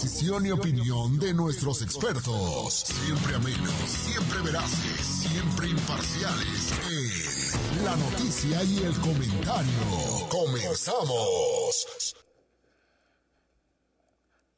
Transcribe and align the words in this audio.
posición 0.00 0.46
y 0.46 0.52
opinión 0.52 1.18
de 1.18 1.34
nuestros 1.34 1.82
expertos. 1.82 2.84
Siempre 2.86 3.34
amenos, 3.34 3.72
siempre 3.90 4.38
veraces, 4.44 5.00
siempre 5.00 5.70
imparciales 5.70 7.52
en 7.74 7.84
La 7.84 7.96
Noticia 7.96 8.62
y 8.62 8.78
el 8.84 8.94
Comentario. 9.00 10.28
Comenzamos. 10.28 12.14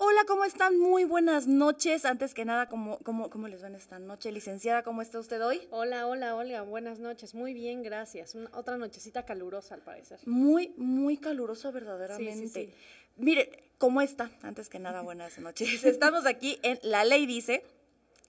Hola, 0.02 0.24
¿cómo 0.26 0.44
están? 0.44 0.78
Muy 0.78 1.04
buenas 1.04 1.46
noches. 1.46 2.04
Antes 2.04 2.34
que 2.34 2.44
nada, 2.46 2.68
¿cómo, 2.68 2.98
cómo, 2.98 3.28
cómo 3.28 3.48
les 3.48 3.62
van 3.62 3.74
esta 3.74 3.98
noche? 3.98 4.32
Licenciada, 4.32 4.82
¿cómo 4.82 5.02
está 5.02 5.18
usted 5.18 5.44
hoy? 5.44 5.68
Hola, 5.70 6.06
hola, 6.06 6.36
hola, 6.36 6.62
buenas 6.62 7.00
noches. 7.00 7.34
Muy 7.34 7.54
bien, 7.54 7.82
gracias. 7.82 8.34
Una, 8.34 8.50
otra 8.54 8.78
nochecita 8.78 9.24
calurosa, 9.24 9.74
al 9.74 9.82
parecer. 9.82 10.18
Muy, 10.26 10.74
muy 10.78 11.18
calurosa, 11.18 11.70
verdaderamente. 11.70 12.48
Sí, 12.48 12.66
sí, 12.66 12.72
sí. 12.72 12.74
Mire, 13.20 13.70
¿cómo 13.78 14.00
está? 14.00 14.30
Antes 14.42 14.68
que 14.68 14.78
nada, 14.78 15.02
buenas 15.02 15.38
noches. 15.38 15.84
Estamos 15.84 16.26
aquí 16.26 16.58
en 16.62 16.78
La 16.82 17.04
Ley 17.04 17.26
Dice. 17.26 17.62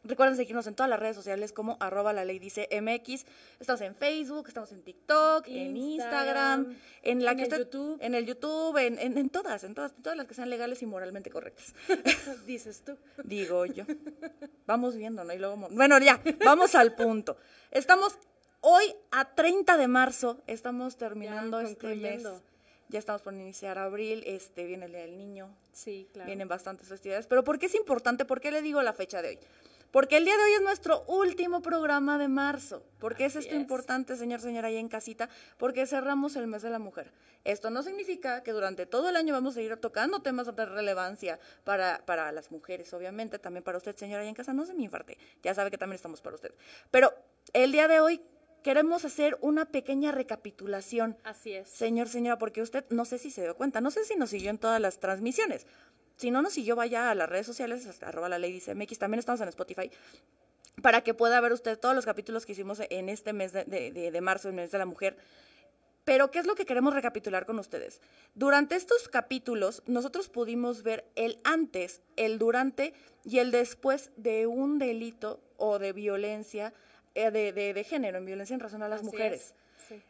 Recuerden 0.03 0.35
seguirnos 0.35 0.65
en 0.65 0.73
todas 0.73 0.89
las 0.89 0.99
redes 0.99 1.15
sociales 1.15 1.53
como 1.53 1.77
arroba 1.79 2.11
la 2.11 2.25
ley 2.25 2.39
dice 2.39 2.67
MX. 2.71 3.23
Estamos 3.59 3.81
en 3.81 3.93
Facebook, 3.93 4.47
estamos 4.47 4.71
en 4.71 4.81
TikTok, 4.81 5.45
en 5.47 5.77
Instagram, 5.77 6.75
en 7.03 7.23
la 7.23 7.31
en 7.33 7.37
que 7.37 7.43
el 7.43 7.49
usted- 7.49 7.59
YouTube. 7.65 7.99
en 8.01 8.15
el 8.15 8.25
YouTube, 8.25 8.77
en, 8.77 8.97
en- 8.97 9.15
en 9.19 9.29
todas, 9.29 9.63
en 9.63 9.75
todas, 9.75 9.93
todas 10.01 10.17
las 10.17 10.25
que 10.25 10.33
sean 10.33 10.49
legales 10.49 10.81
y 10.81 10.87
moralmente 10.87 11.29
correctas. 11.29 11.75
Dices 12.47 12.81
tú. 12.83 12.97
Digo 13.23 13.67
yo. 13.67 13.83
Vamos 14.65 14.95
viendo, 14.95 15.23
¿no? 15.23 15.33
Y 15.33 15.37
luego, 15.37 15.55
bueno, 15.69 15.99
ya, 15.99 16.19
vamos 16.43 16.73
al 16.73 16.95
punto. 16.95 17.37
Estamos 17.69 18.17
hoy 18.61 18.85
a 19.11 19.35
30 19.35 19.77
de 19.77 19.87
marzo, 19.87 20.41
estamos 20.47 20.97
terminando 20.97 21.61
Ya, 21.61 21.67
este 21.67 21.95
mes. 21.95 22.23
Ya 22.91 22.99
estamos 22.99 23.21
por 23.21 23.33
iniciar 23.33 23.77
abril, 23.77 24.21
este 24.27 24.65
viene 24.65 24.85
el 24.85 24.91
Día 24.91 25.01
del 25.01 25.17
Niño, 25.17 25.55
Sí, 25.71 26.09
claro. 26.11 26.27
vienen 26.27 26.49
bastantes 26.49 26.89
festividades. 26.89 27.25
Pero 27.25 27.41
¿por 27.41 27.57
qué 27.57 27.67
es 27.67 27.75
importante? 27.75 28.25
¿Por 28.25 28.41
qué 28.41 28.51
le 28.51 28.61
digo 28.61 28.81
la 28.81 28.91
fecha 28.91 29.21
de 29.21 29.29
hoy? 29.29 29.39
Porque 29.91 30.17
el 30.17 30.25
día 30.25 30.35
de 30.37 30.43
hoy 30.43 30.51
es 30.53 30.61
nuestro 30.61 31.03
último 31.07 31.61
programa 31.61 32.17
de 32.17 32.27
marzo. 32.27 32.83
¿Por 32.99 33.15
qué 33.15 33.25
es 33.25 33.35
esto 33.37 33.53
es. 33.53 33.59
importante, 33.59 34.15
señor, 34.17 34.41
señora, 34.41 34.67
ahí 34.67 34.75
en 34.77 34.89
casita? 34.89 35.29
Porque 35.57 35.85
cerramos 35.85 36.35
el 36.35 36.47
mes 36.47 36.61
de 36.63 36.69
la 36.69 36.79
mujer. 36.79 37.11
Esto 37.45 37.69
no 37.69 37.81
significa 37.81 38.43
que 38.43 38.51
durante 38.51 38.85
todo 38.85 39.07
el 39.09 39.15
año 39.15 39.33
vamos 39.33 39.55
a 39.55 39.61
ir 39.61 39.75
tocando 39.77 40.21
temas 40.21 40.53
de 40.53 40.65
relevancia 40.65 41.39
para, 41.63 42.05
para 42.05 42.31
las 42.33 42.51
mujeres, 42.51 42.93
obviamente, 42.93 43.39
también 43.39 43.63
para 43.63 43.77
usted, 43.77 43.95
señora, 43.95 44.23
ahí 44.23 44.29
en 44.29 44.35
casa. 44.35 44.53
No 44.53 44.65
se 44.65 44.73
me 44.73 44.83
infarte. 44.83 45.17
Ya 45.43 45.53
sabe 45.53 45.71
que 45.71 45.77
también 45.77 45.95
estamos 45.95 46.21
para 46.21 46.35
usted. 46.35 46.53
Pero 46.89 47.13
el 47.53 47.71
día 47.71 47.87
de 47.87 47.99
hoy 48.01 48.21
queremos 48.63 49.05
hacer 49.05 49.37
una 49.41 49.65
pequeña 49.65 50.11
recapitulación 50.11 51.17
Así 51.23 51.53
es. 51.53 51.69
Señor, 51.69 52.07
señora, 52.09 52.37
porque 52.37 52.61
usted 52.61 52.85
no 52.89 53.05
sé 53.05 53.17
si 53.17 53.31
se 53.31 53.41
dio 53.41 53.55
cuenta, 53.55 53.81
no 53.81 53.91
sé 53.91 54.03
si 54.05 54.15
nos 54.15 54.29
siguió 54.29 54.49
en 54.49 54.57
todas 54.57 54.79
las 54.81 54.99
transmisiones. 54.99 55.65
Si 56.17 56.29
no 56.31 56.41
nos 56.41 56.53
siguió, 56.53 56.75
vaya 56.75 57.09
a 57.09 57.15
las 57.15 57.27
redes 57.29 57.45
sociales, 57.47 57.87
arroba 58.03 58.29
la 58.29 58.37
ley 58.39 58.51
dice 58.51 58.75
MX, 58.75 58.99
también 58.99 59.19
estamos 59.19 59.41
en 59.41 59.47
Spotify, 59.47 59.89
para 60.81 61.01
que 61.01 61.13
pueda 61.13 61.39
ver 61.41 61.51
usted 61.53 61.79
todos 61.79 61.95
los 61.95 62.05
capítulos 62.05 62.45
que 62.45 62.51
hicimos 62.51 62.79
en 62.89 63.09
este 63.09 63.33
mes 63.33 63.53
de, 63.53 63.65
de- 63.65 63.91
de- 63.91 64.11
de 64.11 64.21
marzo, 64.21 64.47
el 64.49 64.53
mes 64.55 64.71
de 64.71 64.77
la 64.77 64.85
mujer. 64.85 65.17
Pero, 66.03 66.31
¿qué 66.31 66.39
es 66.39 66.45
lo 66.47 66.55
que 66.55 66.65
queremos 66.65 66.93
recapitular 66.95 67.45
con 67.45 67.59
ustedes? 67.59 68.01
Durante 68.33 68.75
estos 68.75 69.07
capítulos, 69.07 69.83
nosotros 69.85 70.29
pudimos 70.29 70.81
ver 70.81 71.05
el 71.15 71.39
antes, 71.43 72.01
el 72.15 72.39
durante 72.39 72.93
y 73.23 73.37
el 73.37 73.51
después 73.51 74.09
de 74.17 74.47
un 74.47 74.79
delito 74.79 75.39
o 75.57 75.77
de 75.77 75.93
violencia 75.93 76.73
eh, 77.15 77.31
de, 77.31 77.51
de- 77.53 77.73
de 77.73 77.83
género, 77.83 78.17
en 78.17 78.25
violencia 78.25 78.53
en 78.53 78.59
razón 78.59 78.83
a 78.83 78.87
las 78.87 78.99
Así 79.01 79.07
mujeres. 79.07 79.53
Sí. 79.87 80.01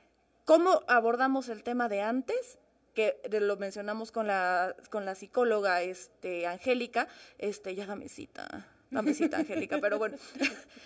¿Cómo 0.45 0.83
abordamos 0.87 1.49
el 1.49 1.63
tema 1.63 1.89
de 1.89 2.01
antes? 2.01 2.57
Que 2.93 3.19
de- 3.29 3.39
lo 3.39 3.57
mencionamos 3.57 4.11
con 4.11 4.27
la, 4.27 4.75
con 4.89 5.05
la 5.05 5.15
psicóloga 5.15 5.81
este, 5.81 6.45
Angélica. 6.47 7.07
Este, 7.37 7.73
ya 7.75 7.85
dame 7.85 8.09
cita. 8.09 8.67
Dame 9.01 9.13
cita, 9.13 9.37
Angélica, 9.37 9.79
pero 9.79 9.97
bueno, 9.97 10.17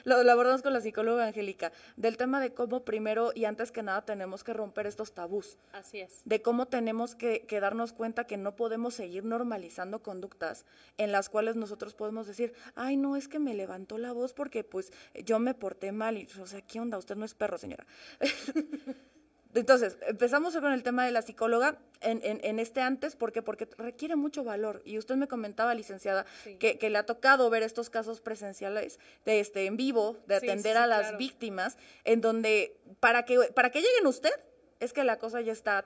lo, 0.03 0.23
lo 0.23 0.31
abordamos 0.31 0.61
con 0.61 0.73
la 0.73 0.81
psicóloga 0.81 1.25
Angélica, 1.25 1.71
del 1.97 2.17
tema 2.17 2.39
de 2.39 2.53
cómo 2.53 2.85
primero 2.85 3.31
y 3.33 3.45
antes 3.45 3.71
que 3.71 3.81
nada 3.81 4.05
tenemos 4.05 4.43
que 4.43 4.53
romper 4.53 4.85
estos 4.85 5.13
tabús, 5.13 5.57
Así 5.73 6.01
es. 6.01 6.21
de 6.23 6.41
cómo 6.43 6.67
tenemos 6.67 7.15
que, 7.15 7.47
que 7.47 7.59
darnos 7.59 7.93
cuenta 7.93 8.25
que 8.27 8.37
no 8.37 8.55
podemos 8.55 8.93
seguir 8.93 9.25
normalizando 9.25 10.03
conductas 10.03 10.65
en 10.97 11.11
las 11.11 11.29
cuales 11.29 11.55
nosotros 11.55 11.95
podemos 11.95 12.27
decir, 12.27 12.53
ay, 12.75 12.95
no, 12.95 13.15
es 13.15 13.27
que 13.27 13.39
me 13.39 13.55
levantó 13.55 13.97
la 13.97 14.11
voz 14.11 14.33
porque 14.33 14.63
pues 14.63 14.91
yo 15.23 15.39
me 15.39 15.55
porté 15.55 15.91
mal, 15.91 16.17
y, 16.17 16.27
o 16.39 16.45
sea, 16.45 16.61
¿qué 16.61 16.79
onda? 16.79 16.99
Usted 16.99 17.15
no 17.15 17.25
es 17.25 17.33
perro, 17.33 17.57
señora. 17.57 17.87
Entonces, 19.55 19.97
empezamos 20.07 20.55
con 20.57 20.71
el 20.73 20.83
tema 20.83 21.05
de 21.05 21.11
la 21.11 21.21
psicóloga 21.21 21.79
en, 22.01 22.19
en- 22.23 22.41
en 22.43 22.59
este 22.59 22.81
antes, 22.81 23.15
¿por 23.15 23.31
qué? 23.31 23.41
Porque 23.41 23.67
requiere 23.77 24.15
mucho 24.15 24.43
valor. 24.43 24.81
Y 24.85 24.97
usted 24.97 25.15
me 25.15 25.27
comentaba, 25.27 25.73
licenciada, 25.73 26.25
Sí. 26.43 26.57
que, 26.57 26.77
que 26.77 26.89
le 26.89 26.97
ha 26.97 27.05
tocado 27.05 27.49
ver 27.49 27.63
estos 27.63 27.89
casos 27.89 28.19
presenciales, 28.21 28.99
de 29.25 29.39
este, 29.39 29.65
en 29.65 29.77
vivo, 29.77 30.17
de 30.27 30.35
atender 30.35 30.73
sí, 30.75 30.83
a 30.83 30.87
las 30.87 31.01
claro. 31.03 31.17
víctimas, 31.17 31.77
en 32.03 32.21
donde 32.21 32.77
para 32.99 33.23
que, 33.23 33.39
para 33.55 33.69
que 33.71 33.79
lleguen 33.81 34.05
usted, 34.07 34.33
es 34.81 34.91
que 34.93 35.03
la 35.05 35.17
cosa 35.19 35.39
ya 35.41 35.53
está 35.53 35.85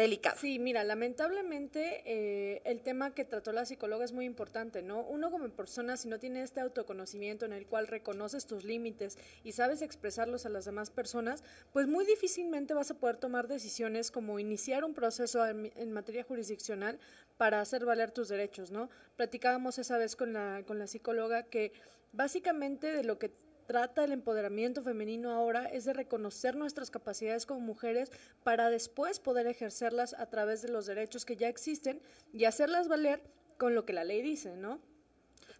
delicada. 0.00 0.36
Sí, 0.36 0.58
mira, 0.58 0.84
lamentablemente 0.84 2.02
eh, 2.04 2.62
el 2.64 2.82
tema 2.82 3.14
que 3.14 3.24
trató 3.24 3.52
la 3.52 3.64
psicóloga 3.64 4.04
es 4.04 4.12
muy 4.12 4.24
importante, 4.24 4.82
¿no? 4.82 5.02
Uno 5.02 5.30
como 5.30 5.48
persona, 5.50 5.96
si 5.96 6.08
no 6.08 6.18
tiene 6.18 6.42
este 6.42 6.60
autoconocimiento 6.60 7.44
en 7.44 7.52
el 7.52 7.66
cual 7.66 7.86
reconoces 7.86 8.46
tus 8.46 8.64
límites 8.64 9.18
y 9.44 9.52
sabes 9.52 9.82
expresarlos 9.82 10.46
a 10.46 10.48
las 10.48 10.64
demás 10.64 10.90
personas, 10.90 11.44
pues 11.72 11.86
muy 11.86 12.04
difícilmente 12.04 12.74
vas 12.74 12.90
a 12.90 12.94
poder 12.94 13.16
tomar 13.16 13.48
decisiones 13.48 14.10
como 14.10 14.38
iniciar 14.38 14.84
un 14.84 14.94
proceso 14.94 15.46
en, 15.46 15.72
en 15.76 15.92
materia 15.92 16.24
jurisdiccional 16.24 16.98
para 17.36 17.60
hacer 17.60 17.84
valer 17.84 18.10
tus 18.10 18.28
derechos, 18.28 18.70
¿no? 18.70 18.90
Platicábamos 19.16 19.78
esa 19.78 19.96
vez 19.98 20.16
con 20.16 20.32
la, 20.32 20.62
con 20.66 20.78
la 20.78 20.86
psicóloga 20.86 21.44
que 21.44 21.72
básicamente 22.12 22.92
de 22.92 23.04
lo 23.04 23.18
que 23.18 23.30
trata 23.70 24.02
el 24.02 24.10
empoderamiento 24.10 24.82
femenino 24.82 25.30
ahora 25.30 25.66
es 25.66 25.84
de 25.84 25.92
reconocer 25.92 26.56
nuestras 26.56 26.90
capacidades 26.90 27.46
como 27.46 27.60
mujeres 27.60 28.10
para 28.42 28.68
después 28.68 29.20
poder 29.20 29.46
ejercerlas 29.46 30.12
a 30.14 30.26
través 30.26 30.60
de 30.62 30.70
los 30.70 30.86
derechos 30.86 31.24
que 31.24 31.36
ya 31.36 31.46
existen 31.46 32.02
y 32.32 32.46
hacerlas 32.46 32.88
valer 32.88 33.22
con 33.58 33.76
lo 33.76 33.84
que 33.84 33.92
la 33.92 34.02
ley 34.02 34.22
dice, 34.22 34.56
¿no? 34.56 34.80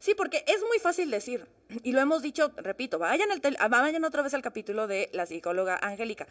Sí, 0.01 0.17
porque 0.17 0.45
es 0.49 0.61
muy 0.63 0.81
fácil 0.81 1.09
decir, 1.09 1.47
y 1.85 1.93
lo 1.93 2.01
hemos 2.01 2.21
dicho, 2.21 2.51
repito, 2.57 2.99
vayan, 2.99 3.31
al 3.31 3.41
vayan 3.71 4.05
otra 4.05 4.23
vez 4.23 4.35
al 4.35 4.43
capítulo 4.43 4.89
de 4.89 5.09
la 5.13 5.25
psicóloga 5.25 5.79
Angélica. 5.81 6.27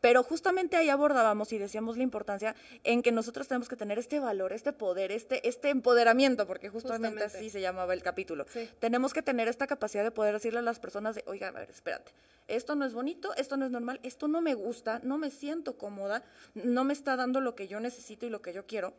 Pero 0.00 0.22
justamente 0.22 0.76
ahí 0.76 0.88
abordábamos 0.88 1.52
y 1.52 1.58
decíamos 1.58 1.96
la 1.96 2.02
importancia 2.02 2.54
en 2.84 3.02
que 3.02 3.12
nosotros 3.12 3.48
tenemos 3.48 3.68
que 3.68 3.76
tener 3.76 3.98
este 3.98 4.20
valor, 4.20 4.52
este 4.52 4.72
poder, 4.72 5.10
este, 5.10 5.46
este 5.48 5.70
empoderamiento, 5.70 6.46
porque 6.46 6.68
justamente, 6.68 7.20
Justamente. 7.22 7.38
así 7.38 7.50
se 7.50 7.60
llamaba 7.60 7.94
el 7.94 8.02
capítulo. 8.02 8.46
Sí. 8.48 8.68
Tenemos 8.78 9.12
que 9.12 9.22
tener 9.22 9.48
esta 9.48 9.66
capacidad 9.66 10.04
de 10.04 10.10
poder 10.10 10.34
decirle 10.34 10.58
a 10.58 10.62
las 10.62 10.78
personas 10.78 11.14
de, 11.14 11.24
oiga, 11.26 11.48
a 11.48 11.52
ver, 11.52 11.70
espérate, 11.70 12.12
esto 12.48 12.74
no 12.76 12.84
es 12.84 12.94
bonito, 12.94 13.34
esto 13.36 13.56
no 13.56 13.64
es 13.64 13.70
normal, 13.70 13.98
esto 14.02 14.28
no 14.28 14.40
me 14.40 14.54
gusta, 14.54 15.00
no 15.02 15.18
me 15.18 15.30
siento 15.30 15.76
cómoda, 15.76 16.22
no 16.54 16.84
me 16.84 16.92
está 16.92 17.16
dando 17.16 17.40
lo 17.40 17.54
que 17.54 17.66
yo 17.68 17.80
necesito 17.80 18.26
y 18.26 18.30
lo 18.30 18.42
que 18.42 18.52
yo 18.52 18.66
quiero. 18.66 18.94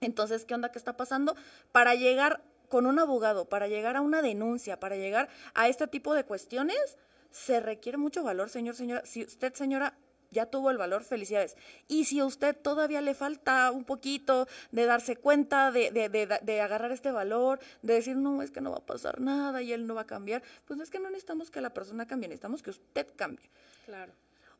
Entonces, 0.00 0.44
¿qué 0.44 0.54
onda? 0.54 0.70
¿Qué 0.70 0.78
está 0.78 0.96
pasando? 0.96 1.34
Para 1.72 1.94
llegar 1.94 2.42
con 2.68 2.86
un 2.86 2.98
abogado, 2.98 3.44
para 3.48 3.68
llegar 3.68 3.96
a 3.96 4.00
una 4.00 4.20
denuncia, 4.20 4.80
para 4.80 4.96
llegar 4.96 5.28
a 5.54 5.68
este 5.68 5.86
tipo 5.86 6.12
de 6.14 6.24
cuestiones, 6.24 6.98
se 7.30 7.60
requiere 7.60 7.98
mucho 7.98 8.22
valor, 8.22 8.50
señor, 8.50 8.74
señora. 8.74 9.02
Si 9.04 9.22
usted, 9.24 9.54
señora, 9.54 9.94
ya 10.34 10.46
tuvo 10.46 10.70
el 10.70 10.76
valor, 10.76 11.02
felicidades. 11.04 11.56
Y 11.88 12.04
si 12.04 12.20
a 12.20 12.26
usted 12.26 12.54
todavía 12.54 13.00
le 13.00 13.14
falta 13.14 13.70
un 13.70 13.84
poquito 13.84 14.46
de 14.72 14.84
darse 14.84 15.16
cuenta, 15.16 15.72
de, 15.72 15.90
de, 15.90 16.10
de, 16.10 16.26
de 16.42 16.60
agarrar 16.60 16.92
este 16.92 17.10
valor, 17.10 17.58
de 17.80 17.94
decir, 17.94 18.16
no, 18.16 18.42
es 18.42 18.50
que 18.50 18.60
no 18.60 18.72
va 18.72 18.78
a 18.78 18.86
pasar 18.86 19.20
nada 19.20 19.62
y 19.62 19.72
él 19.72 19.86
no 19.86 19.94
va 19.94 20.02
a 20.02 20.06
cambiar, 20.06 20.42
pues 20.66 20.78
es 20.80 20.90
que 20.90 20.98
no 20.98 21.08
necesitamos 21.08 21.50
que 21.50 21.62
la 21.62 21.70
persona 21.70 22.06
cambie, 22.06 22.28
necesitamos 22.28 22.62
que 22.62 22.70
usted 22.70 23.06
cambie. 23.16 23.48
Claro. 23.86 24.12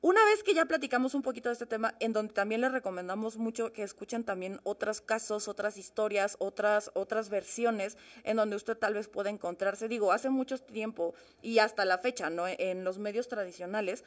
Una 0.04 0.22
vez 0.26 0.42
que 0.42 0.52
ya 0.52 0.66
platicamos 0.66 1.14
un 1.14 1.22
poquito 1.22 1.48
de 1.48 1.54
este 1.54 1.64
tema, 1.64 1.94
en 1.98 2.12
donde 2.12 2.34
también 2.34 2.60
les 2.60 2.72
recomendamos 2.72 3.38
mucho 3.38 3.72
que 3.72 3.82
escuchen 3.82 4.22
también 4.22 4.60
otros 4.62 5.00
casos, 5.00 5.48
otras 5.48 5.78
historias, 5.78 6.36
otras, 6.40 6.90
otras 6.92 7.30
versiones, 7.30 7.96
en 8.22 8.36
donde 8.36 8.54
usted 8.54 8.76
tal 8.76 8.92
vez 8.92 9.08
pueda 9.08 9.30
encontrarse, 9.30 9.88
digo, 9.88 10.12
hace 10.12 10.28
mucho 10.28 10.58
tiempo 10.58 11.14
y 11.40 11.58
hasta 11.58 11.86
la 11.86 11.96
fecha, 11.96 12.28
¿no? 12.28 12.44
En 12.46 12.84
los 12.84 12.98
medios 12.98 13.28
tradicionales, 13.28 14.04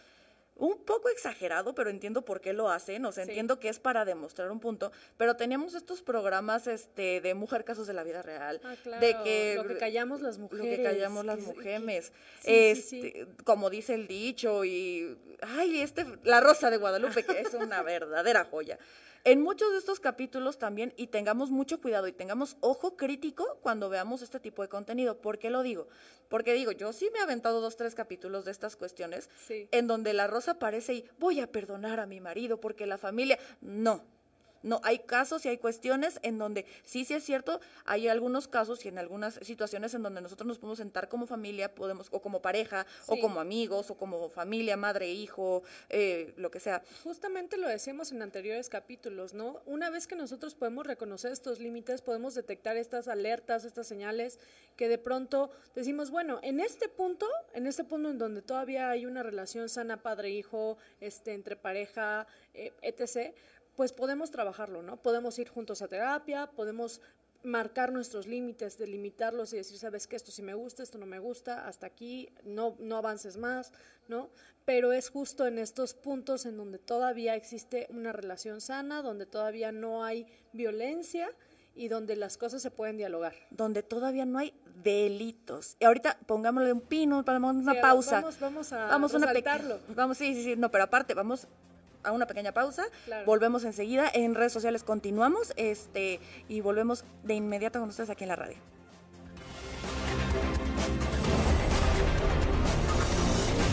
un 0.60 0.84
poco 0.86 1.10
exagerado, 1.10 1.76
pero 1.76 1.90
entiendo 1.90 2.24
por 2.24 2.42
qué 2.42 2.54
lo 2.54 2.70
hacen, 2.70 3.06
o 3.06 3.12
sea, 3.12 3.24
Sí. 3.26 3.30
entiendo 3.32 3.60
que 3.60 3.70
es 3.70 3.80
para 3.80 4.06
demostrar 4.06 4.50
un 4.52 4.60
punto, 4.60 4.92
pero 5.18 5.36
teníamos 5.36 5.76
estos 5.76 6.02
programas 6.02 6.68
este 6.68 7.22
de 7.22 7.34
mujer 7.36 7.64
casos 7.64 7.88
de 7.88 7.94
la 7.94 8.04
vida 8.04 8.22
real, 8.22 8.60
Ah, 8.64 8.76
claro. 8.82 9.00
de 9.06 9.16
que 9.24 9.54
lo 9.56 9.68
que 9.68 9.78
callamos 9.78 10.22
las 10.22 10.38
lo 10.38 10.44
mujeres. 10.44 10.78
que 10.78 10.84
callamos 10.84 11.26
las 11.26 11.38
que- 11.38 11.44
mujeres, 11.46 12.12
sí, 12.42 12.52
este, 12.52 12.80
sí. 12.82 13.14
como 13.44 13.70
dice 13.70 13.94
el 13.94 14.08
dicho 14.08 14.66
y 14.66 15.18
ay, 15.42 15.82
este 15.82 16.06
la 16.24 16.40
Rosa 16.42 16.70
de 16.72 16.78
Guadalupe 16.78 17.24
que 17.24 17.40
es 17.42 17.54
una 17.54 17.84
verdadera 17.84 18.46
joya. 18.46 18.78
En 19.28 19.42
muchos 19.42 19.74
de 19.74 19.80
estos 19.80 20.00
capítulos 20.00 20.58
también 20.58 20.94
y 20.96 21.08
tengamos 21.08 21.52
mucho 21.52 21.82
cuidado 21.82 22.08
y 22.08 22.14
tengamos 22.14 22.56
ojo 22.62 22.96
crítico 22.96 23.58
cuando 23.62 23.90
veamos 23.90 24.22
este 24.22 24.40
tipo 24.40 24.62
de 24.62 24.70
contenido. 24.70 25.20
¿Por 25.20 25.38
qué 25.38 25.50
lo 25.50 25.64
digo? 25.64 25.90
Porque 26.30 26.54
digo, 26.54 26.72
yo 26.72 26.94
sí 26.94 27.10
me 27.12 27.20
he 27.20 27.24
aventado 27.24 27.60
dos, 27.60 27.76
tres 27.76 27.94
capítulos 27.94 28.46
de 28.46 28.52
estas 28.52 28.78
cuestiones 28.78 29.30
Sí. 29.46 29.68
en 29.72 29.86
donde 29.86 30.14
la 30.14 30.28
Rosa 30.28 30.52
aparece 30.52 30.94
y 30.94 31.06
voy 31.20 31.42
a 31.42 31.52
perdonar 31.52 32.00
a 32.00 32.06
mi 32.06 32.22
marido 32.22 32.62
porque 32.62 32.86
la 32.86 32.98
familia 32.98 33.38
no. 33.60 34.06
No, 34.64 34.82
hay 34.84 35.00
casos 35.00 35.46
y 35.46 35.50
hay 35.50 35.58
cuestiones 35.58 36.20
en 36.24 36.38
donde 36.38 36.66
sí, 36.84 37.06
sí 37.06 37.14
es 37.14 37.24
cierto, 37.24 37.60
hay 37.86 38.08
algunos 38.08 38.48
casos 38.48 38.86
y 38.86 38.90
en 38.90 38.98
algunas 38.98 39.36
situaciones 39.42 39.94
en 39.94 40.04
donde 40.04 40.22
nosotros 40.22 40.48
nos 40.48 40.58
podemos 40.58 40.78
sentar 40.78 41.10
como 41.10 41.28
familia, 41.28 41.74
podemos, 41.74 42.08
o 42.12 42.22
como 42.22 42.42
pareja, 42.42 42.86
o 43.08 43.20
como 43.20 43.40
amigos, 43.40 43.92
o 43.92 43.98
como 43.98 44.30
familia, 44.30 44.78
madre, 44.78 45.10
hijo, 45.12 45.64
eh, 45.90 46.34
lo 46.38 46.52
que 46.52 46.60
sea. 46.60 46.84
Justamente 47.04 47.58
lo 47.58 47.68
decíamos 47.68 48.12
en 48.12 48.22
anteriores 48.22 48.70
capítulos, 48.70 49.34
¿no? 49.34 49.62
Una 49.66 49.90
vez 49.90 50.08
que 50.08 50.16
nosotros 50.16 50.56
podemos 50.56 50.86
reconocer 50.86 51.32
estos 51.32 51.60
límites, 51.60 52.02
podemos 52.02 52.36
detectar 52.36 52.78
estas 52.78 53.08
alertas, 53.08 53.66
estas 53.66 53.88
señales 53.88 54.40
que 54.76 54.88
de 54.88 54.98
pronto 54.98 55.50
decimos, 55.76 56.12
bueno, 56.12 56.40
en 56.44 56.60
este 56.60 56.88
punto, 56.88 57.28
en 57.54 57.68
este 57.68 57.84
punto 57.84 58.10
en 58.10 58.18
donde 58.18 58.42
todavía 58.42 58.90
hay 58.90 59.06
una 59.06 59.24
relación 59.24 59.70
sana 59.70 60.02
padre-hijo, 60.02 60.78
este, 61.02 61.34
entre 61.34 61.56
pareja, 61.56 62.28
eh, 62.54 62.74
etc., 62.82 63.34
pues 63.78 63.94
podemos 63.94 64.32
trabajarlo, 64.32 64.82
¿no? 64.82 64.98
Podemos 64.98 65.38
ir 65.38 65.50
juntos 65.50 65.84
a 65.84 65.88
terapia, 65.88 66.48
podemos 66.48 67.00
marcar 67.44 67.94
nuestros 67.94 68.26
límites, 68.26 68.80
delimitarlos 68.80 69.54
y 69.54 69.58
decir, 69.58 69.78
sabes 69.78 70.08
que 70.08 70.16
esto 70.16 70.32
sí 70.32 70.42
me 70.42 70.56
gusta, 70.56 70.82
esto 70.82 70.98
no 70.98 71.06
me 71.06 71.20
gusta, 71.20 71.68
hasta 71.68 71.86
aquí, 71.86 72.28
no, 72.44 72.76
no 72.80 72.98
avances 72.98 73.38
más, 73.38 73.72
¿no? 74.08 74.32
Pero 74.66 74.94
es 74.94 75.10
justo 75.10 75.46
en 75.46 75.60
estos 75.60 75.94
puntos 75.94 76.48
en 76.48 76.58
donde 76.58 76.80
todavía 76.80 77.36
existe 77.36 77.88
una 77.92 78.12
relación 78.12 78.62
sana, 78.62 79.04
donde 79.04 79.28
todavía 79.28 79.72
no 79.72 80.04
hay 80.04 80.26
violencia 80.54 81.30
y 81.76 81.88
donde 81.88 82.16
las 82.16 82.36
cosas 82.36 82.64
se 82.64 82.72
pueden 82.72 82.98
dialogar. 82.98 83.36
Donde 83.52 83.84
todavía 83.84 84.26
no 84.26 84.40
hay 84.40 84.56
delitos. 84.84 85.78
Y 85.80 85.86
ahorita 85.86 86.18
pongámosle 86.26 86.74
un 86.74 86.82
pino, 86.82 87.22
vamos 87.24 87.58
una 87.58 87.80
pausa. 87.80 88.22
Vamos, 88.22 88.40
vamos 88.40 88.74
a 88.74 88.88
vamos 88.88 89.14
Vamos, 89.96 90.18
sí, 90.18 90.34
sí, 90.34 90.44
sí, 90.44 90.56
no, 90.56 90.72
pero 90.72 90.86
aparte, 90.86 91.14
vamos 91.14 91.48
a 92.08 92.12
una 92.12 92.26
pequeña 92.26 92.54
pausa. 92.54 92.86
Volvemos 93.26 93.64
enseguida. 93.64 94.10
En 94.14 94.34
redes 94.34 94.54
sociales 94.54 94.84
continuamos 94.84 95.54
este, 95.58 96.20
y 96.48 96.62
volvemos 96.62 97.04
de 97.24 97.36
inmediato 97.36 97.80
con 97.80 97.90
ustedes 97.90 98.10
aquí 98.10 98.24
en 98.24 98.30
la 98.30 98.36
radio. 98.36 98.58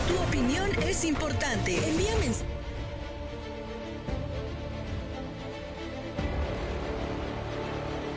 Tu 0.09 0.19
opinión 0.29 0.69
es 0.83 1.05
importante. 1.05 1.77
Envíame 1.89 2.33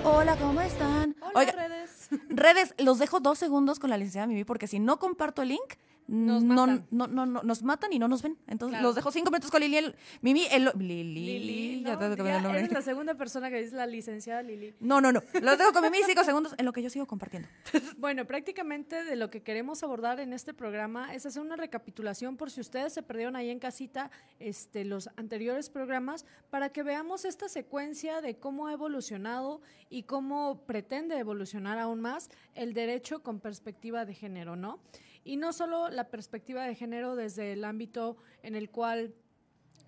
Hola, 0.03 0.37
¿cómo 0.37 0.61
están? 0.61 1.15
Hola, 1.33 1.51
redes. 1.51 2.07
Redes, 2.29 2.73
los 2.77 2.97
dejo 2.97 3.19
dos 3.19 3.37
segundos 3.37 3.77
con 3.77 3.89
la 3.89 3.97
licenciada 3.97 4.25
Mimi 4.25 4.45
porque 4.45 4.65
si 4.67 4.79
no 4.79 4.99
comparto 4.99 5.41
el 5.41 5.49
link, 5.49 5.75
nos 6.07 6.43
no, 6.43 6.67
matan. 6.67 6.87
No, 6.89 7.07
no, 7.07 7.25
no, 7.25 7.43
nos 7.43 7.63
matan 7.63 7.91
y 7.91 7.99
no 7.99 8.07
nos 8.07 8.21
ven. 8.21 8.37
Entonces 8.47 8.81
los 8.81 8.95
dejo 8.95 9.11
cinco 9.11 9.29
minutos 9.29 9.51
con 9.51 9.61
Lili. 9.61 9.77
El, 9.77 9.95
Mimi, 10.21 10.45
el, 10.51 10.71
Lili. 10.77 11.39
Lili 11.39 11.83
ya 11.83 11.97
te 11.97 12.15
ya, 12.23 12.37
el 12.37 12.45
Eres 12.45 12.71
la 12.71 12.81
segunda 12.81 13.15
persona 13.15 13.49
que 13.49 13.61
dice 13.61 13.75
la 13.75 13.85
licenciada 13.85 14.41
Lili. 14.41 14.73
No, 14.79 15.01
no, 15.01 15.11
no. 15.11 15.21
Los 15.41 15.57
dejo 15.57 15.73
con 15.73 15.83
Mimi 15.83 15.97
cinco 16.05 16.23
segundos 16.23 16.55
en 16.57 16.65
lo 16.65 16.73
que 16.73 16.81
yo 16.81 16.89
sigo 16.89 17.05
compartiendo. 17.05 17.49
Bueno, 17.97 18.25
prácticamente 18.25 19.03
de 19.03 19.15
lo 19.15 19.29
que 19.29 19.41
queremos 19.41 19.81
abordar 19.81 20.19
en 20.19 20.31
este 20.31 20.53
programa 20.53 21.13
es 21.15 21.25
hacer 21.25 21.41
una 21.41 21.55
recapitulación 21.55 22.37
por 22.37 22.51
si 22.51 22.61
ustedes 22.61 22.93
se 22.93 23.01
perdieron 23.01 23.35
ahí 23.35 23.49
en 23.49 23.59
casita 23.59 24.11
este, 24.39 24.85
los 24.85 25.09
anteriores 25.15 25.69
programas 25.69 26.25
para 26.49 26.69
que 26.69 26.83
veamos 26.83 27.25
esta 27.25 27.49
secuencia 27.49 28.21
de 28.21 28.37
cómo 28.37 28.67
ha 28.67 28.73
evolucionado 28.73 29.61
y 29.89 30.03
cómo 30.03 30.65
pretende 30.65 31.17
evolucionar 31.17 31.79
aún 31.79 32.01
más 32.01 32.29
el 32.53 32.73
derecho 32.73 33.23
con 33.23 33.39
perspectiva 33.39 34.05
de 34.05 34.13
género, 34.13 34.55
¿no? 34.55 34.79
Y 35.23 35.35
no 35.35 35.51
solo 35.51 35.89
la 35.97 36.09
perspectiva 36.09 36.63
de 36.63 36.75
género 36.75 37.15
desde 37.15 37.53
el 37.53 37.65
ámbito 37.65 38.17
en 38.43 38.55
el 38.55 38.69
cual 38.69 39.13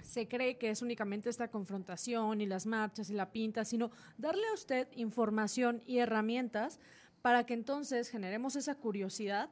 se 0.04 0.28
cree 0.28 0.58
que 0.58 0.72
es 0.72 0.82
únicamente 0.82 1.30
esta 1.30 1.50
confrontación 1.50 2.42
y 2.42 2.48
las 2.48 2.66
marchas 2.66 3.10
y 3.10 3.14
la 3.14 3.32
pinta, 3.32 3.64
sino 3.64 3.92
darle 4.18 4.48
a 4.48 4.54
usted 4.54 4.88
información 4.96 5.84
y 5.86 6.00
herramientas 6.00 6.80
para 7.22 7.46
que 7.46 7.54
entonces 7.54 8.10
generemos 8.10 8.56
esa 8.56 8.76
curiosidad 8.76 9.50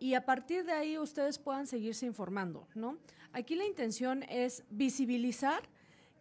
y 0.00 0.14
a 0.14 0.24
partir 0.24 0.64
de 0.64 0.72
ahí 0.72 0.98
ustedes 0.98 1.38
puedan 1.38 1.66
seguirse 1.66 2.06
informando, 2.06 2.66
¿no? 2.74 2.98
Aquí 3.32 3.54
la 3.54 3.66
intención 3.66 4.24
es 4.24 4.64
visibilizar 4.70 5.62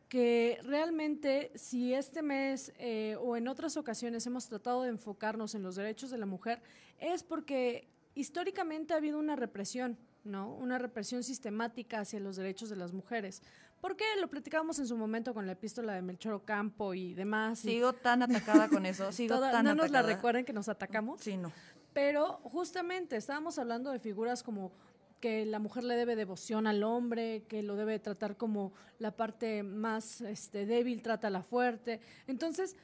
que 0.07 0.59
realmente 0.63 1.51
si 1.55 1.93
este 1.93 2.21
mes 2.21 2.73
eh, 2.77 3.15
o 3.19 3.37
en 3.37 3.47
otras 3.47 3.77
ocasiones 3.77 4.27
hemos 4.27 4.47
tratado 4.47 4.83
de 4.83 4.89
enfocarnos 4.89 5.55
en 5.55 5.63
los 5.63 5.75
derechos 5.75 6.11
de 6.11 6.17
la 6.17 6.25
mujer, 6.25 6.61
es 6.99 7.23
porque 7.23 7.87
históricamente 8.15 8.93
ha 8.93 8.97
habido 8.97 9.19
una 9.19 9.35
represión, 9.35 9.97
¿no? 10.23 10.53
Una 10.55 10.77
represión 10.77 11.23
sistemática 11.23 11.99
hacia 11.99 12.19
los 12.19 12.35
derechos 12.35 12.69
de 12.69 12.75
las 12.75 12.93
mujeres. 12.93 13.41
¿Por 13.81 13.95
qué? 13.95 14.03
Lo 14.19 14.29
platicábamos 14.29 14.77
en 14.79 14.87
su 14.87 14.97
momento 14.97 15.33
con 15.33 15.45
la 15.45 15.53
epístola 15.53 15.93
de 15.93 16.01
Melchor 16.01 16.33
Ocampo 16.33 16.93
y 16.93 17.13
demás. 17.13 17.59
Sigo 17.59 17.93
tan 17.93 18.21
atacada 18.21 18.67
con 18.67 18.85
eso, 18.85 19.11
sigo 19.13 19.39
tan 19.39 19.63
¿No 19.63 19.75
nos 19.75 19.91
la 19.91 20.01
recuerden 20.01 20.43
que 20.43 20.53
nos 20.53 20.67
atacamos? 20.67 21.21
Sí, 21.21 21.37
no. 21.37 21.51
Pero 21.93 22.39
justamente 22.43 23.15
estábamos 23.15 23.57
hablando 23.57 23.91
de 23.91 23.99
figuras 23.99 24.43
como 24.43 24.71
que 25.19 25.45
la 25.45 25.59
mujer 25.59 25.83
le 25.83 25.95
debe 25.95 26.15
devoción 26.15 26.67
al 26.67 26.83
hombre, 26.83 27.43
que 27.47 27.61
lo 27.61 27.75
debe 27.75 27.99
tratar 27.99 28.37
como 28.37 28.73
la 28.99 29.15
parte 29.15 29.63
más 29.63 30.21
este, 30.21 30.65
débil, 30.65 31.01
trata 31.01 31.27
a 31.27 31.31
la 31.31 31.43
fuerte. 31.43 31.99
Entonces, 32.27 32.75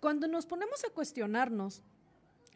cuando 0.00 0.28
nos 0.28 0.46
ponemos 0.46 0.84
a 0.84 0.90
cuestionarnos 0.90 1.82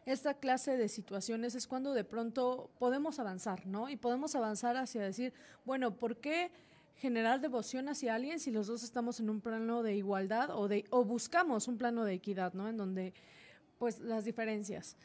esta 0.05 0.33
clase 0.33 0.77
de 0.77 0.89
situaciones 0.89 1.55
es 1.55 1.67
cuando 1.67 1.93
de 1.93 2.03
pronto 2.03 2.69
podemos 2.79 3.19
avanzar, 3.19 3.65
¿no? 3.65 3.89
Y 3.89 3.95
podemos 3.95 4.35
avanzar 4.35 4.77
hacia 4.77 5.01
decir, 5.01 5.33
bueno, 5.65 5.95
¿por 5.95 6.17
qué 6.17 6.51
generar 6.95 7.41
devoción 7.41 7.89
hacia 7.89 8.15
alguien 8.15 8.39
si 8.39 8.51
los 8.51 8.67
dos 8.67 8.83
estamos 8.83 9.19
en 9.19 9.29
un 9.29 9.41
plano 9.41 9.83
de 9.83 9.95
igualdad 9.95 10.51
o, 10.51 10.67
de, 10.67 10.85
o 10.89 11.03
buscamos 11.03 11.67
un 11.67 11.77
plano 11.77 12.05
de 12.05 12.13
equidad, 12.13 12.53
¿no? 12.53 12.69
En 12.69 12.77
donde, 12.77 13.13
pues, 13.77 13.99
las 13.99 14.25
diferencias 14.25 14.95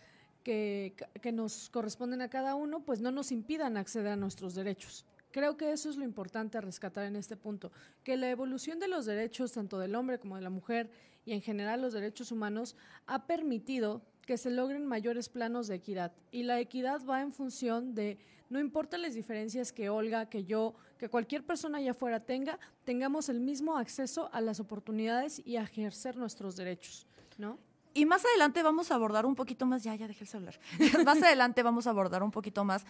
que, 0.45 0.95
que 1.21 1.33
nos 1.33 1.71
corresponden 1.71 2.23
a 2.23 2.31
cada 2.31 2.55
uno, 2.55 2.85
pues 2.85 3.01
no 3.01 3.11
nos 3.11 3.33
impidan 3.33 3.77
acceder 3.77 4.13
a 4.13 4.17
nuestros 4.17 4.55
derechos. 4.55 5.05
Creo 5.31 5.57
que 5.57 5.73
eso 5.73 5.91
es 5.91 5.97
lo 5.97 6.05
importante 6.05 6.57
a 6.57 6.61
rescatar 6.61 7.05
en 7.05 7.17
este 7.17 7.37
punto, 7.37 7.71
que 8.03 8.17
la 8.17 8.31
evolución 8.31 8.79
de 8.79 8.89
los 8.89 9.05
derechos 9.05 9.53
tanto 9.53 9.79
del 9.79 9.95
hombre 9.95 10.19
como 10.19 10.37
de 10.37 10.43
la 10.43 10.51
mujer 10.51 10.91
y 11.25 11.33
en 11.33 11.43
general 11.43 11.83
los 11.83 11.93
derechos 11.93 12.33
humanos 12.33 12.77
ha 13.07 13.27
permitido 13.27 14.03
que 14.29 14.37
se 14.37 14.51
logren 14.51 14.85
mayores 14.85 15.31
planos 15.31 15.69
de 15.69 15.77
equidad. 15.77 16.13
Y 16.31 16.43
la 16.43 16.61
equidad 16.61 17.01
va 17.07 17.23
en 17.23 17.33
función 17.33 17.95
de, 17.95 18.19
no 18.51 18.61
importa 18.61 18.99
las 18.99 19.15
diferencias 19.15 19.73
que 19.73 19.89
Olga, 19.89 20.29
que 20.29 20.45
yo, 20.45 20.75
que 20.99 21.09
cualquier 21.09 21.47
persona 21.47 21.79
allá 21.79 21.93
afuera 21.93 22.21
tenga, 22.21 22.59
tengamos 22.85 23.31
el 23.31 23.41
mismo 23.41 23.79
acceso 23.79 24.29
a 24.31 24.43
las 24.43 24.61
oportunidades 24.61 25.41
y 25.47 25.57
a 25.57 25.63
ejercer 25.63 26.19
nuestros 26.19 26.57
derechos, 26.57 27.07
¿no? 27.39 27.59
Y 27.95 28.05
más 28.05 28.23
adelante 28.27 28.63
vamos 28.63 28.91
a 28.91 28.97
abordar 28.97 29.25
un 29.25 29.35
poquito 29.35 29.65
más, 29.65 29.83
ya, 29.83 29.95
ya 29.95 30.07
dejé 30.07 30.27
el 30.37 30.45
más 31.07 31.23
adelante 31.23 31.63
vamos 31.63 31.87
a 31.87 31.91
abordar 31.91 32.23
un 32.23 32.31
poquito 32.31 32.67
más 32.67 32.85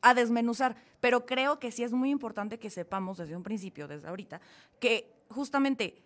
a 0.00 0.14
desmenuzar, 0.14 0.74
pero 1.00 1.26
creo 1.26 1.58
que 1.58 1.70
sí 1.70 1.82
es 1.82 1.92
muy 1.92 2.08
importante 2.08 2.58
que 2.58 2.70
sepamos 2.70 3.18
desde 3.18 3.36
un 3.36 3.42
principio, 3.42 3.88
desde 3.88 4.08
ahorita, 4.08 4.40
que 4.80 5.12
justamente 5.28 6.02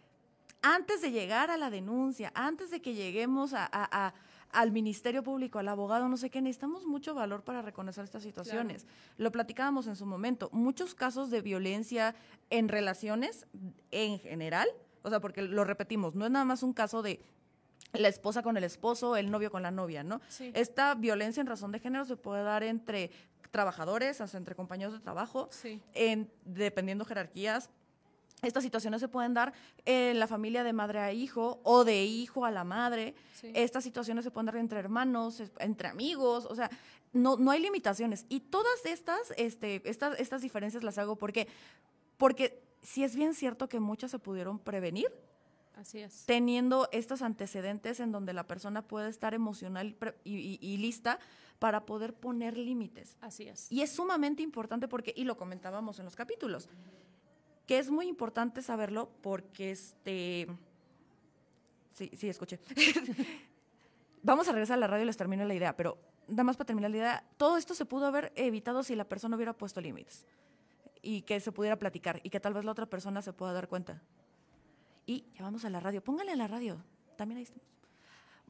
antes 0.62 1.02
de 1.02 1.11
llegar 1.11 1.50
a 1.50 1.57
la 1.57 1.71
denuncia, 1.71 2.33
antes 2.35 2.71
de 2.71 2.81
que 2.81 2.95
lleguemos 2.95 3.52
a 3.54 4.14
al 4.52 4.71
Ministerio 4.71 5.23
Público, 5.23 5.59
al 5.59 5.69
abogado, 5.69 6.09
no 6.09 6.16
sé 6.16 6.31
qué, 6.31 6.40
necesitamos 6.40 6.85
mucho 6.85 7.14
valor 7.14 7.42
para 7.42 7.62
reconocer 7.62 8.04
estas 8.04 8.23
situaciones. 8.23 8.87
Lo 9.16 9.33
platicábamos 9.33 9.87
en 9.87 9.97
su 9.97 10.07
momento, 10.07 10.50
muchos 10.52 10.95
casos 10.95 11.31
de 11.31 11.40
violencia 11.40 12.14
en 12.50 12.69
relaciones 12.69 13.47
en 13.90 14.19
general, 14.19 14.69
o 15.02 15.09
sea, 15.09 15.21
porque 15.21 15.42
lo 15.42 15.64
repetimos, 15.64 16.14
no 16.14 16.26
es 16.26 16.31
nada 16.31 16.45
más 16.45 16.62
un 16.62 16.75
caso 16.75 17.02
de 17.02 17.21
la 17.95 18.09
esposa 18.09 18.42
con 18.42 18.57
el 18.57 18.64
esposo, 18.64 19.16
el 19.16 19.31
novio 19.31 19.50
con 19.50 19.62
la 19.62 19.71
novia, 19.71 20.04
¿no? 20.04 20.21
Esta 20.38 20.95
violencia 20.95 21.40
en 21.40 21.47
razón 21.47 21.73
de 21.73 21.78
género 21.78 22.04
se 22.04 22.16
puede 22.16 22.42
dar 22.42 22.62
entre 22.62 23.11
trabajadores, 23.50 24.21
entre 24.35 24.54
compañeros 24.54 24.92
de 24.92 25.00
trabajo, 25.00 25.49
en, 25.95 26.31
dependiendo 26.45 27.04
jerarquías, 27.04 27.71
estas 28.42 28.64
situaciones 28.64 29.00
se 29.00 29.08
pueden 29.08 29.34
dar 29.34 29.52
en 29.84 30.18
la 30.18 30.26
familia 30.26 30.64
de 30.64 30.72
madre 30.72 30.99
a 30.99 31.12
hijo 31.12 31.61
o 31.62 31.84
de 31.84 32.04
hijo 32.04 32.44
a 32.44 32.50
la 32.50 32.64
madre. 32.64 33.14
Estas 33.54 33.84
situaciones 33.84 34.25
se 34.25 34.32
pueden 34.32 34.46
dar 34.46 34.56
entre 34.56 34.80
hermanos, 34.80 35.40
entre 35.58 35.88
amigos, 35.88 36.46
o 36.46 36.54
sea, 36.54 36.68
no, 37.12 37.37
no 37.37 37.52
hay 37.52 37.61
limitaciones. 37.61 38.26
Y 38.28 38.40
todas 38.40 38.84
estas, 38.84 39.32
este, 39.37 39.88
estas, 39.88 40.18
estas 40.18 40.42
diferencias 40.42 40.82
las 40.82 40.99
hago 40.99 41.16
porque, 41.16 41.46
porque 42.16 42.61
sí 42.82 43.04
es 43.04 43.14
bien 43.14 43.34
cierto 43.34 43.68
que 43.68 43.78
muchas 43.78 44.11
se 44.11 44.18
pudieron 44.18 44.58
prevenir. 44.58 45.06
Así 45.76 46.00
es. 46.00 46.26
Teniendo 46.26 46.88
estos 46.90 47.22
antecedentes 47.22 48.00
en 48.00 48.11
donde 48.11 48.32
la 48.32 48.46
persona 48.46 48.82
puede 48.82 49.08
estar 49.08 49.34
emocional 49.34 49.96
y, 50.25 50.58
y 50.61 50.76
lista 50.78 51.18
para 51.61 51.87
poder 51.87 52.12
poner 52.12 52.58
límites. 52.58 53.16
Así 53.20 53.44
es. 53.44 53.70
Y 53.70 53.82
es 53.82 53.92
sumamente 53.92 54.42
importante 54.42 54.88
porque, 54.88 55.14
y 55.16 55.25
lo 55.25 55.37
comentábamos 55.37 56.00
en 56.00 56.04
los 56.04 56.16
capítulos, 56.16 56.68
que 57.73 57.79
es 57.79 57.91
muy 57.91 58.07
importante 58.07 58.61
saberlo 58.61 59.09
porque 59.23 59.71
este... 59.71 60.47
Sí, 61.95 62.11
sí, 62.12 62.29
escuché. 62.29 62.61
Vamos 64.23 64.47
a 64.47 64.52
regresar 64.52 64.76
a 64.76 64.81
la 64.81 64.88
radio 64.88 65.05
y 65.05 65.07
les 65.07 65.17
termino 65.17 65.43
la 65.47 65.55
idea, 65.55 65.75
pero 65.75 65.97
nada 66.29 66.45
más 66.45 66.59
para 66.59 66.67
terminar 66.67 66.91
la 66.91 66.97
idea, 66.99 67.25
todo 67.38 67.57
esto 67.57 67.75
se 67.75 67.87
pudo 67.87 68.05
haber 68.05 68.31
evitado 68.37 68.83
si 68.83 68.95
la 68.95 69.09
persona 69.09 69.37
hubiera 69.37 69.55
puesto 69.55 69.81
límites 69.81 70.26
y 71.00 71.23
que 71.23 71.41
se 71.41 71.50
pudiera 71.50 71.79
platicar 71.79 72.21
y 72.23 72.29
que 72.29 72.41
tal 72.41 72.52
vez 72.52 72.67
la 72.67 72.73
otra 72.73 72.85
persona 72.85 73.23
se 73.23 73.33
pueda 73.33 73.55
dar 73.55 73.69
cuenta. 73.69 74.02
Y 75.07 75.25
ya 75.35 75.43
vamos 75.43 75.64
a 75.64 75.71
la 75.71 75.81
radio. 75.81 76.05
Póngale 76.05 76.33
a 76.33 76.37
la 76.37 76.49
radio. 76.49 76.85
También 77.17 77.38
ahí 77.38 77.45
estamos. 77.45 77.82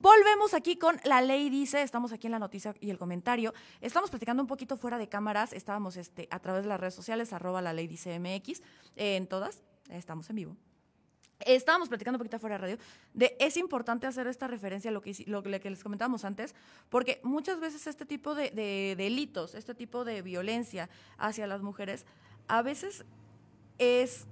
Volvemos 0.03 0.53
aquí 0.53 0.75
con 0.75 1.01
La 1.05 1.23
Ley 1.23 1.49
Dice, 1.49 1.81
estamos 1.81 2.13
aquí 2.13 2.27
en 2.27 2.33
la 2.33 2.41
noticia 2.41 2.75
y 2.81 2.91
el 2.91 2.99
comentario. 2.99 3.55
Estamos 3.81 4.11
platicando 4.11 4.43
un 4.43 4.49
poquito 4.49 4.77
fuera 4.77 4.99
de 4.99 5.09
cámaras, 5.09 5.53
estábamos 5.53 5.97
este, 5.97 6.27
a 6.33 6.41
través 6.41 6.65
de 6.65 6.71
las 6.71 6.81
redes 6.81 6.95
sociales, 6.95 7.33
arroba 7.33 7.63
La 7.63 7.73
Ley 7.73 7.87
Dice 7.87 8.19
MX, 8.19 8.63
en 8.97 9.29
todas, 9.29 9.63
estamos 9.91 10.29
en 10.29 10.35
vivo. 10.35 10.57
Estábamos 11.39 11.89
platicando 11.89 12.17
un 12.17 12.19
poquito 12.19 12.41
fuera 12.41 12.57
de 12.57 12.63
radio, 12.63 12.79
de 13.15 13.37
es 13.39 13.57
importante 13.57 14.09
hacer 14.09 14.27
esta 14.27 14.49
referencia 14.49 14.91
a 14.91 14.93
lo 14.93 15.03
que, 15.03 15.15
lo 15.29 15.41
que 15.41 15.71
les 15.71 15.85
comentábamos 15.85 16.25
antes, 16.25 16.57
porque 16.89 17.21
muchas 17.23 17.61
veces 17.61 17.87
este 17.87 18.05
tipo 18.05 18.35
de, 18.35 18.51
de 18.51 18.97
delitos, 18.97 19.55
este 19.55 19.73
tipo 19.73 20.05
de 20.05 20.21
violencia 20.21 20.91
hacia 21.17 21.47
las 21.47 21.63
mujeres, 21.63 22.07
a 22.49 22.63
veces 22.63 23.05
es 23.79 24.27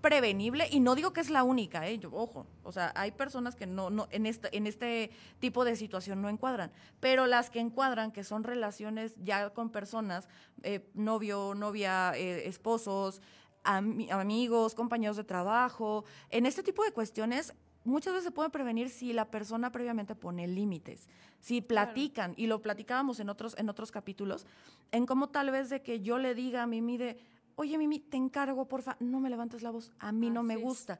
prevenible 0.00 0.66
y 0.70 0.80
no 0.80 0.94
digo 0.94 1.12
que 1.12 1.20
es 1.20 1.30
la 1.30 1.44
única, 1.44 1.88
¿eh? 1.88 2.00
ojo, 2.12 2.46
o 2.62 2.72
sea, 2.72 2.92
hay 2.94 3.12
personas 3.12 3.54
que 3.54 3.66
no, 3.66 3.90
no 3.90 4.08
en, 4.10 4.26
este, 4.26 4.56
en 4.56 4.66
este 4.66 5.10
tipo 5.38 5.64
de 5.64 5.76
situación 5.76 6.22
no 6.22 6.28
encuadran, 6.28 6.72
pero 7.00 7.26
las 7.26 7.50
que 7.50 7.60
encuadran, 7.60 8.10
que 8.10 8.24
son 8.24 8.44
relaciones 8.44 9.14
ya 9.22 9.50
con 9.50 9.70
personas, 9.70 10.28
eh, 10.62 10.88
novio, 10.94 11.54
novia, 11.54 12.12
eh, 12.16 12.48
esposos, 12.48 13.20
amigos, 13.62 14.74
compañeros 14.74 15.18
de 15.18 15.24
trabajo, 15.24 16.04
en 16.30 16.46
este 16.46 16.62
tipo 16.62 16.82
de 16.82 16.92
cuestiones 16.92 17.52
muchas 17.84 18.12
veces 18.12 18.24
se 18.24 18.30
puede 18.30 18.50
prevenir 18.50 18.88
si 18.90 19.12
la 19.12 19.30
persona 19.30 19.72
previamente 19.72 20.14
pone 20.14 20.46
límites, 20.46 21.08
si 21.40 21.60
platican, 21.60 22.34
y 22.36 22.46
lo 22.46 22.62
platicábamos 22.62 23.20
en 23.20 23.28
otros, 23.28 23.54
en 23.58 23.68
otros 23.68 23.90
capítulos, 23.90 24.46
en 24.92 25.06
cómo 25.06 25.28
tal 25.28 25.50
vez 25.50 25.70
de 25.70 25.82
que 25.82 26.00
yo 26.00 26.18
le 26.18 26.34
diga 26.34 26.62
a 26.62 26.66
mi 26.66 26.82
mide, 26.82 27.18
oye 27.56 27.78
Mimi, 27.78 27.98
te 27.98 28.16
encargo, 28.16 28.66
porfa, 28.66 28.96
no 29.00 29.20
me 29.20 29.30
levantes 29.30 29.62
la 29.62 29.70
voz, 29.70 29.92
a 29.98 30.12
mí 30.12 30.30
no 30.30 30.42
me 30.42 30.56
gusta. 30.56 30.98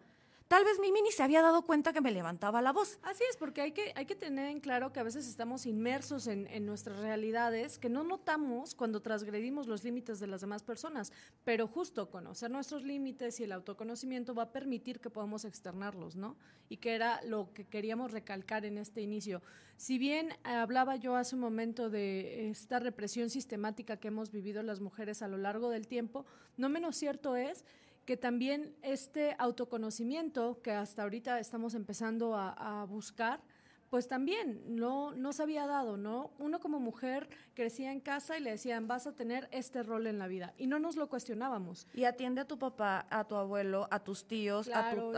Tal 0.51 0.65
vez 0.65 0.81
Mimi 0.81 1.01
ni 1.01 1.13
se 1.13 1.23
había 1.23 1.43
dado 1.43 1.63
cuenta 1.63 1.93
que 1.93 2.01
me 2.01 2.11
levantaba 2.11 2.61
la 2.61 2.73
voz. 2.73 2.99
Así 3.03 3.23
es, 3.31 3.37
porque 3.37 3.61
hay 3.61 3.71
que, 3.71 3.93
hay 3.95 4.05
que 4.05 4.17
tener 4.17 4.47
en 4.47 4.59
claro 4.59 4.93
que 4.93 4.99
a 4.99 5.05
veces 5.05 5.29
estamos 5.29 5.65
inmersos 5.65 6.27
en, 6.27 6.49
en 6.49 6.67
nuestras 6.67 6.99
realidades 6.99 7.79
que 7.79 7.89
no 7.89 8.03
notamos 8.03 8.75
cuando 8.75 9.01
transgredimos 9.01 9.69
los 9.69 9.85
límites 9.85 10.19
de 10.19 10.27
las 10.27 10.41
demás 10.41 10.65
personas. 10.65 11.13
Pero 11.45 11.69
justo 11.69 12.11
conocer 12.11 12.51
nuestros 12.51 12.83
límites 12.83 13.39
y 13.39 13.45
el 13.45 13.53
autoconocimiento 13.53 14.35
va 14.35 14.43
a 14.43 14.53
permitir 14.53 14.99
que 14.99 15.09
podamos 15.09 15.45
externarlos, 15.45 16.17
¿no? 16.17 16.37
Y 16.69 16.79
que 16.79 16.97
era 16.97 17.21
lo 17.23 17.53
que 17.55 17.65
queríamos 17.69 18.11
recalcar 18.11 18.65
en 18.65 18.79
este 18.79 19.03
inicio. 19.03 19.43
Si 19.77 19.99
bien 19.99 20.31
hablaba 20.43 20.97
yo 20.97 21.15
hace 21.15 21.37
un 21.37 21.43
momento 21.43 21.91
de 21.91 22.51
esta 22.51 22.81
represión 22.81 23.31
sistemática 23.31 23.99
que 23.99 24.09
hemos 24.09 24.33
vivido 24.33 24.65
las 24.65 24.81
mujeres 24.81 25.23
a 25.23 25.29
lo 25.29 25.39
largo 25.39 25.71
del 25.71 25.87
tiempo, 25.87 26.27
no 26.57 26.69
menos 26.69 26.97
cierto 26.97 27.37
es 27.37 27.65
que 28.11 28.17
también 28.17 28.75
este 28.83 29.37
autoconocimiento 29.39 30.61
que 30.63 30.73
hasta 30.73 31.05
ahorita 31.05 31.39
estamos 31.39 31.75
empezando 31.75 32.35
a, 32.35 32.85
buscar, 32.89 33.41
pues 33.89 34.09
también 34.09 34.65
no, 34.67 35.13
no 35.13 35.33
se 35.33 35.45
había 35.45 35.65
dado, 35.69 35.97
¿no? 35.97 36.33
Uno 36.41 36.59
como 36.59 36.81
mujer 36.81 37.29
crecía 37.55 37.93
en 37.93 38.01
casa 38.01 38.37
y 38.37 38.41
le 38.41 38.51
decían, 38.51 38.89
vas 38.89 39.07
a 39.07 39.13
tener 39.13 39.49
este 39.53 39.85
rol 39.85 40.09
en 40.09 40.19
la 40.19 40.27
vida. 40.27 40.55
Y 40.59 40.67
no 40.67 40.81
nos 40.81 40.97
lo 40.97 41.09
cuestionábamos. 41.09 41.87
Y 41.95 42.03
atiende 42.03 42.41
a 42.41 42.49
tu 42.49 42.59
papá, 42.59 43.07
a 43.11 43.29
tu 43.29 43.37
abuelo, 43.37 43.87
a 43.93 44.01
tus 44.01 44.27
tíos, 44.27 44.69
a 44.75 44.93
tu... 44.93 45.13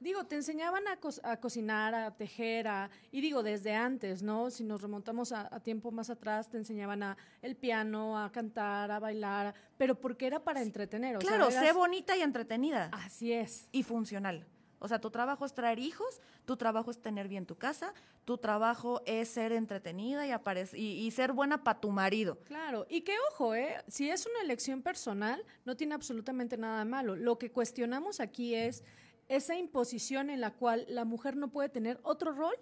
Digo, 0.00 0.24
te 0.24 0.34
enseñaban 0.34 0.82
a, 0.88 0.98
a 1.30 1.36
cocinar, 1.38 1.94
a 1.94 2.16
tejer, 2.16 2.66
a, 2.68 2.90
y 3.12 3.20
digo, 3.20 3.42
desde 3.42 3.74
antes, 3.74 4.22
¿no? 4.22 4.50
Si 4.50 4.64
nos 4.64 4.80
remontamos 4.80 5.30
a, 5.30 5.60
tiempo 5.60 5.90
más 5.90 6.08
atrás, 6.08 6.48
te 6.48 6.56
enseñaban 6.56 7.02
a 7.02 7.18
el 7.42 7.54
piano, 7.54 8.18
a 8.18 8.32
cantar, 8.32 8.90
a 8.90 8.98
bailar, 8.98 9.54
pero 9.76 9.94
porque 10.00 10.26
era 10.26 10.42
para 10.42 10.62
entretener. 10.62 11.18
claro, 11.18 11.50
sé 11.50 11.72
bonita 11.72 12.16
y 12.16 12.22
entretenida. 12.22 12.88
Así 12.92 13.32
es. 13.32 13.68
Y 13.72 13.82
funcional. 13.82 14.46
O 14.80 14.88
sea, 14.88 14.98
tu 14.98 15.10
trabajo 15.10 15.44
es 15.44 15.52
traer 15.52 15.78
hijos, 15.78 16.22
tu 16.46 16.56
trabajo 16.56 16.90
es 16.90 17.02
tener 17.02 17.28
bien 17.28 17.44
tu 17.44 17.56
casa, 17.56 17.92
tu 18.24 18.38
trabajo 18.38 19.02
es 19.04 19.28
ser 19.28 19.52
entretenida 19.52 20.26
y, 20.26 20.32
y, 20.72 21.06
y 21.06 21.10
ser 21.10 21.32
buena 21.32 21.62
para 21.62 21.78
tu 21.80 21.90
marido. 21.90 22.38
Claro, 22.44 22.86
y 22.88 23.02
que 23.02 23.14
ojo, 23.30 23.54
¿eh? 23.54 23.76
si 23.88 24.08
es 24.08 24.24
una 24.24 24.40
elección 24.40 24.80
personal, 24.80 25.44
no 25.66 25.76
tiene 25.76 25.94
absolutamente 25.94 26.56
nada 26.56 26.78
de 26.78 26.84
malo. 26.86 27.14
Lo 27.14 27.38
que 27.38 27.52
cuestionamos 27.52 28.20
aquí 28.20 28.54
es 28.54 28.82
esa 29.30 29.56
imposición 29.56 30.28
en 30.28 30.40
la 30.40 30.50
cual 30.50 30.84
la 30.88 31.04
mujer 31.04 31.36
no 31.36 31.48
puede 31.48 31.68
tener 31.68 32.00
otro 32.02 32.32
rol 32.32 32.54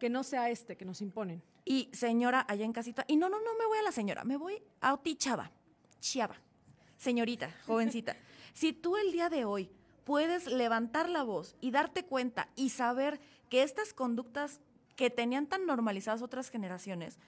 que 0.00 0.10
no 0.10 0.24
sea 0.24 0.50
este 0.50 0.76
que 0.76 0.84
nos 0.84 1.00
imponen. 1.00 1.42
Y 1.64 1.88
señora 1.92 2.44
allá 2.48 2.64
en 2.64 2.72
casita, 2.72 3.04
y 3.06 3.16
no, 3.16 3.28
no, 3.28 3.40
no 3.40 3.56
me 3.56 3.64
voy 3.64 3.78
a 3.78 3.82
la 3.82 3.92
señora, 3.92 4.24
me 4.24 4.36
voy 4.36 4.60
a 4.80 4.92
Oti 4.92 5.14
Chava, 5.14 5.52
Chava, 6.00 6.36
señorita, 6.96 7.54
jovencita. 7.66 8.16
si 8.52 8.72
tú 8.72 8.96
el 8.96 9.12
día 9.12 9.30
de 9.30 9.44
hoy 9.44 9.70
puedes 10.04 10.46
levantar 10.48 11.08
la 11.08 11.22
voz 11.22 11.56
y 11.60 11.70
darte 11.70 12.04
cuenta 12.04 12.48
y 12.56 12.70
saber 12.70 13.20
que 13.48 13.62
estas 13.62 13.94
conductas 13.94 14.60
que 14.96 15.10
tenían 15.10 15.46
tan 15.46 15.64
normalizadas 15.64 16.22
otras 16.22 16.50
generaciones, 16.50 17.18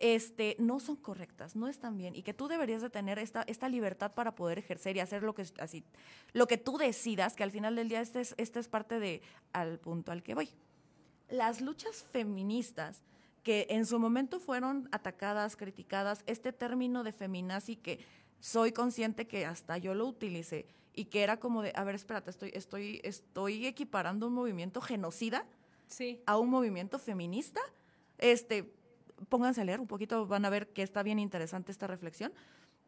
este, 0.00 0.56
no 0.58 0.80
son 0.80 0.96
correctas, 0.96 1.56
no 1.56 1.68
están 1.68 1.98
bien 1.98 2.14
y 2.14 2.22
que 2.22 2.34
tú 2.34 2.48
deberías 2.48 2.82
de 2.82 2.90
tener 2.90 3.18
esta, 3.18 3.42
esta 3.42 3.68
libertad 3.68 4.12
para 4.14 4.34
poder 4.34 4.58
ejercer 4.58 4.96
y 4.96 5.00
hacer 5.00 5.22
lo 5.22 5.34
que, 5.34 5.44
así, 5.58 5.84
lo 6.32 6.46
que 6.46 6.56
tú 6.56 6.78
decidas, 6.78 7.34
que 7.34 7.42
al 7.42 7.50
final 7.50 7.74
del 7.76 7.88
día 7.88 8.00
este 8.00 8.20
es, 8.20 8.34
este 8.38 8.60
es 8.60 8.68
parte 8.68 9.00
de 9.00 9.22
al 9.52 9.78
punto 9.78 10.12
al 10.12 10.22
que 10.22 10.34
voy. 10.34 10.50
Las 11.28 11.60
luchas 11.60 12.04
feministas 12.12 13.02
que 13.42 13.66
en 13.70 13.86
su 13.86 13.98
momento 13.98 14.40
fueron 14.40 14.88
atacadas, 14.92 15.56
criticadas, 15.56 16.22
este 16.26 16.52
término 16.52 17.02
de 17.02 17.12
feminazi 17.12 17.76
que 17.76 17.98
soy 18.40 18.72
consciente 18.72 19.26
que 19.26 19.46
hasta 19.46 19.78
yo 19.78 19.94
lo 19.94 20.06
utilicé 20.06 20.66
y 20.94 21.06
que 21.06 21.22
era 21.22 21.38
como 21.38 21.62
de, 21.62 21.72
a 21.74 21.84
ver, 21.84 21.94
espérate, 21.94 22.30
estoy, 22.30 22.50
estoy, 22.54 23.00
estoy 23.04 23.66
equiparando 23.66 24.26
un 24.26 24.34
movimiento 24.34 24.80
genocida 24.80 25.44
sí. 25.86 26.20
a 26.26 26.38
un 26.38 26.50
movimiento 26.50 26.98
feminista. 26.98 27.60
Este, 28.18 28.72
pónganse 29.28 29.60
a 29.60 29.64
leer 29.64 29.80
un 29.80 29.86
poquito, 29.86 30.26
van 30.26 30.44
a 30.44 30.50
ver 30.50 30.68
que 30.68 30.82
está 30.82 31.02
bien 31.02 31.18
interesante 31.18 31.72
esta 31.72 31.86
reflexión. 31.86 32.32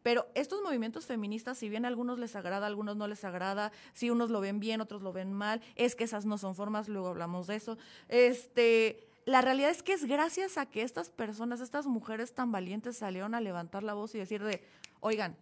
Pero 0.03 0.27
estos 0.33 0.61
movimientos 0.63 1.05
feministas, 1.05 1.57
si 1.57 1.69
bien 1.69 1.85
a 1.85 1.87
algunos 1.87 2.17
les 2.17 2.35
agrada, 2.35 2.65
a 2.65 2.67
algunos 2.67 2.97
no 2.97 3.07
les 3.07 3.23
agrada, 3.23 3.71
si 3.93 4.09
unos 4.09 4.31
lo 4.31 4.41
ven 4.41 4.59
bien, 4.59 4.81
otros 4.81 5.01
lo 5.01 5.13
ven 5.13 5.31
mal, 5.31 5.61
es 5.75 5.95
que 5.95 6.05
esas 6.05 6.25
no 6.25 6.37
son 6.37 6.55
formas, 6.55 6.89
luego 6.89 7.07
hablamos 7.07 7.47
de 7.47 7.55
eso. 7.55 7.77
Este, 8.09 9.07
la 9.25 9.41
realidad 9.41 9.69
es 9.69 9.83
que 9.83 9.93
es 9.93 10.05
gracias 10.05 10.57
a 10.57 10.65
que 10.65 10.81
estas 10.81 11.09
personas, 11.09 11.61
estas 11.61 11.85
mujeres 11.85 12.33
tan 12.33 12.51
valientes 12.51 12.97
salieron 12.97 13.35
a 13.35 13.41
levantar 13.41 13.83
la 13.83 13.93
voz 13.93 14.15
y 14.15 14.17
decir 14.17 14.43
de, 14.43 14.63
oigan, 15.01 15.37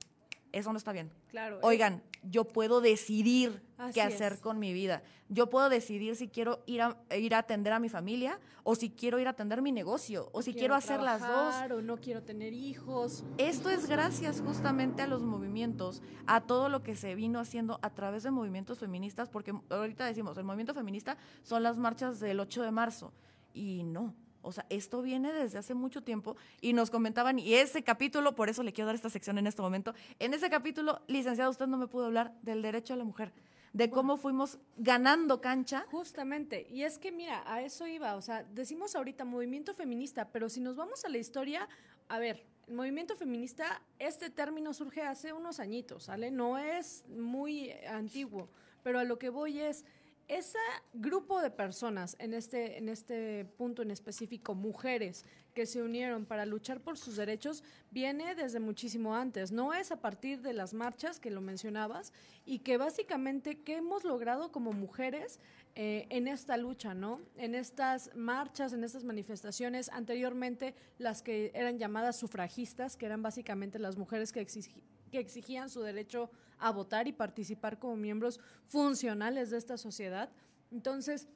eso 0.52 0.72
no 0.72 0.78
está 0.78 0.92
bien. 0.92 1.12
Claro. 1.30 1.60
Oigan, 1.62 2.04
yo 2.24 2.46
puedo 2.46 2.82
decidir 2.82 3.62
qué 3.94 4.02
hacer 4.02 4.40
con 4.40 4.60
mi 4.60 4.74
vida. 4.74 5.04
Yo 5.30 5.50
puedo 5.50 5.70
decidir 5.70 6.16
si 6.16 6.28
quiero 6.28 6.64
ir 6.66 6.82
a, 6.82 6.98
ir 7.16 7.36
a 7.36 7.40
atender 7.40 7.72
a 7.74 7.80
mi 7.80 7.88
familia 7.88 8.40
o 8.64 8.76
si 8.76 8.90
quiero 8.90 9.20
ir 9.20 9.28
a 9.28 9.32
atender 9.32 9.62
mi 9.62 9.72
negocio 9.72 10.30
o 10.32 10.42
si 10.42 10.54
quiero, 10.54 10.74
hacer 10.76 11.02
las 11.02 11.22
dos. 11.22 11.56
O 11.72 11.82
no 11.82 11.98
quiero 11.98 12.24
tener 12.24 12.54
hijos. 12.54 13.24
Esto 13.38 13.70
es 13.70 13.88
gracias 13.88 14.42
justamente 14.42 15.04
a 15.04 15.08
los 15.08 15.22
movimientos, 15.22 16.02
a 16.26 16.42
todo 16.42 16.68
lo 16.70 16.82
que 16.82 16.96
se 16.96 17.16
vino 17.16 17.40
haciendo 17.40 17.80
a 17.82 17.92
través 17.92 18.24
de 18.24 18.32
movimientos 18.32 18.80
feministas, 18.80 19.30
porque 19.30 19.54
ahorita 19.70 20.06
decimos, 20.06 20.38
el 20.38 20.46
movimiento 20.46 20.74
feminista 20.74 21.18
son 21.44 21.64
las 21.64 21.78
marchas 21.78 22.20
del 22.20 22.40
8 22.40 22.64
de 22.64 22.72
marzo. 22.72 23.14
Y 23.54 23.84
no, 23.84 24.16
o 24.42 24.52
sea, 24.52 24.66
esto 24.70 25.02
viene 25.02 25.32
desde 25.32 25.58
hace 25.58 25.74
mucho 25.74 26.04
tiempo 26.04 26.36
y 26.62 26.74
nos 26.74 26.90
comentaban, 26.90 27.40
y 27.40 27.56
ese 27.56 27.84
capítulo, 27.84 28.36
por 28.36 28.50
eso 28.50 28.64
le 28.64 28.74
quiero 28.74 28.88
dar 28.88 28.96
esta 28.96 29.10
sección 29.10 29.38
en 29.38 29.48
este 29.48 29.62
momento, 29.62 29.94
en 30.20 30.34
ese 30.34 30.50
capítulo, 30.50 31.02
licenciado, 31.08 31.52
usted 31.52 31.68
no 31.68 31.78
me 31.78 31.88
pudo 31.88 32.06
hablar 32.06 32.34
del 32.42 32.62
derecho 32.62 32.94
a 32.94 32.98
la 32.98 33.04
mujer, 33.04 33.32
de 33.74 33.90
cómo 33.90 34.18
fuimos 34.18 34.58
ganando 34.78 35.42
cancha. 35.42 35.86
Justamente, 35.92 36.68
y 36.72 36.84
es 36.84 36.98
que 36.98 37.12
mira, 37.12 37.44
a 37.46 37.62
eso 37.62 37.86
iba, 37.88 38.16
o 38.16 38.22
sea, 38.22 38.44
decimos 38.44 38.96
ahorita 38.96 39.26
movimiento 39.26 39.74
feminista, 39.74 40.30
pero 40.32 40.50
si 40.50 40.60
nos 40.60 40.76
vamos 40.76 41.06
a 41.06 41.10
la 41.10 41.18
historia, 41.18 41.68
a 42.08 42.20
ver, 42.20 42.46
el 42.68 42.76
movimiento 42.76 43.16
feminista, 43.16 43.82
este 43.98 44.30
término 44.30 44.74
surge 44.74 45.02
hace 45.02 45.34
unos 45.34 45.60
añitos, 45.60 46.04
¿sale? 46.04 46.30
No 46.30 46.58
es 46.58 47.04
muy 47.08 47.72
antiguo, 47.88 48.50
pero 48.84 49.00
a 49.00 49.04
lo 49.04 49.18
que 49.18 49.30
voy 49.30 49.60
es 49.60 49.86
ese 50.30 50.60
grupo 50.94 51.42
de 51.42 51.50
personas, 51.50 52.16
en 52.20 52.36
este, 52.36 52.78
en 52.78 52.88
este 52.88 53.46
punto 53.58 53.82
en 53.82 53.90
específico, 53.90 54.54
mujeres 54.54 55.26
que 55.56 55.66
se 55.66 55.82
unieron 55.82 56.26
para 56.26 56.46
luchar 56.46 56.82
por 56.82 57.00
sus 57.00 57.16
derechos, 57.16 57.64
viene 57.90 58.36
desde 58.36 58.60
muchísimo 58.60 59.16
antes. 59.16 59.52
No 59.52 59.74
es 59.74 59.92
a 59.92 60.00
partir 60.00 60.42
de 60.42 60.54
las 60.54 60.76
marchas 60.76 61.20
que 61.20 61.32
lo 61.32 61.42
mencionabas 61.42 62.14
y 62.46 62.60
que 62.60 62.78
básicamente, 62.78 63.58
¿qué 63.58 63.78
hemos 63.78 64.04
logrado 64.04 64.52
como 64.52 64.72
mujeres 64.72 65.40
eh, 65.74 66.06
en 66.10 66.28
esta 66.28 66.58
lucha, 66.58 66.94
¿no? 66.94 67.22
En 67.36 67.56
estas 67.56 68.16
marchas, 68.16 68.72
en 68.72 68.84
estas 68.84 69.04
manifestaciones, 69.04 69.90
anteriormente 69.90 70.76
las 71.00 71.24
que 71.24 71.52
eran 71.56 71.80
llamadas 71.80 72.18
sufragistas, 72.18 72.98
que 72.98 73.08
eran 73.08 73.24
básicamente 73.24 73.80
las 73.80 73.98
mujeres 73.98 74.32
que 74.32 74.42
exigían 74.42 74.99
que 75.10 75.20
exigían 75.20 75.70
su 75.70 75.82
derecho 75.82 76.30
a 76.58 76.72
votar 76.72 77.08
y 77.08 77.14
participar 77.14 77.80
como 77.80 77.96
miembros 77.96 78.40
funcionales 78.68 79.50
de 79.50 79.58
esta 79.58 79.78
sociedad. 79.78 80.30
Entonces, 80.72 81.28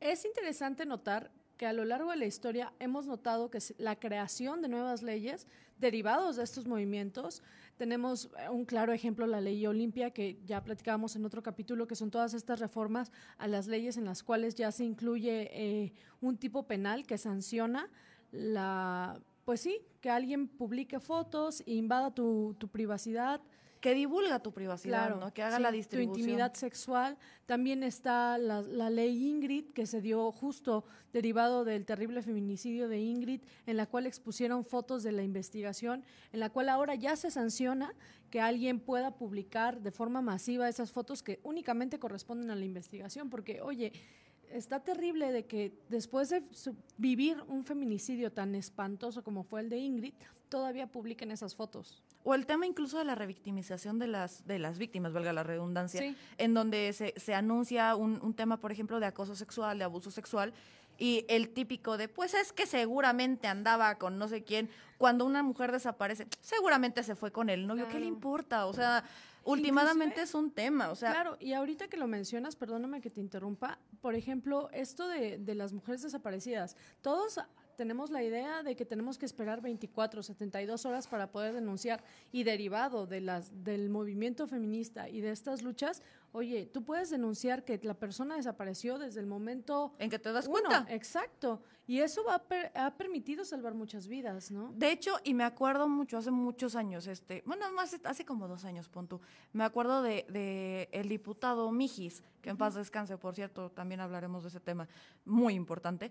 es 0.00 0.24
interesante 0.24 0.86
notar 0.86 1.30
que 1.56 1.66
a 1.66 1.72
lo 1.74 1.84
largo 1.84 2.10
de 2.10 2.16
la 2.16 2.24
historia 2.24 2.72
hemos 2.78 3.06
notado 3.06 3.50
que 3.50 3.58
la 3.76 3.96
creación 3.96 4.62
de 4.62 4.68
nuevas 4.68 5.02
leyes 5.02 5.46
derivados 5.78 6.36
de 6.36 6.44
estos 6.44 6.66
movimientos, 6.66 7.42
tenemos 7.76 8.30
eh, 8.38 8.48
un 8.48 8.64
claro 8.64 8.92
ejemplo, 8.92 9.26
la 9.26 9.40
ley 9.40 9.66
Olimpia, 9.66 10.10
que 10.10 10.38
ya 10.46 10.62
platicábamos 10.62 11.16
en 11.16 11.24
otro 11.24 11.42
capítulo, 11.42 11.86
que 11.86 11.96
son 11.96 12.10
todas 12.10 12.34
estas 12.34 12.60
reformas 12.60 13.12
a 13.38 13.46
las 13.46 13.66
leyes 13.66 13.96
en 13.96 14.04
las 14.04 14.22
cuales 14.22 14.54
ya 14.54 14.72
se 14.72 14.84
incluye 14.84 15.50
eh, 15.52 15.92
un 16.20 16.38
tipo 16.38 16.66
penal 16.66 17.06
que 17.06 17.18
sanciona 17.18 17.90
la, 18.32 19.20
pues 19.50 19.62
sí, 19.62 19.84
que 20.00 20.08
alguien 20.08 20.46
publique 20.46 21.00
fotos, 21.00 21.64
invada 21.66 22.14
tu, 22.14 22.54
tu 22.56 22.68
privacidad, 22.68 23.40
que 23.80 23.94
divulga 23.94 24.38
tu 24.38 24.52
privacidad, 24.52 25.16
¿no? 25.16 25.34
que 25.34 25.42
haga 25.42 25.58
la 25.58 25.72
distribución. 25.72 26.12
Tu 26.12 26.20
intimidad 26.20 26.54
sexual. 26.54 27.18
También 27.46 27.82
está 27.82 28.38
la, 28.38 28.62
la, 28.62 28.90
ley 28.90 29.26
Ingrid, 29.28 29.72
que 29.72 29.86
se 29.86 30.00
dio 30.00 30.30
justo 30.30 30.84
derivado 31.12 31.64
del 31.64 31.84
terrible 31.84 32.22
feminicidio 32.22 32.86
de 32.86 33.00
Ingrid, 33.00 33.40
en 33.66 33.76
la 33.76 33.86
cual 33.86 34.06
expusieron 34.06 34.64
fotos 34.64 35.02
de 35.02 35.10
la 35.10 35.24
investigación, 35.24 36.04
en 36.32 36.38
la 36.38 36.50
cual 36.50 36.68
ahora 36.68 36.94
ya 36.94 37.16
se 37.16 37.32
sanciona 37.32 37.92
que 38.30 38.40
alguien 38.40 38.78
pueda 38.78 39.16
publicar 39.16 39.80
de 39.80 39.90
forma 39.90 40.22
masiva 40.22 40.68
esas 40.68 40.92
fotos 40.92 41.24
que 41.24 41.40
únicamente 41.42 41.98
corresponden 41.98 42.52
a 42.52 42.54
la 42.54 42.64
investigación, 42.64 43.28
porque, 43.28 43.60
oye, 43.62 43.92
está 44.52 44.80
terrible 44.80 45.32
de 45.32 45.46
que 45.46 45.72
después 45.88 46.28
de 46.28 46.42
vivir 46.96 47.42
un 47.48 47.64
feminicidio 47.64 48.32
tan 48.32 48.54
espantoso 48.54 49.22
como 49.22 49.42
fue 49.42 49.60
el 49.60 49.68
de 49.68 49.78
Ingrid, 49.78 50.14
todavía 50.48 50.86
publiquen 50.86 51.30
esas 51.30 51.54
fotos. 51.54 52.02
O 52.22 52.34
el 52.34 52.44
tema 52.44 52.66
incluso 52.66 52.98
de 52.98 53.04
la 53.04 53.14
revictimización 53.14 53.98
de 53.98 54.08
las, 54.08 54.46
de 54.46 54.58
las 54.58 54.78
víctimas, 54.78 55.12
valga 55.12 55.32
la 55.32 55.42
redundancia, 55.42 56.14
en 56.36 56.54
donde 56.54 56.92
se, 56.92 57.14
se 57.16 57.34
anuncia 57.34 57.96
un, 57.96 58.20
un, 58.22 58.34
tema, 58.34 58.58
por 58.58 58.72
ejemplo, 58.72 59.00
de 59.00 59.06
acoso 59.06 59.34
sexual, 59.34 59.78
de 59.78 59.84
abuso 59.84 60.10
sexual, 60.10 60.52
y 60.98 61.24
el 61.28 61.48
típico 61.48 61.96
de, 61.96 62.08
pues 62.08 62.34
es 62.34 62.52
que 62.52 62.66
seguramente 62.66 63.48
andaba 63.48 63.94
con 63.94 64.18
no 64.18 64.28
sé 64.28 64.44
quién, 64.44 64.68
cuando 64.98 65.24
una 65.24 65.42
mujer 65.42 65.72
desaparece, 65.72 66.26
seguramente 66.42 67.02
se 67.02 67.14
fue 67.14 67.32
con 67.32 67.48
el 67.48 67.66
novio, 67.66 67.88
¿qué 67.88 67.98
le 67.98 68.04
importa? 68.04 68.66
O 68.66 68.74
sea, 68.74 69.02
últimamente 69.50 70.22
es 70.22 70.34
un 70.34 70.50
tema, 70.50 70.90
o 70.90 70.94
sea. 70.94 71.12
Claro, 71.12 71.36
y 71.40 71.52
ahorita 71.52 71.88
que 71.88 71.96
lo 71.96 72.06
mencionas, 72.06 72.56
perdóname 72.56 73.00
que 73.00 73.10
te 73.10 73.20
interrumpa, 73.20 73.78
por 74.00 74.14
ejemplo, 74.14 74.70
esto 74.72 75.08
de, 75.08 75.38
de 75.38 75.54
las 75.54 75.72
mujeres 75.72 76.02
desaparecidas, 76.02 76.76
todos 77.00 77.38
tenemos 77.80 78.10
la 78.10 78.22
idea 78.22 78.62
de 78.62 78.76
que 78.76 78.84
tenemos 78.84 79.16
que 79.16 79.24
esperar 79.24 79.62
24, 79.62 80.22
72 80.22 80.84
horas 80.84 81.08
para 81.08 81.32
poder 81.32 81.54
denunciar 81.54 82.04
y 82.30 82.42
derivado 82.42 83.06
de 83.06 83.22
las 83.22 83.64
del 83.64 83.88
movimiento 83.88 84.46
feminista 84.46 85.08
y 85.08 85.22
de 85.22 85.30
estas 85.30 85.62
luchas, 85.62 86.02
oye, 86.32 86.66
tú 86.66 86.84
puedes 86.84 87.08
denunciar 87.08 87.64
que 87.64 87.80
la 87.82 87.94
persona 87.94 88.36
desapareció 88.36 88.98
desde 88.98 89.20
el 89.20 89.26
momento 89.26 89.94
en 89.98 90.10
que 90.10 90.18
te 90.18 90.30
das 90.30 90.46
cuenta. 90.46 90.84
Exacto. 90.90 91.62
Y 91.86 92.00
eso 92.00 92.22
va 92.22 92.42
ha 92.74 92.94
permitido 92.98 93.46
salvar 93.46 93.72
muchas 93.72 94.06
vidas, 94.08 94.50
¿no? 94.50 94.74
De 94.76 94.92
hecho, 94.92 95.12
y 95.24 95.32
me 95.32 95.44
acuerdo 95.44 95.88
mucho, 95.88 96.18
hace 96.18 96.30
muchos 96.30 96.76
años, 96.76 97.06
este, 97.06 97.42
bueno, 97.46 97.72
más 97.72 97.98
hace 98.04 98.26
como 98.26 98.46
dos 98.46 98.66
años, 98.66 98.90
pon 98.90 99.08
tú, 99.08 99.22
me 99.54 99.64
acuerdo 99.64 100.02
de, 100.02 100.26
de 100.28 100.90
el 100.92 101.08
diputado 101.08 101.72
Mijis, 101.72 102.22
que 102.42 102.50
en 102.50 102.58
paz 102.58 102.74
descanse, 102.74 103.16
por 103.16 103.34
cierto, 103.34 103.70
también 103.70 104.00
hablaremos 104.00 104.42
de 104.42 104.50
ese 104.50 104.60
tema, 104.60 104.86
muy 105.24 105.54
importante 105.54 106.10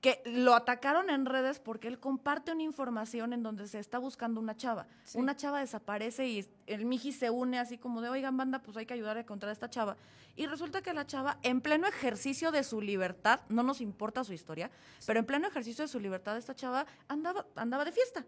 que 0.00 0.22
lo 0.24 0.54
atacaron 0.54 1.10
en 1.10 1.26
redes 1.26 1.60
porque 1.60 1.86
él 1.88 1.98
comparte 1.98 2.52
una 2.52 2.62
información 2.62 3.34
en 3.34 3.42
donde 3.42 3.68
se 3.68 3.78
está 3.78 3.98
buscando 3.98 4.40
una 4.40 4.56
chava. 4.56 4.86
Una 5.14 5.36
chava 5.36 5.60
desaparece 5.60 6.26
y 6.26 6.46
el 6.66 6.86
Miji 6.86 7.12
se 7.12 7.28
une 7.28 7.58
así 7.58 7.76
como 7.76 8.00
de, 8.00 8.08
oigan, 8.08 8.36
banda, 8.36 8.62
pues 8.62 8.76
hay 8.78 8.86
que 8.86 8.94
ayudar 8.94 9.18
a 9.18 9.20
encontrar 9.20 9.50
a 9.50 9.52
esta 9.52 9.68
chava. 9.68 9.96
Y 10.36 10.46
resulta 10.46 10.80
que 10.80 10.94
la 10.94 11.06
chava, 11.06 11.38
en 11.42 11.60
pleno 11.60 11.86
ejercicio 11.86 12.50
de 12.50 12.64
su 12.64 12.80
libertad, 12.80 13.40
no 13.50 13.62
nos 13.62 13.82
importa 13.82 14.24
su 14.24 14.32
historia, 14.32 14.70
pero 15.06 15.20
en 15.20 15.26
pleno 15.26 15.48
ejercicio 15.48 15.84
de 15.84 15.88
su 15.88 16.00
libertad, 16.00 16.38
esta 16.38 16.54
chava 16.54 16.86
andaba, 17.06 17.44
andaba 17.54 17.84
de 17.84 17.92
fiesta. 17.92 18.24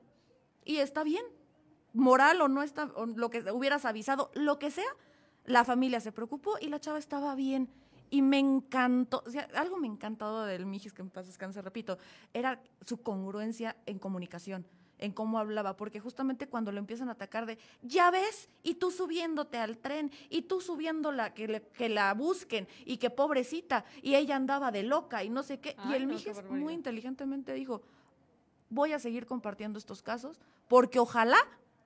Y 0.64 0.76
está 0.76 1.04
bien. 1.04 1.24
Moral 1.94 2.40
o 2.42 2.48
no 2.48 2.62
está, 2.62 2.85
o 2.96 3.06
lo 3.06 3.30
que 3.30 3.50
hubieras 3.50 3.85
avisado, 3.87 4.30
lo 4.35 4.58
que 4.58 4.70
sea, 4.70 4.90
la 5.44 5.64
familia 5.64 6.00
se 6.00 6.12
preocupó 6.12 6.56
y 6.61 6.68
la 6.68 6.80
chava 6.80 6.98
estaba 6.98 7.35
bien 7.35 7.70
y 8.12 8.20
me 8.20 8.38
encantó, 8.38 9.22
o 9.27 9.31
sea, 9.31 9.48
algo 9.55 9.79
me 9.79 9.87
encantado 9.87 10.44
del 10.44 10.66
Mijis, 10.66 10.92
que 10.92 11.01
en 11.01 11.09
paz 11.09 11.27
descanse, 11.27 11.62
repito, 11.62 11.96
era 12.35 12.62
su 12.85 13.01
congruencia 13.01 13.75
en 13.87 13.98
comunicación 13.98 14.66
en 14.98 15.12
cómo 15.12 15.38
hablaba, 15.38 15.79
porque 15.79 15.98
justamente 15.98 16.46
cuando 16.46 16.70
lo 16.72 16.79
empiezan 16.79 17.09
a 17.09 17.12
atacar 17.12 17.46
de, 17.46 17.59
ya 17.81 18.11
ves, 18.11 18.51
y 18.62 18.75
tú 18.75 18.90
subiéndote 18.90 19.57
al 19.57 19.79
tren, 19.79 20.12
y 20.29 20.42
tú 20.42 20.61
subiéndola, 20.61 21.33
que, 21.33 21.62
que 21.72 21.88
la 21.88 22.12
busquen, 22.12 22.68
y 22.85 22.98
que 22.98 23.09
pobrecita, 23.09 23.87
y 24.03 24.14
ella 24.14 24.37
andaba 24.37 24.70
de 24.70 24.83
loca, 24.83 25.25
y 25.25 25.31
no 25.31 25.42
sé 25.42 25.59
qué, 25.59 25.75
y 25.88 25.94
el 25.94 26.07
Mijis 26.07 26.44
muy 26.51 26.75
inteligentemente 26.75 27.55
dijo, 27.55 27.81
voy 28.68 28.92
a 28.92 28.98
seguir 28.98 29.25
compartiendo 29.25 29.79
estos 29.79 30.03
casos, 30.03 30.38
porque 30.68 30.98
ojalá 30.98 31.38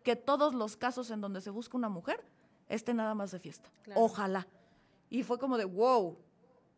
que 0.03 0.17
todos 0.17 0.55
los 0.55 0.77
casos 0.77 1.13
en 1.13 1.21
donde 1.21 1.41
se 1.41 1.51
busca 1.51 1.77
una 1.77 1.89
mujer 1.89 2.23
estén 2.69 2.97
nada 2.97 3.15
más 3.15 3.31
de 3.31 3.39
fiesta, 3.39 3.71
ojalá. 3.95 4.49
Y 5.09 5.23
fue 5.23 5.39
como 5.39 5.57
de, 5.57 5.65
wow, 5.65 6.19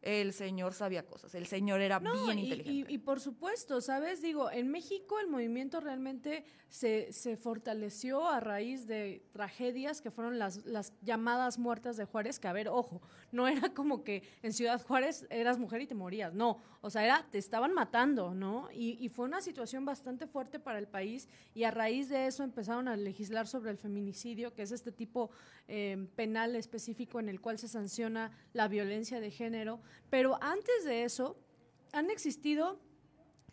el 0.09 0.33
señor 0.33 0.73
sabía 0.73 1.05
cosas, 1.05 1.35
el 1.35 1.47
señor 1.47 1.83
era 1.83 1.99
bien 1.99 2.39
inteligente. 2.39 2.93
Y, 2.93 2.99
por 2.99 3.21
supuesto, 3.21 3.83
¿sabes? 3.83 4.23
Digo, 4.23 4.51
en 4.51 4.69
México 4.69 5.21
el 5.21 5.29
movimiento 5.29 5.81
realmente 5.81 6.45
se, 6.71 7.13
se, 7.13 7.37
fortaleció 7.37 8.27
a 8.27 8.41
raíz 8.41 8.87
de 8.87 9.23
tragedias 9.33 10.01
que 10.01 10.11
fueron 10.11 10.39
las, 10.39 10.65
las 10.65 10.95
llamadas 11.03 11.59
muertas 11.59 11.99
de 11.99 12.07
Juárez, 12.07 12.41
que 12.41 12.49
a 12.49 12.55
ver, 12.55 12.69
ojo, 12.69 13.03
no 13.33 13.49
era 13.49 13.75
como 13.75 14.03
que 14.03 14.23
en 14.43 14.55
Ciudad 14.55 14.83
Juárez 14.83 15.27
eras 15.29 15.59
mujer 15.59 15.83
y 15.83 15.87
te 15.87 15.95
morías, 15.95 16.33
no, 16.33 16.59
o 16.81 16.89
sea, 16.89 17.05
era, 17.05 17.27
te 17.31 17.37
estaban 17.37 17.75
matando, 17.75 18.35
¿no? 18.35 18.69
Y, 18.73 18.97
y 19.05 19.11
fue 19.11 19.27
una 19.27 19.43
situación 19.43 19.85
bastante 19.85 20.27
fuerte 20.27 20.59
para 20.59 20.79
el 20.79 20.89
país 20.89 21.29
y 21.55 21.65
a 21.65 21.71
raíz 21.71 22.09
de 22.09 22.27
eso 22.27 22.45
empezaron 22.45 22.89
a 22.89 22.97
legislar 22.97 23.47
sobre 23.47 23.71
el 23.71 23.77
feminicidio, 23.77 24.55
que 24.55 24.63
es 24.63 24.73
este 24.73 24.91
tipo 24.91 25.31
eh, 25.71 26.09
penal 26.17 26.57
específico 26.57 27.21
en 27.21 27.29
el 27.29 27.43
cual 27.43 27.59
se 27.59 27.69
sanciona 27.69 28.33
la 28.55 28.69
violencia 28.69 29.21
de 29.21 29.31
género 29.31 29.81
pero 30.11 30.39
antes 30.43 30.85
de 30.85 31.05
eso, 31.05 31.37
han 31.93 32.11
existido 32.11 32.81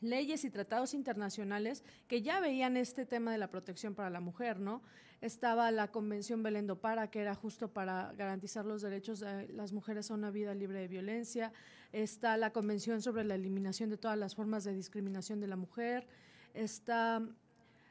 leyes 0.01 0.43
y 0.45 0.49
tratados 0.49 0.93
internacionales 0.93 1.84
que 2.08 2.21
ya 2.21 2.39
veían 2.39 2.77
este 2.77 3.05
tema 3.05 3.31
de 3.31 3.38
la 3.38 3.49
protección 3.49 3.95
para 3.95 4.10
la 4.10 4.19
mujer, 4.19 4.60
¿no? 4.60 4.81
Estaba 5.21 5.71
la 5.71 5.91
Convención 5.91 6.43
Belén 6.43 6.67
do 6.67 6.75
Para, 6.75 7.10
que 7.10 7.21
era 7.21 7.34
justo 7.34 7.69
para 7.69 8.13
garantizar 8.13 8.65
los 8.65 8.81
derechos 8.81 9.21
de 9.21 9.47
las 9.53 9.71
mujeres 9.71 10.12
a 10.12 10.13
una 10.13 10.29
vida 10.29 10.53
libre 10.53 10.79
de 10.79 10.88
violencia. 10.88 11.53
Está 11.93 12.38
la 12.38 12.51
Convención 12.51 13.01
sobre 13.01 13.23
la 13.23 13.36
eliminación 13.36 13.89
de 13.89 13.97
todas 13.97 14.17
las 14.17 14.36
formas 14.36 14.65
de 14.65 14.73
discriminación 14.73 15.39
de 15.39 15.47
la 15.47 15.55
mujer. 15.55 16.05
Está 16.53 17.21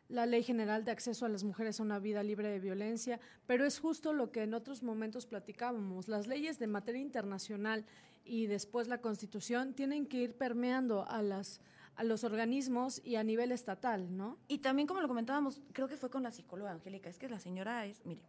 la 0.08 0.26
Ley 0.26 0.42
General 0.42 0.84
de 0.84 0.92
Acceso 0.92 1.24
a 1.24 1.30
las 1.30 1.44
Mujeres 1.44 1.80
a 1.80 1.82
una 1.82 1.98
Vida 1.98 2.22
Libre 2.22 2.48
de 2.48 2.60
Violencia, 2.60 3.18
pero 3.46 3.64
es 3.64 3.80
justo 3.80 4.12
lo 4.12 4.30
que 4.30 4.42
en 4.42 4.52
otros 4.52 4.82
momentos 4.82 5.26
platicábamos. 5.26 6.08
Las 6.08 6.26
leyes 6.26 6.58
de 6.58 6.66
materia 6.66 7.00
internacional 7.00 7.86
y 8.24 8.46
después 8.46 8.88
la 8.88 8.98
Constitución 8.98 9.74
tienen 9.74 10.06
que 10.06 10.18
ir 10.18 10.36
permeando 10.36 11.08
a 11.08 11.22
las 11.22 11.60
a 11.96 12.04
los 12.04 12.24
organismos 12.24 13.00
y 13.04 13.16
a 13.16 13.22
nivel 13.22 13.52
estatal, 13.52 14.16
¿no? 14.16 14.38
Y 14.48 14.58
también 14.58 14.88
como 14.88 15.00
lo 15.00 15.08
comentábamos, 15.08 15.62
creo 15.72 15.88
que 15.88 15.96
fue 15.96 16.10
con 16.10 16.22
la 16.22 16.30
psicóloga 16.30 16.72
Angélica, 16.72 17.08
es 17.08 17.18
que 17.18 17.28
la 17.28 17.38
señora 17.38 17.86
es, 17.86 18.04
mire, 18.04 18.22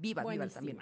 viva, 0.00 0.24
viva 0.24 0.48
también. 0.48 0.78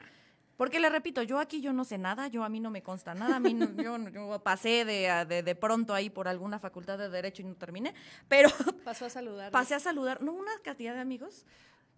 Porque 0.56 0.78
le 0.78 0.90
repito, 0.90 1.22
yo 1.22 1.38
aquí 1.38 1.62
yo 1.62 1.72
no 1.72 1.85
sé 1.85 1.96
nada, 1.96 2.28
yo 2.28 2.44
a 2.44 2.48
mí 2.50 2.61
no 2.61 2.70
me 2.70 2.83
consta 2.83 3.14
nada, 3.14 3.37
a 3.37 3.40
mí 3.40 3.59
yo, 3.83 3.96
yo, 4.12 4.42
pasé 4.42 4.85
de, 4.85 5.24
de, 5.26 5.42
de, 5.42 5.54
pronto 5.54 5.94
ahí 5.94 6.11
por 6.11 6.28
alguna 6.28 6.59
facultad 6.59 6.98
de 6.98 7.09
derecho 7.09 7.42
y 7.42 7.46
no 7.46 7.54
terminé, 7.54 7.94
pero 8.28 8.50
pasó 8.85 9.06
a 9.06 9.11
saludar. 9.11 9.52
Pasé 9.52 9.74
a 9.74 9.80
saludar, 9.80 10.22
no 10.22 10.33
una 10.33 10.52
cantidad 10.62 10.94
de 10.94 11.00
amigos 11.00 11.46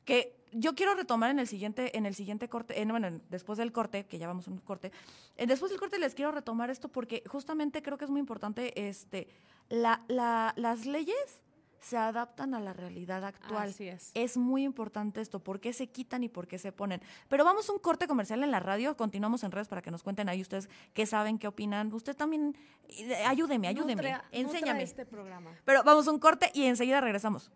que 0.04 0.36
yo 0.52 0.74
quiero 0.74 0.94
retomar 0.94 1.30
en 1.30 1.38
el 1.38 1.46
siguiente, 1.46 1.96
en 1.96 2.06
el 2.06 2.14
siguiente 2.14 2.48
corte, 2.48 2.80
en, 2.80 2.88
bueno, 2.88 3.20
después 3.30 3.58
del 3.58 3.72
corte, 3.72 4.04
que 4.04 4.18
ya 4.18 4.26
vamos 4.26 4.48
a 4.48 4.50
un 4.50 4.58
corte, 4.58 4.92
después 5.36 5.70
del 5.70 5.80
corte 5.80 5.98
les 5.98 6.14
quiero 6.14 6.30
retomar 6.30 6.70
esto 6.70 6.88
porque 6.88 7.22
justamente 7.26 7.82
creo 7.82 7.96
que 7.96 8.04
es 8.04 8.10
muy 8.10 8.20
importante, 8.20 8.88
este, 8.88 9.28
la, 9.68 10.04
la, 10.08 10.52
las 10.56 10.84
leyes 10.84 11.42
se 11.82 11.96
adaptan 11.96 12.54
a 12.54 12.60
la 12.60 12.72
realidad 12.72 13.24
actual. 13.24 13.68
Así 13.68 13.88
es. 13.88 14.12
Es 14.14 14.36
muy 14.36 14.62
importante 14.62 15.20
esto, 15.20 15.40
por 15.40 15.60
qué 15.60 15.72
se 15.72 15.88
quitan 15.88 16.22
y 16.22 16.28
por 16.28 16.46
qué 16.46 16.58
se 16.58 16.72
ponen. 16.72 17.02
Pero 17.28 17.44
vamos 17.44 17.68
a 17.68 17.72
un 17.72 17.78
corte 17.78 18.06
comercial 18.06 18.42
en 18.44 18.50
la 18.50 18.60
radio, 18.60 18.96
continuamos 18.96 19.42
en 19.42 19.50
redes 19.50 19.68
para 19.68 19.82
que 19.82 19.90
nos 19.90 20.02
cuenten 20.02 20.28
ahí 20.28 20.40
ustedes 20.40 20.68
qué 20.94 21.06
saben, 21.06 21.38
qué 21.38 21.48
opinan. 21.48 21.92
Usted 21.92 22.16
también, 22.16 22.56
eh, 22.88 23.24
ayúdeme, 23.26 23.66
ayúdeme, 23.68 24.16
enséñame. 24.30 24.84
este 24.84 25.04
programa. 25.04 25.50
Pero 25.64 25.82
vamos 25.82 26.06
a 26.06 26.12
un 26.12 26.20
corte 26.20 26.50
y 26.54 26.64
enseguida 26.64 27.00
regresamos. 27.00 27.50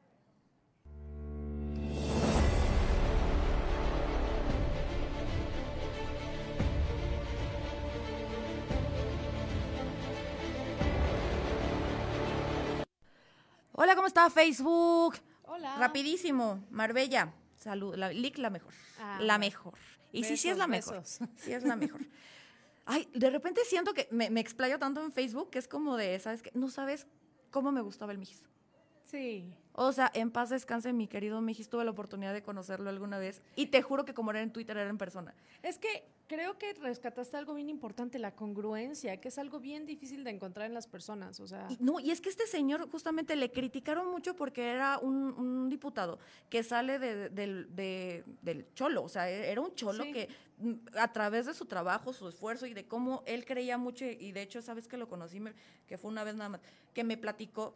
Hola, 13.78 13.94
¿cómo 13.94 14.06
está 14.06 14.30
Facebook? 14.30 15.16
Hola. 15.42 15.76
Rapidísimo, 15.76 16.64
Marbella. 16.70 17.34
Salud, 17.56 17.94
la, 17.94 18.10
Lick 18.10 18.38
la 18.38 18.48
mejor. 18.48 18.72
Ah, 18.98 19.18
la 19.20 19.36
mejor. 19.36 19.74
Y 20.12 20.24
sí, 20.24 20.38
sí 20.38 20.48
es 20.48 20.56
la 20.56 20.66
mejor. 20.66 21.00
besos. 21.00 21.28
Sí 21.36 21.52
es 21.52 21.62
la 21.62 21.76
mejor. 21.76 22.00
Ay, 22.86 23.06
de 23.12 23.28
repente 23.28 23.60
siento 23.66 23.92
que 23.92 24.08
me, 24.10 24.30
me 24.30 24.40
explayo 24.40 24.78
tanto 24.78 25.02
en 25.02 25.12
Facebook 25.12 25.50
que 25.50 25.58
es 25.58 25.68
como 25.68 25.98
de, 25.98 26.18
¿sabes 26.20 26.40
qué? 26.40 26.50
No 26.54 26.70
sabes 26.70 27.06
cómo 27.50 27.70
me 27.70 27.82
gustaba 27.82 28.12
el 28.12 28.18
Mijis. 28.18 28.46
Sí. 29.10 29.52
O 29.78 29.92
sea, 29.92 30.10
en 30.14 30.30
paz 30.30 30.48
descanse 30.50 30.92
mi 30.92 31.06
querido 31.06 31.40
Mijis, 31.42 31.68
tuve 31.68 31.84
la 31.84 31.90
oportunidad 31.90 32.32
de 32.32 32.42
conocerlo 32.42 32.88
alguna 32.88 33.18
vez 33.18 33.42
y 33.56 33.66
te 33.66 33.82
juro 33.82 34.04
que 34.06 34.14
como 34.14 34.30
era 34.30 34.40
en 34.40 34.50
Twitter 34.50 34.76
era 34.76 34.88
en 34.88 34.96
persona. 34.96 35.34
Es 35.62 35.78
que 35.78 36.02
creo 36.28 36.56
que 36.58 36.72
rescataste 36.74 37.36
algo 37.36 37.52
bien 37.54 37.68
importante, 37.68 38.18
la 38.18 38.34
congruencia, 38.34 39.20
que 39.20 39.28
es 39.28 39.36
algo 39.38 39.60
bien 39.60 39.84
difícil 39.84 40.24
de 40.24 40.30
encontrar 40.30 40.66
en 40.66 40.72
las 40.74 40.86
personas. 40.86 41.40
O 41.40 41.46
sea, 41.46 41.68
Y, 41.70 41.76
no, 41.78 42.00
y 42.00 42.10
es 42.10 42.22
que 42.22 42.30
este 42.30 42.46
señor 42.46 42.90
justamente 42.90 43.36
le 43.36 43.52
criticaron 43.52 44.10
mucho 44.10 44.34
porque 44.34 44.70
era 44.70 44.98
un, 44.98 45.14
un 45.38 45.68
diputado 45.68 46.18
que 46.48 46.62
sale 46.62 46.98
de- 46.98 47.28
del- 47.28 47.68
de- 47.76 48.24
del 48.42 48.66
cholo, 48.74 49.02
o 49.04 49.08
sea, 49.10 49.28
era 49.28 49.60
un 49.60 49.74
cholo 49.74 50.04
Sí. 50.04 50.12
que 50.12 50.28
mm, 50.58 50.72
a 50.98 51.12
través 51.12 51.44
de 51.44 51.52
su 51.52 51.66
trabajo, 51.66 52.14
su 52.14 52.26
esfuerzo 52.28 52.66
y 52.66 52.72
de 52.72 52.86
cómo 52.86 53.22
él 53.26 53.44
creía 53.44 53.76
mucho, 53.76 54.06
y 54.06 54.32
de 54.32 54.40
hecho, 54.40 54.62
sabes 54.62 54.88
que 54.88 54.96
lo 54.96 55.06
conocí, 55.06 55.38
que 55.86 55.98
fue 55.98 56.10
una 56.10 56.24
vez 56.24 56.34
nada 56.34 56.48
más, 56.48 56.60
que 56.94 57.04
me 57.04 57.18
platicó 57.18 57.74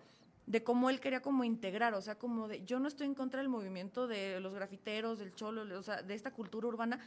de 0.51 0.65
cómo 0.65 0.91
él 0.91 0.99
quería 0.99 1.23
como 1.23 1.45
integrar, 1.45 1.95
o 1.95 2.03
sea, 2.03 2.19
como 2.19 2.49
de, 2.49 2.65
yo 2.65 2.81
no 2.81 2.89
estoy 2.89 3.07
en 3.07 3.15
contra 3.15 3.39
del 3.39 3.49
movimiento 3.49 4.09
de 4.09 4.41
los 4.41 4.53
grafiteros, 4.53 5.21
del 5.21 5.33
cholo, 5.33 5.79
o 5.79 5.83
sea, 5.83 6.03
de 6.03 6.15
esta 6.15 6.33
cultura 6.33 6.67
urbana, 6.67 6.99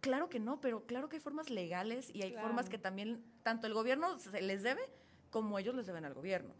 Claro 0.00 0.28
que 0.28 0.38
no, 0.38 0.60
pero 0.60 0.84
claro 0.84 1.08
que 1.08 1.16
hay 1.16 1.22
formas 1.22 1.48
legales 1.48 2.10
y 2.12 2.20
hay 2.20 2.34
formas 2.34 2.68
que 2.68 2.76
también 2.76 3.24
tanto 3.42 3.66
el 3.66 3.72
gobierno 3.72 4.18
se 4.18 4.42
les 4.42 4.62
debe 4.62 4.82
como 5.30 5.58
ellos 5.58 5.74
les 5.74 5.86
deben 5.86 6.04
al 6.04 6.12
gobierno. 6.12 6.52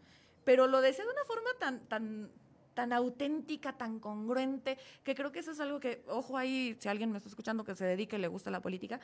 Pero 0.43 0.65
lo 0.65 0.81
decía 0.81 1.03
de 1.05 1.11
una 1.11 1.23
forma 1.25 1.51
tan, 1.59 1.81
tan, 1.81 2.31
tan 2.73 2.91
auténtica, 2.91 3.77
tan 3.77 3.99
congruente, 3.99 4.79
que 5.03 5.13
creo 5.13 5.31
que 5.31 5.37
eso 5.41 5.51
es 5.51 5.59
algo 5.59 5.79
que, 5.79 6.03
ojo 6.07 6.39
ahí, 6.39 6.75
si 6.79 6.89
alguien 6.89 7.11
me 7.11 7.17
está 7.19 7.29
escuchando 7.29 7.63
que 7.63 7.75
se 7.75 7.85
dedique 7.85 8.15
y 8.15 8.19
le 8.19 8.27
gusta 8.27 8.49
la 8.49 8.61
política, 8.61 8.99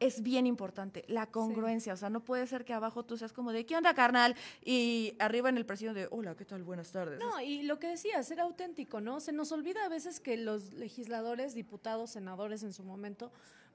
es 0.00 0.22
bien 0.22 0.46
importante, 0.46 1.04
la 1.08 1.26
congruencia. 1.26 1.92
O 1.92 1.96
sea, 1.96 2.08
no 2.08 2.24
puede 2.24 2.46
ser 2.46 2.64
que 2.64 2.72
abajo 2.72 3.04
tú 3.04 3.18
seas 3.18 3.34
como 3.34 3.52
de, 3.52 3.66
¿qué 3.66 3.76
onda, 3.76 3.94
carnal? 3.94 4.34
Y 4.64 5.14
arriba 5.18 5.50
en 5.50 5.58
el 5.58 5.66
presidio 5.66 5.92
de, 5.92 6.08
hola, 6.10 6.34
¿qué 6.34 6.46
tal? 6.46 6.62
Buenas 6.62 6.90
tardes. 6.90 7.20
No, 7.20 7.38
y 7.40 7.62
lo 7.62 7.78
que 7.78 7.88
decía, 7.88 8.22
ser 8.22 8.40
auténtico, 8.40 9.02
¿no? 9.02 9.20
Se 9.20 9.32
nos 9.32 9.52
olvida 9.52 9.84
a 9.84 9.88
veces 9.90 10.18
que 10.18 10.38
los 10.38 10.72
legisladores, 10.72 11.54
diputados, 11.54 12.10
senadores 12.10 12.62
en 12.62 12.72
su 12.72 12.82
momento, 12.82 13.30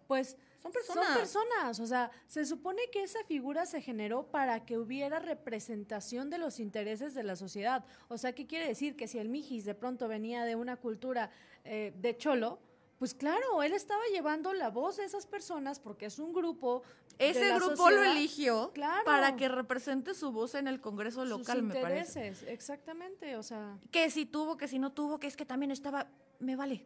pues 0.07 0.35
Son 0.61 0.71
personas. 0.71 1.05
Son 1.05 1.15
personas, 1.15 1.79
o 1.79 1.87
sea, 1.87 2.11
se 2.27 2.45
supone 2.45 2.81
que 2.91 3.03
esa 3.03 3.23
figura 3.25 3.67
se 3.67 3.81
generó 3.81 4.23
para 4.23 4.65
que 4.65 4.77
hubiera 4.79 5.19
representación 5.19 6.31
de 6.31 6.39
los 6.39 6.59
intereses 6.59 7.13
de 7.13 7.23
la 7.23 7.35
sociedad. 7.35 7.85
O 8.07 8.17
sea, 8.17 8.33
¿qué 8.33 8.47
quiere 8.47 8.67
decir? 8.67 8.95
Que 8.95 9.07
si 9.07 9.19
el 9.19 9.29
Mijis 9.29 9.65
de 9.65 9.75
pronto 9.75 10.07
venía 10.07 10.43
de 10.43 10.55
una 10.55 10.77
cultura 10.77 11.29
eh, 11.63 11.93
de 11.97 12.17
cholo, 12.17 12.59
pues 12.99 13.13
claro, 13.13 13.61
él 13.63 13.73
estaba 13.73 14.01
llevando 14.13 14.53
la 14.53 14.69
voz 14.69 14.97
de 14.97 15.03
esas 15.05 15.25
personas 15.25 15.79
porque 15.79 16.05
es 16.05 16.19
un 16.19 16.33
grupo. 16.33 16.83
Ese 17.17 17.53
grupo 17.55 17.75
sociedad, 17.77 18.03
lo 18.03 18.11
eligió 18.11 18.71
Claro. 18.73 19.05
para 19.05 19.35
que 19.37 19.47
represente 19.47 20.13
su 20.13 20.31
voz 20.31 20.53
en 20.55 20.67
el 20.67 20.81
Congreso 20.81 21.21
sus 21.21 21.29
local, 21.29 21.63
me 21.63 21.75
parece. 21.81 22.33
exactamente, 22.47 23.37
o 23.37 23.43
sea. 23.43 23.77
que 23.91 24.09
si 24.09 24.25
tuvo, 24.25 24.57
que 24.57 24.67
si 24.67 24.79
no 24.79 24.91
tuvo, 24.91 25.19
que 25.19 25.27
es 25.27 25.37
que 25.37 25.45
también 25.45 25.71
estaba, 25.71 26.07
me 26.39 26.55
vale. 26.55 26.85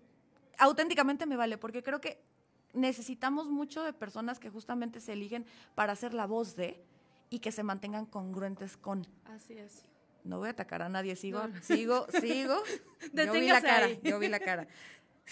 Auténticamente 0.60 1.26
me 1.26 1.36
vale, 1.36 1.58
porque 1.58 1.82
creo 1.84 2.00
que 2.02 2.22
necesitamos 2.74 3.50
mucho 3.50 3.84
de 3.84 3.94
personas 3.94 4.40
que 4.40 4.50
justamente 4.50 5.00
se 5.00 5.14
eligen 5.14 5.46
para 5.74 5.96
ser 5.96 6.14
la 6.14 6.28
voz 6.28 6.56
de 6.56 6.80
y 7.32 7.40
que 7.40 7.52
se 7.52 7.64
mantengan 7.64 8.06
congruentes 8.06 8.78
con. 8.78 9.08
Así 9.26 9.54
es. 9.54 9.84
No 10.24 10.38
voy 10.38 10.50
a 10.50 10.52
atacar 10.52 10.82
a 10.82 10.90
nadie, 10.90 11.16
sigo, 11.16 11.48
No. 11.48 11.62
sigo, 11.64 12.06
sigo. 12.22 12.56
yo 13.14 13.32
vi 13.34 13.48
la 13.48 13.62
cara, 13.62 13.86
ahí. 13.86 14.00
yo 14.04 14.20
vi 14.20 14.28
la 14.28 14.40
cara. 14.40 14.68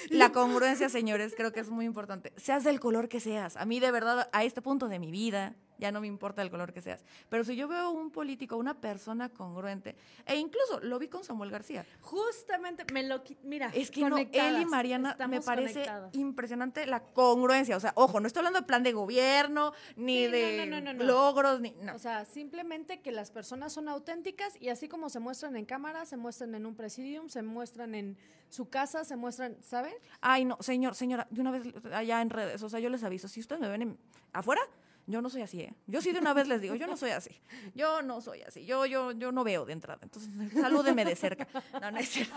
La 0.10 0.32
congruencia, 0.32 0.90
señores, 0.90 1.34
creo 1.36 1.52
que 1.52 1.60
es 1.60 1.70
muy 1.70 1.86
importante. 1.86 2.34
Seas 2.38 2.64
del 2.64 2.80
color 2.80 3.10
que 3.10 3.20
seas. 3.20 3.58
A 3.58 3.66
mí, 3.66 3.80
de 3.80 3.92
verdad, 3.92 4.30
a 4.32 4.44
este 4.44 4.62
punto 4.62 4.88
de 4.88 5.00
mi 5.00 5.12
vida, 5.12 5.56
ya 5.78 5.92
no 5.92 6.02
me 6.02 6.08
importa 6.08 6.42
el 6.42 6.50
color 6.50 6.74
que 6.74 6.82
seas. 6.82 7.04
Pero 7.30 7.44
si 7.44 7.56
yo 7.56 7.68
veo 7.68 7.92
un 7.92 8.12
político, 8.12 8.58
una 8.58 8.74
persona 8.80 9.30
congruente, 9.30 9.96
e 10.26 10.36
incluso 10.38 10.80
lo 10.82 10.98
vi 11.00 11.08
con 11.08 11.24
Samuel 11.24 11.52
García. 11.52 11.86
Justamente, 12.02 12.86
me 12.94 13.04
lo 13.04 13.22
mira, 13.44 13.70
Es 13.74 13.92
que 13.92 14.02
no, 14.10 14.18
él 14.18 14.62
y 14.62 14.66
Mariana 14.66 15.16
me 15.30 15.42
parece 15.42 15.74
conectadas. 15.74 16.16
impresionante 16.16 16.86
la 16.86 17.02
congruencia. 17.04 17.78
O 17.78 17.80
sea, 17.80 17.94
ojo, 17.96 18.20
no 18.20 18.28
estoy 18.28 18.40
hablando 18.42 18.60
de 18.62 18.66
plan 18.66 18.84
de 18.84 18.92
gobierno, 18.94 19.74
ni 19.96 20.26
Sí, 20.26 20.32
de 20.32 20.66
no, 20.68 20.82
no, 20.82 20.94
logros, 21.04 21.62
ni. 21.62 21.76
O 21.94 22.00
sea, 22.00 22.26
simplemente 22.26 23.02
que 23.02 23.12
las 23.12 23.32
personas 23.32 23.74
son 23.74 23.88
auténticas 23.90 24.56
y 24.60 24.70
así 24.70 24.88
como 24.88 25.10
se 25.10 25.20
muestran 25.20 25.56
en 25.58 25.66
cámara, 25.66 26.06
se 26.06 26.18
muestran 26.18 26.56
en 26.56 26.66
un 26.66 26.76
presidium, 26.76 27.30
se 27.30 27.42
muestran 27.44 27.96
en 27.96 28.18
su 28.50 28.70
casa, 28.70 29.04
se 29.04 29.16
muestran, 29.16 29.58
¿saben? 29.62 29.94
Ay, 30.22 30.46
no, 30.46 30.58
señor, 30.62 30.96
señora, 30.96 31.28
de 31.30 31.42
una 31.42 31.52
vez 31.52 31.64
allá 31.94 32.22
en 32.22 32.30
redes, 32.30 32.64
o 32.64 32.70
sea, 32.70 32.80
yo 32.80 32.90
les 32.90 33.04
aviso, 33.04 33.28
si 33.28 33.40
ustedes 33.42 33.60
me 33.62 33.68
ven 33.68 33.82
en- 33.82 33.98
afuera, 34.34 34.62
yo 35.08 35.22
no 35.22 35.30
soy 35.30 35.42
así, 35.42 35.62
¿eh? 35.62 35.74
Yo 35.88 36.02
sí 36.02 36.12
de 36.12 36.20
una 36.20 36.34
vez 36.34 36.48
les 36.48 36.62
digo, 36.62 36.76
yo 36.76 36.86
no 36.86 36.96
soy 36.98 37.12
así. 37.12 37.32
Yo 37.74 38.02
no 38.04 38.22
soy 38.22 38.42
así. 38.44 38.66
Yo, 38.66 38.86
yo, 38.86 39.12
yo 39.14 39.32
no 39.32 39.44
veo 39.44 39.66
de 39.66 39.74
entrada. 39.74 40.00
Entonces, 40.04 40.30
salúdeme 40.62 41.04
de 41.06 41.16
cerca. 41.16 41.48
No, 41.82 41.92
no 41.92 41.98
es 41.98 42.10
cierto. 42.10 42.36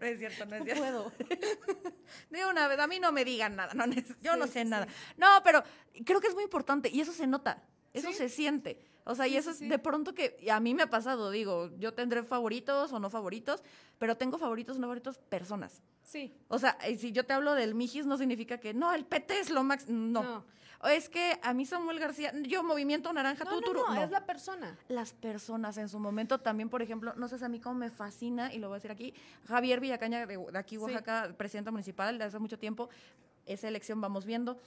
No 0.00 0.06
es 0.06 0.18
cierto, 0.18 0.44
no 0.46 0.56
es 0.56 0.64
cierto. 0.64 0.82
Puedo. 0.82 1.12
De 2.30 2.44
una 2.46 2.68
vez, 2.68 2.78
a 2.78 2.86
mí 2.86 2.98
no 3.00 3.12
me 3.12 3.24
digan 3.24 3.56
nada, 3.56 3.72
no, 3.74 3.84
neces- 3.86 4.16
yo 4.20 4.36
no 4.36 4.46
sé 4.46 4.62
sí, 4.64 4.68
nada. 4.68 4.86
No, 5.16 5.26
pero 5.44 5.62
creo 6.04 6.20
que 6.20 6.26
es 6.28 6.34
muy 6.34 6.44
importante 6.44 6.88
y 6.90 7.00
eso 7.00 7.12
se 7.12 7.26
nota, 7.26 7.62
eso 7.94 8.08
Sí. 8.08 8.14
se 8.14 8.28
siente. 8.28 8.84
O 9.04 9.14
sea, 9.14 9.26
y 9.26 9.36
eso 9.36 9.50
es 9.50 9.58
de 9.60 9.78
pronto 9.78 10.14
que 10.14 10.36
a 10.50 10.60
mí 10.60 10.74
me 10.74 10.82
ha 10.82 10.90
pasado, 10.90 11.30
digo, 11.30 11.70
yo 11.78 11.94
tendré 11.94 12.22
favoritos 12.22 12.92
o 12.92 13.00
no 13.00 13.08
favoritos, 13.10 13.62
pero 13.98 14.16
tengo 14.16 14.36
favoritos 14.38 14.76
o 14.76 14.80
no 14.80 14.86
favoritos 14.86 15.16
personas. 15.18 15.82
Sí. 16.02 16.34
O 16.48 16.58
sea, 16.58 16.76
eh, 16.84 16.96
si 16.98 17.10
yo 17.12 17.24
te 17.24 17.32
hablo 17.32 17.54
del 17.54 17.74
Mijis, 17.74 18.04
no 18.06 18.18
significa 18.18 18.58
que 18.60 18.74
no, 18.74 18.92
el 18.92 19.06
PT 19.06 19.40
es 19.40 19.50
lo 19.50 19.64
máximo. 19.64 19.98
No. 19.98 20.22
No. 20.22 20.44
O 20.82 20.88
es 20.88 21.08
que 21.10 21.38
a 21.42 21.52
mí 21.52 21.66
Samuel 21.66 21.98
García, 21.98 22.32
yo 22.44 22.62
Movimiento 22.62 23.12
Naranja, 23.12 23.44
No, 23.44 23.50
tú, 23.50 23.56
no, 23.60 23.66
tú, 23.66 23.86
no, 23.88 23.94
no. 23.94 24.02
es 24.02 24.10
la 24.10 24.24
persona. 24.24 24.78
Las 24.88 25.12
personas 25.12 25.76
en 25.76 25.88
su 25.90 25.98
momento 25.98 26.38
también, 26.38 26.70
por 26.70 26.80
ejemplo, 26.80 27.12
no 27.16 27.28
sé 27.28 27.38
si 27.38 27.44
a 27.44 27.48
mí 27.48 27.60
cómo 27.60 27.74
me 27.74 27.90
fascina, 27.90 28.52
y 28.54 28.58
lo 28.58 28.68
voy 28.68 28.76
a 28.76 28.78
decir 28.78 28.90
aquí, 28.90 29.12
Javier 29.46 29.80
Villacaña 29.80 30.24
de, 30.26 30.36
de 30.38 30.58
aquí, 30.58 30.76
Sí. 30.76 30.82
Oaxaca, 30.82 31.34
presidenta 31.36 31.70
municipal 31.70 32.16
de 32.18 32.24
hace 32.24 32.38
mucho 32.38 32.58
tiempo, 32.58 32.88
esa 33.44 33.68
elección 33.68 34.00
vamos 34.00 34.24
viendo. 34.24 34.58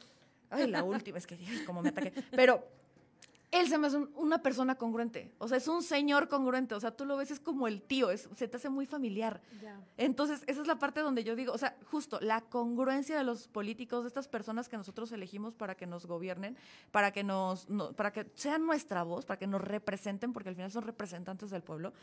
Ay, 0.52 0.68
la 0.68 0.84
última, 0.84 1.18
es 1.18 1.26
que 1.26 1.38
como 1.66 1.82
me 1.82 1.90
ataqué. 1.90 2.14
Pero 2.32 2.64
él 3.54 3.68
se 3.70 3.78
me 3.78 3.88
hace 3.88 3.98
un- 3.98 4.12
una 4.16 4.42
persona 4.42 4.76
congruente, 4.76 5.32
o 5.38 5.48
sea, 5.48 5.58
es 5.58 5.68
un 5.68 5.84
señor 5.84 6.28
congruente, 6.28 6.76
o 6.76 6.80
sea, 6.80 6.92
tú 6.92 7.06
lo 7.06 7.16
ves, 7.18 7.32
es 7.32 7.40
como 7.40 7.68
el 7.68 7.82
tío, 7.82 8.10
es, 8.12 8.28
se 8.36 8.48
te 8.48 8.58
hace 8.58 8.68
muy 8.70 8.86
familiar. 8.86 9.42
Entonces, 9.98 10.44
esa 10.48 10.62
es 10.62 10.68
la 10.68 10.80
parte 10.80 11.02
donde 11.02 11.24
yo 11.24 11.36
digo, 11.36 11.54
o 11.54 11.58
sea, 11.58 11.78
justo 11.92 12.20
la 12.20 12.42
congruencia 12.42 13.18
de 13.18 13.24
los 13.24 13.48
políticos, 13.48 14.04
de 14.04 14.08
estas 14.08 14.28
personas 14.28 14.68
que 14.70 14.76
nosotros 14.78 15.12
elegimos 15.12 15.54
para 15.56 15.76
que 15.76 15.86
nos 15.86 16.06
gobiernen, 16.08 16.58
para 16.92 17.12
que 17.12 17.24
nos, 17.24 17.70
no- 17.70 17.94
para 17.94 18.12
que 18.12 18.26
sean 18.36 18.66
nuestra 18.66 19.04
voz, 19.04 19.26
para 19.26 19.38
que 19.38 19.48
nos 19.48 19.62
representen, 19.62 20.34
porque 20.34 20.50
al 20.50 20.56
final 20.56 20.72
son 20.72 20.84
representantes 20.84 21.52
del 21.52 21.62
pueblo. 21.62 21.94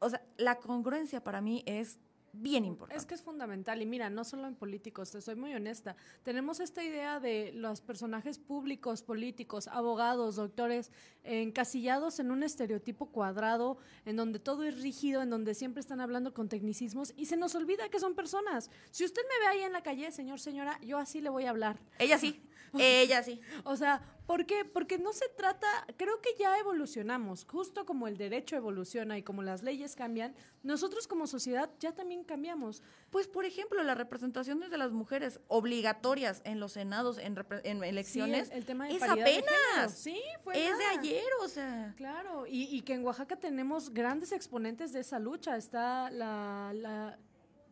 O 0.00 0.08
sea, 0.10 0.20
la 0.38 0.56
congruencia 0.56 1.22
para 1.22 1.40
mí 1.40 1.62
es 1.66 1.98
bien 2.32 2.64
importante. 2.64 2.98
Es 2.98 3.06
que 3.06 3.14
es 3.14 3.22
fundamental. 3.22 3.82
Y 3.82 3.86
mira, 3.86 4.10
no 4.10 4.24
solo 4.24 4.46
en 4.46 4.54
políticos, 4.54 5.10
te 5.10 5.20
soy 5.20 5.36
muy 5.36 5.54
honesta. 5.54 5.96
Tenemos 6.22 6.60
esta 6.60 6.84
idea 6.84 7.20
de 7.20 7.52
los 7.54 7.80
personajes 7.80 8.38
públicos, 8.38 9.02
políticos, 9.02 9.68
abogados, 9.68 10.36
doctores, 10.36 10.90
encasillados 11.22 12.20
en 12.20 12.30
un 12.30 12.42
estereotipo 12.42 13.06
cuadrado, 13.06 13.78
en 14.04 14.16
donde 14.16 14.38
todo 14.38 14.64
es 14.64 14.80
rígido, 14.80 15.22
en 15.22 15.30
donde 15.30 15.54
siempre 15.54 15.80
están 15.80 16.00
hablando 16.00 16.34
con 16.34 16.48
tecnicismos 16.48 17.12
y 17.16 17.26
se 17.26 17.36
nos 17.36 17.54
olvida 17.54 17.88
que 17.88 18.00
son 18.00 18.14
personas. 18.14 18.70
Si 18.90 19.04
usted 19.04 19.22
me 19.22 19.46
ve 19.46 19.46
ahí 19.46 19.60
en 19.62 19.72
la 19.72 19.82
calle, 19.82 20.10
señor, 20.12 20.40
señora, 20.40 20.78
yo 20.82 20.98
así 20.98 21.20
le 21.20 21.30
voy 21.30 21.44
a 21.44 21.50
hablar. 21.50 21.78
Ella 21.98 22.18
sí, 22.18 22.42
ella 22.78 23.22
sí. 23.22 23.40
O 23.64 23.76
sea, 23.76 24.02
¿por 24.26 24.46
qué? 24.46 24.64
Porque 24.64 24.98
no 24.98 25.12
se 25.12 25.28
trata, 25.30 25.66
creo 25.96 26.20
que 26.20 26.30
ya 26.38 26.58
evolucionamos, 26.58 27.44
justo 27.44 27.84
como 27.84 28.06
el 28.06 28.16
derecho 28.16 28.56
evoluciona 28.56 29.18
y 29.18 29.22
como 29.22 29.42
las 29.42 29.62
leyes 29.62 29.96
cambian, 29.96 30.34
nosotros 30.62 31.06
como 31.08 31.26
sociedad 31.26 31.70
ya 31.80 31.92
también 31.92 32.24
cambiamos. 32.24 32.82
Pues, 33.10 33.26
por 33.26 33.44
ejemplo, 33.44 33.82
las 33.82 33.98
representaciones 33.98 34.70
de 34.70 34.78
las 34.78 34.92
mujeres 34.92 35.40
obligatorias 35.48 36.42
en 36.44 36.60
los 36.60 36.72
senados, 36.72 37.18
en, 37.18 37.36
en 37.64 37.82
elecciones, 37.82 38.48
Sí, 38.48 38.52
el, 38.52 38.58
el 38.58 38.64
tema 38.66 38.86
de 38.86 38.94
es 38.94 39.00
de 39.00 39.08
apenas. 39.08 39.94
Sí, 39.94 40.20
fue 40.44 40.54
es 40.68 40.78
de 40.78 40.84
ayer, 40.84 41.24
o 41.42 41.48
sea. 41.48 41.94
Claro, 41.96 42.46
y, 42.46 42.64
y 42.64 42.82
que 42.82 42.94
en 42.94 43.04
Oaxaca 43.04 43.36
tenemos 43.36 43.90
grandes 43.90 44.32
exponentes 44.32 44.92
de 44.92 45.00
esa 45.00 45.18
lucha. 45.18 45.56
Está 45.56 46.10
la, 46.10 46.72
la 46.74 47.18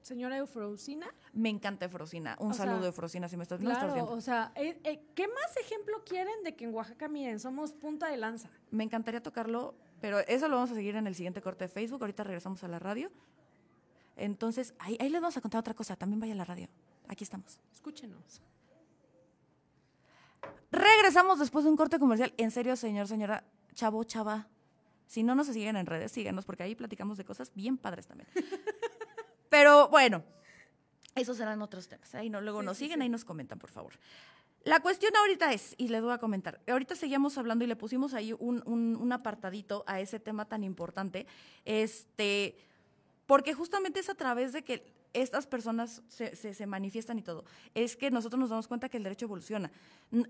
señora 0.08 0.36
Eufrosina. 0.38 1.06
Me 1.32 1.48
encanta 1.50 1.84
Efrosina. 1.86 2.36
Un 2.40 2.50
O 2.50 2.54
saludo, 2.54 2.80
sea, 2.80 2.88
Efrosina, 2.90 3.28
si 3.28 3.36
me 3.36 3.44
estás, 3.44 3.60
no 3.60 3.70
estás 3.70 3.84
Claro, 3.84 3.94
viendo. 3.94 4.12
o 4.12 4.20
sea, 4.20 4.52
eh, 4.56 4.80
eh, 4.84 5.00
¿qué 5.14 5.28
más 5.28 5.56
ejemplo 5.58 6.02
quieren 6.04 6.42
de 6.42 6.56
que 6.56 6.64
en 6.64 6.74
Oaxaca, 6.74 7.06
miren, 7.08 7.38
somos 7.38 7.72
punta 7.72 8.08
de 8.08 8.16
lanza? 8.16 8.48
Me 8.70 8.82
encantaría 8.84 9.22
tocarlo, 9.22 9.74
pero 10.00 10.18
eso 10.20 10.48
lo 10.48 10.56
vamos 10.56 10.70
a 10.72 10.74
seguir 10.74 10.96
en 10.96 11.06
el 11.06 11.14
siguiente 11.14 11.40
corte 11.42 11.64
de 11.64 11.68
Facebook. 11.68 12.00
Ahorita 12.02 12.24
regresamos 12.24 12.64
a 12.64 12.68
la 12.68 12.78
radio. 12.78 13.10
Entonces, 14.16 14.74
ahí, 14.80 14.96
ahí 15.00 15.08
les 15.10 15.20
vamos 15.20 15.36
a 15.36 15.40
contar 15.40 15.60
otra 15.60 15.74
cosa. 15.74 15.94
También 15.94 16.18
vaya 16.18 16.32
a 16.32 16.36
la 16.36 16.44
radio. 16.44 16.68
Aquí 17.06 17.22
estamos. 17.22 17.60
Escúchenos. 17.72 18.42
Regresamos 20.70 21.38
después 21.38 21.64
de 21.64 21.70
un 21.70 21.76
corte 21.76 21.98
comercial. 21.98 22.32
En 22.36 22.50
serio, 22.50 22.76
señor, 22.76 23.06
señora, 23.08 23.44
chavo, 23.74 24.02
chava. 24.04 24.48
Si 25.06 25.22
no 25.22 25.34
nos 25.34 25.46
siguen 25.46 25.76
en 25.76 25.86
redes, 25.86 26.12
síganos 26.12 26.44
porque 26.44 26.62
ahí 26.64 26.74
platicamos 26.74 27.16
de 27.16 27.24
cosas 27.24 27.50
bien 27.54 27.78
padres 27.78 28.06
también. 28.06 28.28
Pero 29.48 29.88
bueno, 29.88 30.22
esos 31.14 31.36
serán 31.36 31.62
otros 31.62 31.88
temas. 31.88 32.14
Ahí 32.14 32.30
no, 32.30 32.40
luego 32.40 32.60
Sí, 32.60 32.66
nos 32.66 32.76
sí, 32.76 32.84
siguen, 32.84 32.98
sí. 32.98 33.02
ahí 33.04 33.08
nos 33.08 33.24
comentan, 33.24 33.58
por 33.58 33.70
favor. 33.70 33.92
La 34.64 34.80
cuestión 34.80 35.14
ahorita 35.16 35.52
es, 35.52 35.74
y 35.78 35.88
les 35.88 36.02
voy 36.02 36.12
a 36.12 36.18
comentar, 36.18 36.60
ahorita 36.66 36.94
seguíamos 36.96 37.38
hablando 37.38 37.64
y 37.64 37.68
le 37.68 37.76
pusimos 37.76 38.12
ahí 38.12 38.32
un, 38.34 38.62
un- 38.66 38.96
un 38.96 39.12
apartadito 39.12 39.84
a 39.86 40.00
ese 40.00 40.20
tema 40.20 40.44
tan 40.46 40.62
importante, 40.64 41.26
este, 41.64 42.56
porque 43.26 43.54
justamente 43.54 44.00
es 44.00 44.08
a 44.10 44.14
través 44.14 44.52
de 44.52 44.62
que 44.64 44.92
estas 45.14 45.46
personas 45.46 46.02
se, 46.08 46.36
se- 46.36 46.52
se 46.52 46.66
manifiestan 46.66 47.18
y 47.18 47.22
todo, 47.22 47.44
es 47.74 47.96
que 47.96 48.10
nosotros 48.10 48.38
nos 48.38 48.50
damos 48.50 48.68
cuenta 48.68 48.88
que 48.90 48.98
el 48.98 49.04
derecho 49.04 49.24
evoluciona. 49.26 49.70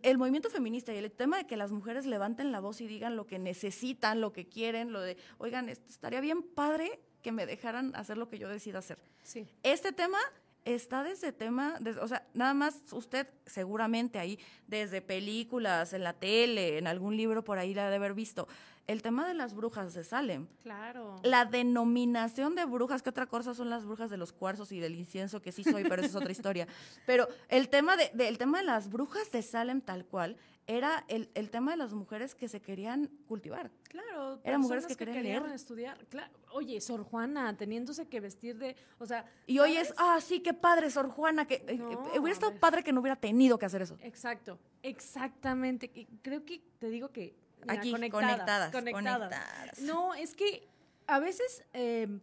El 0.03 0.19
movimiento 0.19 0.51
feminista 0.51 0.93
y 0.95 0.99
el 0.99 1.11
tema 1.11 1.39
de 1.39 1.47
que 1.47 1.57
las 1.57 1.73
mujeres 1.73 2.07
levanten 2.07 2.53
la 2.53 2.61
voz 2.61 2.81
y 2.81 2.87
digan 2.87 3.17
lo 3.17 3.27
que 3.27 3.39
necesitan, 3.41 4.21
lo 4.21 4.33
que 4.33 4.47
quieren, 4.47 4.93
lo 4.93 5.01
de, 5.01 5.17
oigan, 5.39 5.69
esto 5.69 5.87
estaría 5.89 6.21
bien 6.21 6.43
padre 6.43 7.01
que 7.23 7.33
me 7.33 7.47
dejaran 7.47 7.95
hacer 7.97 8.17
lo 8.19 8.29
que 8.29 8.39
yo 8.39 8.49
decida 8.49 8.79
hacer. 8.79 8.99
Sí. 9.23 9.47
Este 9.63 9.93
tema 9.93 10.19
está 10.65 11.03
desde 11.03 11.33
tema, 11.33 11.79
o 12.01 12.09
sea, 12.09 12.27
nada 12.35 12.53
más 12.55 12.83
usted 12.93 13.27
seguramente 13.47 14.19
ahí, 14.19 14.39
desde 14.67 15.01
películas, 15.01 15.93
en 15.95 16.05
la 16.05 16.13
tele, 16.13 16.79
en 16.79 16.87
algún 16.87 17.17
libro 17.17 17.43
por 17.43 17.59
ahí 17.59 17.73
la 17.75 17.87
ha 17.87 17.91
de 17.91 17.97
haber 17.97 18.13
visto, 18.15 18.47
el 18.87 19.03
tema 19.03 19.27
de 19.27 19.35
las 19.35 19.55
brujas 19.55 19.93
de 19.95 20.03
Salem. 20.05 20.47
Claro. 20.63 21.17
La 21.23 21.45
denominación 21.45 22.55
de 22.55 22.65
brujas, 22.65 23.03
que 23.03 23.11
otra 23.11 23.27
cosa 23.27 23.55
son 23.55 23.69
las 23.71 23.85
brujas 23.85 24.11
de 24.11 24.17
los 24.17 24.33
cuarzos 24.33 24.73
y 24.73 24.81
del 24.81 24.95
incienso, 24.95 25.41
que 25.43 25.53
sí 25.53 25.63
soy, 25.65 25.85
pero 25.85 25.97
eso 26.03 26.07
es 26.11 26.17
otra 26.17 26.33
historia. 26.39 26.67
Pero 27.07 27.29
el 27.49 27.69
tema 27.69 27.97
de, 27.97 28.11
de- 28.15 28.29
el 28.29 28.39
tema 28.39 28.59
de 28.59 28.65
las 28.65 28.91
brujas 28.91 29.31
de 29.31 29.43
Salem 29.43 29.81
tal 29.83 30.05
cual 30.07 30.37
era 30.69 31.05
el, 31.09 31.31
el 31.35 31.49
tema 31.51 31.71
de 31.71 31.79
las 31.79 31.95
mujeres 31.95 32.35
que 32.35 32.47
se 32.47 32.61
querían 32.61 33.07
cultivar. 33.27 33.71
Claro, 33.85 34.39
Eran 34.45 34.61
mujeres 34.61 34.85
personas 34.85 34.97
que 34.99 35.05
querían 35.07 35.43
leer. 35.45 35.55
estudiar. 35.55 36.07
Claro. 36.11 36.31
Oye, 36.53 36.79
Sor 36.83 37.05
Juana, 37.05 37.57
teniéndose 37.57 38.07
que 38.07 38.21
vestir 38.21 38.59
de, 38.59 38.77
o 38.99 39.07
sea, 39.07 39.25
Y 39.47 39.59
hoy 39.61 39.79
es, 39.79 39.95
ah, 39.97 40.21
sí, 40.21 40.41
qué 40.41 40.53
padre, 40.53 40.91
Sor 40.91 41.09
Juana, 41.09 41.47
que 41.47 41.65
eh, 41.67 41.79
No, 41.79 41.91
eh, 42.13 42.19
hubiera 42.21 42.35
estado 42.35 42.55
padre 42.61 42.85
que 42.85 42.93
no 42.93 43.01
hubiera 43.01 43.17
tenido 43.17 43.59
que 43.59 43.65
hacer 43.65 43.81
eso. 43.81 43.97
Exacto, 44.03 44.59
exactamente. 44.83 45.91
Creo 46.21 46.45
que 46.45 46.63
te 46.79 46.91
digo 46.91 47.09
que 47.13 47.35
mira, 47.63 47.73
Aquí, 47.73 47.91
conectadas, 47.91 48.71
conectadas, 48.71 48.71
conectadas. 48.71 49.81
No, 49.81 50.13
es 50.13 50.35
que 50.35 50.69
a 51.07 51.19
veces 51.19 51.65
eh, 51.73 52.21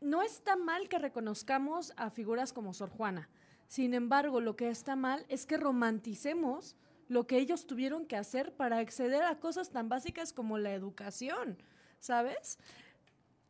no 0.00 0.22
está 0.22 0.56
mal 0.56 0.88
que 0.88 0.98
reconozcamos 0.98 1.92
a 1.96 2.10
figuras 2.10 2.52
como 2.52 2.74
Sor 2.74 2.90
Juana. 2.90 3.28
Sin 3.68 3.94
embargo, 3.94 4.40
lo 4.40 4.56
que 4.56 4.68
está 4.68 4.96
mal 4.96 5.24
es 5.28 5.46
que 5.46 5.56
romanticemos 5.56 6.74
lo 7.10 7.26
que 7.26 7.38
ellos 7.38 7.66
tuvieron 7.66 8.06
que 8.06 8.14
hacer 8.16 8.52
para 8.54 8.78
acceder 8.78 9.24
a 9.24 9.40
cosas 9.40 9.70
tan 9.70 9.88
básicas 9.88 10.32
como 10.32 10.58
la 10.58 10.72
educación, 10.72 11.58
¿sabes? 11.98 12.56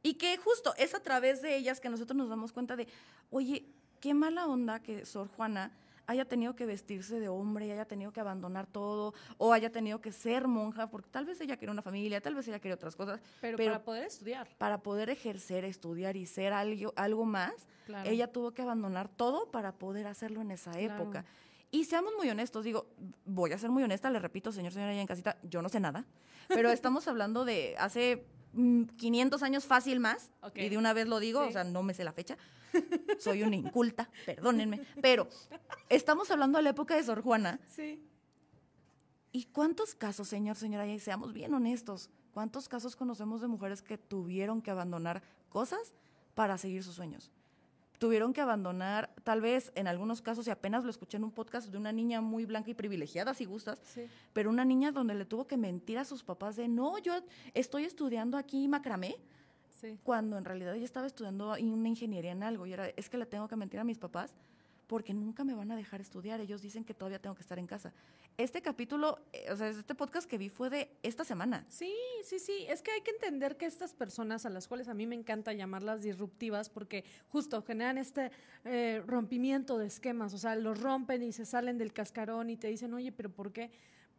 Y 0.02 0.14
que 0.14 0.38
justo 0.38 0.72
es 0.78 0.94
a 0.94 1.00
través 1.02 1.42
de 1.42 1.56
ellas 1.56 1.78
que 1.78 1.90
nosotros 1.90 2.16
nos 2.16 2.30
damos 2.30 2.52
cuenta 2.52 2.74
de, 2.74 2.88
oye, 3.28 3.66
qué 4.00 4.14
mala 4.14 4.46
onda 4.46 4.80
que 4.80 5.04
Sor 5.04 5.28
Juana 5.28 5.72
haya 6.06 6.24
tenido 6.24 6.56
que 6.56 6.64
vestirse 6.64 7.20
de 7.20 7.28
hombre 7.28 7.66
y 7.66 7.70
haya 7.70 7.84
tenido 7.84 8.12
que 8.12 8.20
abandonar 8.20 8.66
todo 8.66 9.12
o 9.36 9.52
haya 9.52 9.70
tenido 9.70 10.00
que 10.00 10.10
ser 10.10 10.48
monja, 10.48 10.88
porque 10.90 11.10
tal 11.10 11.26
vez 11.26 11.38
ella 11.42 11.58
quería 11.58 11.70
una 11.72 11.82
familia, 11.82 12.22
tal 12.22 12.34
vez 12.34 12.48
ella 12.48 12.60
quería 12.60 12.76
otras 12.76 12.96
cosas, 12.96 13.20
Pero, 13.42 13.58
Pero- 13.58 13.72
para 13.74 13.84
poder 13.84 14.04
estudiar. 14.06 14.48
para 14.56 14.78
poder 14.82 15.10
ejercer, 15.10 15.66
estudiar 15.66 16.16
y 16.16 16.24
ser 16.24 16.54
algo, 16.54 16.94
algo 16.96 17.26
más, 17.26 17.52
Claro. 17.84 18.08
ella 18.08 18.26
tuvo 18.32 18.52
que 18.52 18.62
abandonar 18.62 19.08
todo 19.08 19.50
para 19.50 19.72
poder 19.72 20.06
hacerlo 20.06 20.40
en 20.40 20.50
esa 20.50 20.72
Claro. 20.72 20.94
época. 21.02 21.24
Y 21.70 21.84
seamos 21.84 22.12
muy 22.18 22.28
honestos, 22.28 22.64
digo, 22.64 22.88
voy 23.24 23.52
a 23.52 23.58
ser 23.58 23.70
muy 23.70 23.82
honesta, 23.82 24.10
le 24.10 24.18
repito, 24.18 24.50
señor, 24.50 24.72
señora, 24.72 24.90
allá 24.90 25.00
en 25.00 25.06
casita, 25.06 25.36
yo 25.44 25.62
no 25.62 25.68
sé 25.68 25.78
nada, 25.78 26.04
pero 26.48 26.70
estamos 26.72 27.06
hablando 27.06 27.44
de 27.44 27.76
hace 27.78 28.26
mm, 28.54 28.84
500 28.96 29.42
años 29.44 29.64
fácil 29.66 30.00
más, 30.00 30.30
y 30.54 30.68
de 30.68 30.76
una 30.78 30.92
vez 30.92 31.06
lo 31.06 31.20
digo, 31.20 31.42
Sí. 31.44 31.48
o 31.50 31.52
sea, 31.52 31.62
no 31.64 31.82
me 31.84 31.94
sé 31.94 32.02
la 32.02 32.12
fecha, 32.12 32.36
soy 33.20 33.44
una 33.44 33.54
inculta, 33.54 34.10
perdónenme, 34.26 34.80
pero 35.00 35.28
estamos 35.88 36.30
hablando 36.32 36.58
de 36.58 36.64
la 36.64 36.70
época 36.70 36.96
de 36.96 37.04
Sor 37.04 37.22
Juana, 37.22 37.60
Sí. 37.68 38.04
¿Y 39.32 39.44
cuántos 39.44 39.94
casos, 39.94 40.26
señor, 40.26 40.56
señora, 40.56 40.88
y 40.88 40.98
seamos 40.98 41.32
bien 41.32 41.54
honestos, 41.54 42.10
cuántos 42.32 42.68
casos 42.68 42.96
conocemos 42.96 43.40
de 43.40 43.46
mujeres 43.46 43.80
que 43.80 43.96
tuvieron 43.96 44.60
que 44.60 44.72
abandonar 44.72 45.22
cosas 45.48 45.94
para 46.34 46.58
seguir 46.58 46.82
sus 46.82 46.96
sueños? 46.96 47.30
Tuvieron 48.00 48.32
que 48.32 48.40
abandonar, 48.40 49.10
tal 49.24 49.42
vez 49.42 49.72
en 49.74 49.86
algunos 49.86 50.22
casos, 50.22 50.46
y 50.46 50.50
apenas 50.50 50.84
lo 50.84 50.90
escuché 50.90 51.18
en 51.18 51.24
un 51.24 51.30
podcast 51.32 51.68
de 51.68 51.76
una 51.76 51.92
niña 51.92 52.22
muy 52.22 52.46
blanca 52.46 52.70
y 52.70 52.74
privilegiada, 52.74 53.34
si 53.34 53.44
gustas, 53.44 53.78
Sí. 53.84 54.06
pero 54.32 54.48
una 54.48 54.64
niña 54.64 54.90
donde 54.90 55.14
le 55.14 55.26
tuvo 55.26 55.46
que 55.46 55.58
mentir 55.58 55.98
a 55.98 56.06
sus 56.06 56.24
papás 56.24 56.56
de, 56.56 56.66
no, 56.66 56.96
yo 56.96 57.12
estoy 57.52 57.84
estudiando 57.84 58.38
aquí 58.38 58.66
macramé, 58.68 59.16
Sí. 59.68 59.98
cuando 60.02 60.38
en 60.38 60.46
realidad 60.46 60.74
ella 60.74 60.86
estaba 60.86 61.06
estudiando 61.06 61.50
una 61.60 61.88
ingeniería 61.90 62.32
en 62.32 62.42
algo 62.42 62.64
y 62.64 62.72
era, 62.72 62.88
es 62.88 63.10
que 63.10 63.18
le 63.18 63.26
tengo 63.26 63.46
que 63.48 63.56
mentir 63.56 63.78
a 63.80 63.84
mis 63.84 63.98
papás 63.98 64.32
porque 64.90 65.14
nunca 65.14 65.44
me 65.44 65.54
van 65.54 65.70
a 65.70 65.76
dejar 65.76 66.00
estudiar, 66.00 66.40
ellos 66.40 66.62
dicen 66.62 66.82
que 66.82 66.94
todavía 66.94 67.20
tengo 67.20 67.36
que 67.36 67.42
estar 67.42 67.60
en 67.60 67.68
casa. 67.68 67.92
Este 68.36 68.60
capítulo, 68.60 69.20
eh, 69.32 69.46
o 69.52 69.54
sea, 69.54 69.68
este 69.68 69.94
podcast 69.94 70.28
que 70.28 70.36
vi 70.36 70.48
fue 70.48 70.68
de 70.68 70.90
esta 71.04 71.22
semana. 71.22 71.64
Sí, 71.68 71.94
sí, 72.24 72.40
sí. 72.40 72.66
Es 72.68 72.82
que 72.82 72.90
hay 72.90 73.00
que 73.02 73.12
entender 73.12 73.56
que 73.56 73.66
estas 73.66 73.94
personas, 73.94 74.46
a 74.46 74.50
las 74.50 74.66
cuales 74.66 74.88
a 74.88 74.94
mí 74.94 75.06
me 75.06 75.14
encanta 75.14 75.52
llamarlas 75.52 76.02
disruptivas, 76.02 76.70
porque 76.70 77.04
justo 77.28 77.62
generan 77.62 77.98
este 77.98 78.32
eh, 78.64 79.00
rompimiento 79.06 79.78
de 79.78 79.86
esquemas, 79.86 80.34
o 80.34 80.38
sea, 80.38 80.56
los 80.56 80.80
rompen 80.80 81.22
y 81.22 81.30
se 81.30 81.46
salen 81.46 81.78
del 81.78 81.92
cascarón 81.92 82.50
y 82.50 82.56
te 82.56 82.66
dicen, 82.66 82.92
oye, 82.92 83.12
pero 83.12 83.30
¿por 83.30 83.52
qué? 83.52 83.70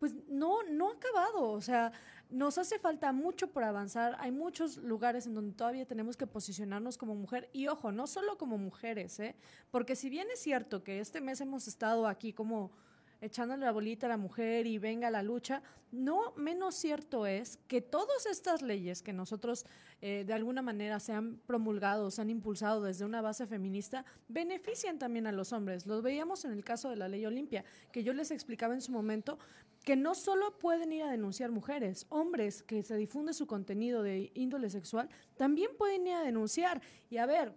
Pues 0.02 0.16
no, 0.28 0.64
no 0.64 0.90
ha 0.90 0.94
acabado, 0.94 1.52
o 1.52 1.62
sea, 1.62 1.92
nos 2.32 2.58
hace 2.58 2.80
falta 2.80 3.12
mucho 3.12 3.52
por 3.52 3.64
avanzar, 3.64 4.18
hay 4.20 4.32
muchos 4.32 4.78
lugares 4.78 5.28
en 5.28 5.36
donde 5.36 5.54
todavía 5.54 5.86
tenemos 5.86 6.18
que 6.18 6.26
posicionarnos 6.26 6.98
como 6.98 7.14
mujer 7.14 7.52
y 7.54 7.68
ojo, 7.68 7.92
no 7.92 8.08
solo 8.08 8.36
como 8.40 8.58
mujeres, 8.58 9.20
¿eh? 9.20 9.36
porque 9.70 9.96
si 9.96 10.10
bien 10.10 10.28
es 10.34 10.40
cierto 10.40 10.84
que 10.84 11.02
este 11.02 11.22
mes 11.22 11.40
hemos 11.40 11.68
estado 11.68 12.08
aquí 12.08 12.34
como 12.34 12.72
echándole 13.21 13.65
la 13.65 13.71
bolita 13.71 14.07
a 14.07 14.10
la 14.10 14.17
mujer 14.17 14.67
y 14.67 14.77
venga 14.77 15.10
la 15.10 15.23
lucha, 15.23 15.62
no 15.91 16.34
menos 16.36 16.75
cierto 16.75 17.25
es 17.25 17.60
que 17.67 17.81
todas 17.81 18.25
estas 18.25 18.62
leyes 18.62 19.01
que 19.01 19.13
nosotros 19.13 19.65
eh, 20.01 20.23
de 20.25 20.34
alguna 20.34 20.62
manera 20.62 20.99
se 20.99 21.13
han 21.13 21.38
promulgado, 21.45 22.10
se 22.12 22.21
han 22.21 22.29
impulsado 22.29 22.81
desde 22.81 23.05
una 23.05 23.21
base 23.21 23.45
feminista, 23.45 24.05
benefician 24.27 24.97
también 24.97 25.27
a 25.27 25.31
los 25.31 25.53
hombres. 25.53 25.86
Lo 25.86 26.01
veíamos 26.01 26.43
en 26.45 26.51
el 26.51 26.63
caso 26.63 26.89
de 26.89 26.95
la 26.95 27.07
ley 27.07 27.25
Olimpia, 27.25 27.63
que 27.91 28.03
yo 28.03 28.13
les 28.13 28.31
explicaba 28.31 28.73
en 28.73 28.81
su 28.81 28.91
momento 28.91 29.38
que 29.84 29.95
no 29.95 30.15
solo 30.15 30.57
pueden 30.60 30.93
ir 30.93 31.03
a 31.03 31.12
denunciar 31.12 31.51
mujeres, 31.51 32.05
hombres 32.10 32.63
que 32.63 32.84
se 32.84 32.95
difunde 32.95 33.34
su 33.34 33.47
contenido 33.47 34.03
de 34.03 34.31
índole 34.36 34.69
sexual, 34.69 35.10
también 35.38 35.71
pueden 35.77 36.05
ir 36.07 36.13
a 36.13 36.23
denunciar. 36.23 36.81
Y 37.10 37.17
a 37.17 37.25
ver, 37.25 37.53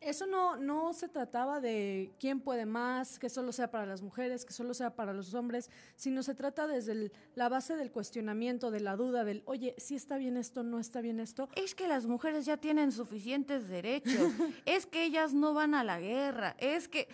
eso 0.00 0.26
no, 0.26 0.56
no 0.56 0.92
se 0.92 1.08
trataba 1.08 1.60
de 1.60 2.10
quién 2.18 2.40
puede 2.40 2.64
más, 2.66 3.18
que 3.18 3.28
solo 3.28 3.52
sea 3.52 3.70
para 3.70 3.84
las 3.86 4.02
mujeres, 4.02 4.44
que 4.44 4.52
solo 4.52 4.72
sea 4.74 4.94
para 4.96 5.12
los 5.12 5.34
hombres, 5.34 5.70
sino 5.96 6.22
se 6.22 6.34
trata 6.34 6.66
desde 6.66 6.92
el- 6.92 7.12
la 7.34 7.48
base 7.48 7.76
del 7.76 7.90
cuestionamiento, 7.92 8.70
de 8.70 8.80
la 8.80 8.96
duda, 8.96 9.24
del, 9.24 9.42
oye, 9.46 9.74
si 9.78 9.94
está 9.96 10.16
bien 10.16 10.36
esto, 10.36 10.62
no 10.62 10.78
está 10.80 11.00
bien 11.00 11.20
esto. 11.20 11.48
Es 11.54 11.74
que 11.74 11.86
las 11.88 12.06
mujeres 12.06 12.46
ya 12.46 12.56
tienen 12.56 12.92
suficientes 12.92 13.68
derechos, 13.68 14.04
es 14.66 14.86
que 14.86 15.04
ellas 15.04 15.34
no 15.34 15.52
van 15.54 15.74
a 15.74 15.84
la 15.84 16.00
guerra, 16.00 16.56
es 16.58 16.88
que 16.88 17.06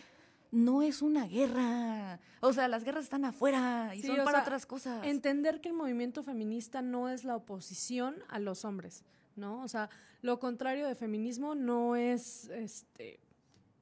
no 0.52 0.80
es 0.82 1.02
una 1.02 1.26
guerra. 1.26 2.20
O 2.40 2.52
sea, 2.52 2.68
las 2.68 2.84
guerras 2.84 3.04
están 3.04 3.24
afuera 3.24 3.92
y 3.94 4.00
Sí, 4.02 4.06
son 4.06 4.18
para 4.18 4.30
sea, 4.30 4.42
otras 4.42 4.64
cosas. 4.64 5.04
Entender 5.04 5.60
que 5.60 5.68
el 5.70 5.74
movimiento 5.74 6.22
feminista 6.22 6.82
no 6.82 7.08
es 7.08 7.24
la 7.24 7.34
oposición 7.36 8.14
a 8.28 8.38
los 8.38 8.64
hombres, 8.64 9.04
¿no? 9.34 9.60
O 9.62 9.68
sea, 9.68 9.90
lo 10.26 10.40
contrario 10.40 10.86
de 10.88 10.96
feminismo 10.96 11.54
no 11.54 11.94
es, 11.94 12.48
este, 12.48 13.20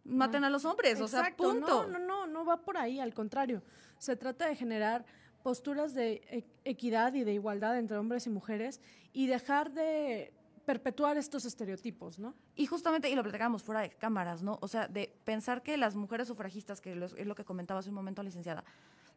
Maten 0.04 0.44
a 0.44 0.50
los 0.50 0.66
hombres, 0.66 1.00
o 1.00 1.08
sea, 1.08 1.34
punto. 1.34 1.86
No, 1.86 1.98
no, 1.98 1.98
no, 1.98 2.26
no 2.26 2.44
va 2.44 2.58
por 2.58 2.76
ahí, 2.76 3.00
al 3.00 3.14
contrario. 3.14 3.62
Se 3.98 4.14
trata 4.14 4.46
de 4.46 4.54
generar 4.54 5.06
posturas 5.42 5.94
de 5.94 6.20
e- 6.28 6.44
equidad 6.64 7.14
y 7.14 7.24
de 7.24 7.32
igualdad 7.32 7.78
entre 7.78 7.96
hombres 7.96 8.26
y 8.26 8.30
mujeres 8.30 8.82
y 9.14 9.26
dejar 9.26 9.72
de 9.72 10.34
perpetuar 10.64 11.16
estos 11.16 11.44
estereotipos, 11.44 12.18
¿no? 12.18 12.34
Y 12.56 12.66
justamente, 12.66 13.08
y 13.10 13.14
lo 13.14 13.22
platicábamos 13.22 13.62
fuera 13.62 13.80
de 13.80 13.90
cámaras, 13.90 14.42
¿no? 14.42 14.58
O 14.60 14.68
sea, 14.68 14.88
de 14.88 15.14
pensar 15.24 15.62
que 15.62 15.76
las 15.76 15.94
mujeres 15.94 16.28
sufragistas, 16.28 16.80
que 16.80 16.92
es 16.92 17.26
lo 17.26 17.34
que 17.34 17.44
comentaba 17.44 17.80
hace 17.80 17.90
un 17.90 17.94
momento, 17.94 18.22
licenciada, 18.22 18.64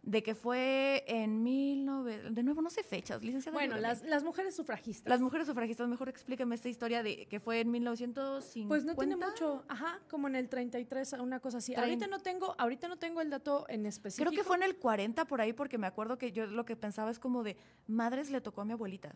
de 0.03 0.23
que 0.23 0.35
fue 0.35 1.03
en 1.07 1.43
19... 1.43 2.31
De 2.31 2.43
nuevo, 2.43 2.61
no 2.61 2.69
sé 2.69 2.83
fechas, 2.83 3.21
licenciada. 3.21 3.57
Bueno, 3.57 3.77
las, 3.77 4.03
las 4.03 4.23
mujeres 4.23 4.55
sufragistas. 4.55 5.09
Las 5.09 5.19
mujeres 5.19 5.47
sufragistas, 5.47 5.87
mejor 5.87 6.09
explíqueme 6.09 6.55
esta 6.55 6.69
historia 6.69 7.03
de 7.03 7.25
que 7.27 7.39
fue 7.39 7.61
en 7.61 7.71
1950. 7.71 8.67
Pues 8.69 8.85
no 8.85 8.95
tiene 8.95 9.15
mucho, 9.15 9.63
ajá, 9.67 9.99
como 10.09 10.27
en 10.27 10.35
el 10.35 10.47
33, 10.47 11.13
una 11.13 11.39
cosa 11.39 11.57
así. 11.57 11.75
Ahorita 11.75 12.07
no 12.07 12.19
tengo, 12.19 12.55
ahorita 12.57 12.87
no 12.87 12.97
tengo 12.97 13.21
el 13.21 13.29
dato 13.29 13.65
en 13.69 13.85
específico. 13.85 14.29
Creo 14.29 14.43
que 14.43 14.47
fue 14.47 14.55
en 14.57 14.63
el 14.63 14.77
40 14.77 15.25
por 15.25 15.41
ahí, 15.41 15.53
porque 15.53 15.77
me 15.77 15.87
acuerdo 15.87 16.17
que 16.17 16.31
yo 16.31 16.45
lo 16.45 16.63
que 16.65 16.75
pensaba 16.75 17.11
es 17.11 17.19
como 17.19 17.43
de, 17.43 17.57
madres 17.87 18.29
le 18.29 18.39
tocó 18.39 18.61
a 18.61 18.65
mi 18.65 18.73
abuelita. 18.73 19.15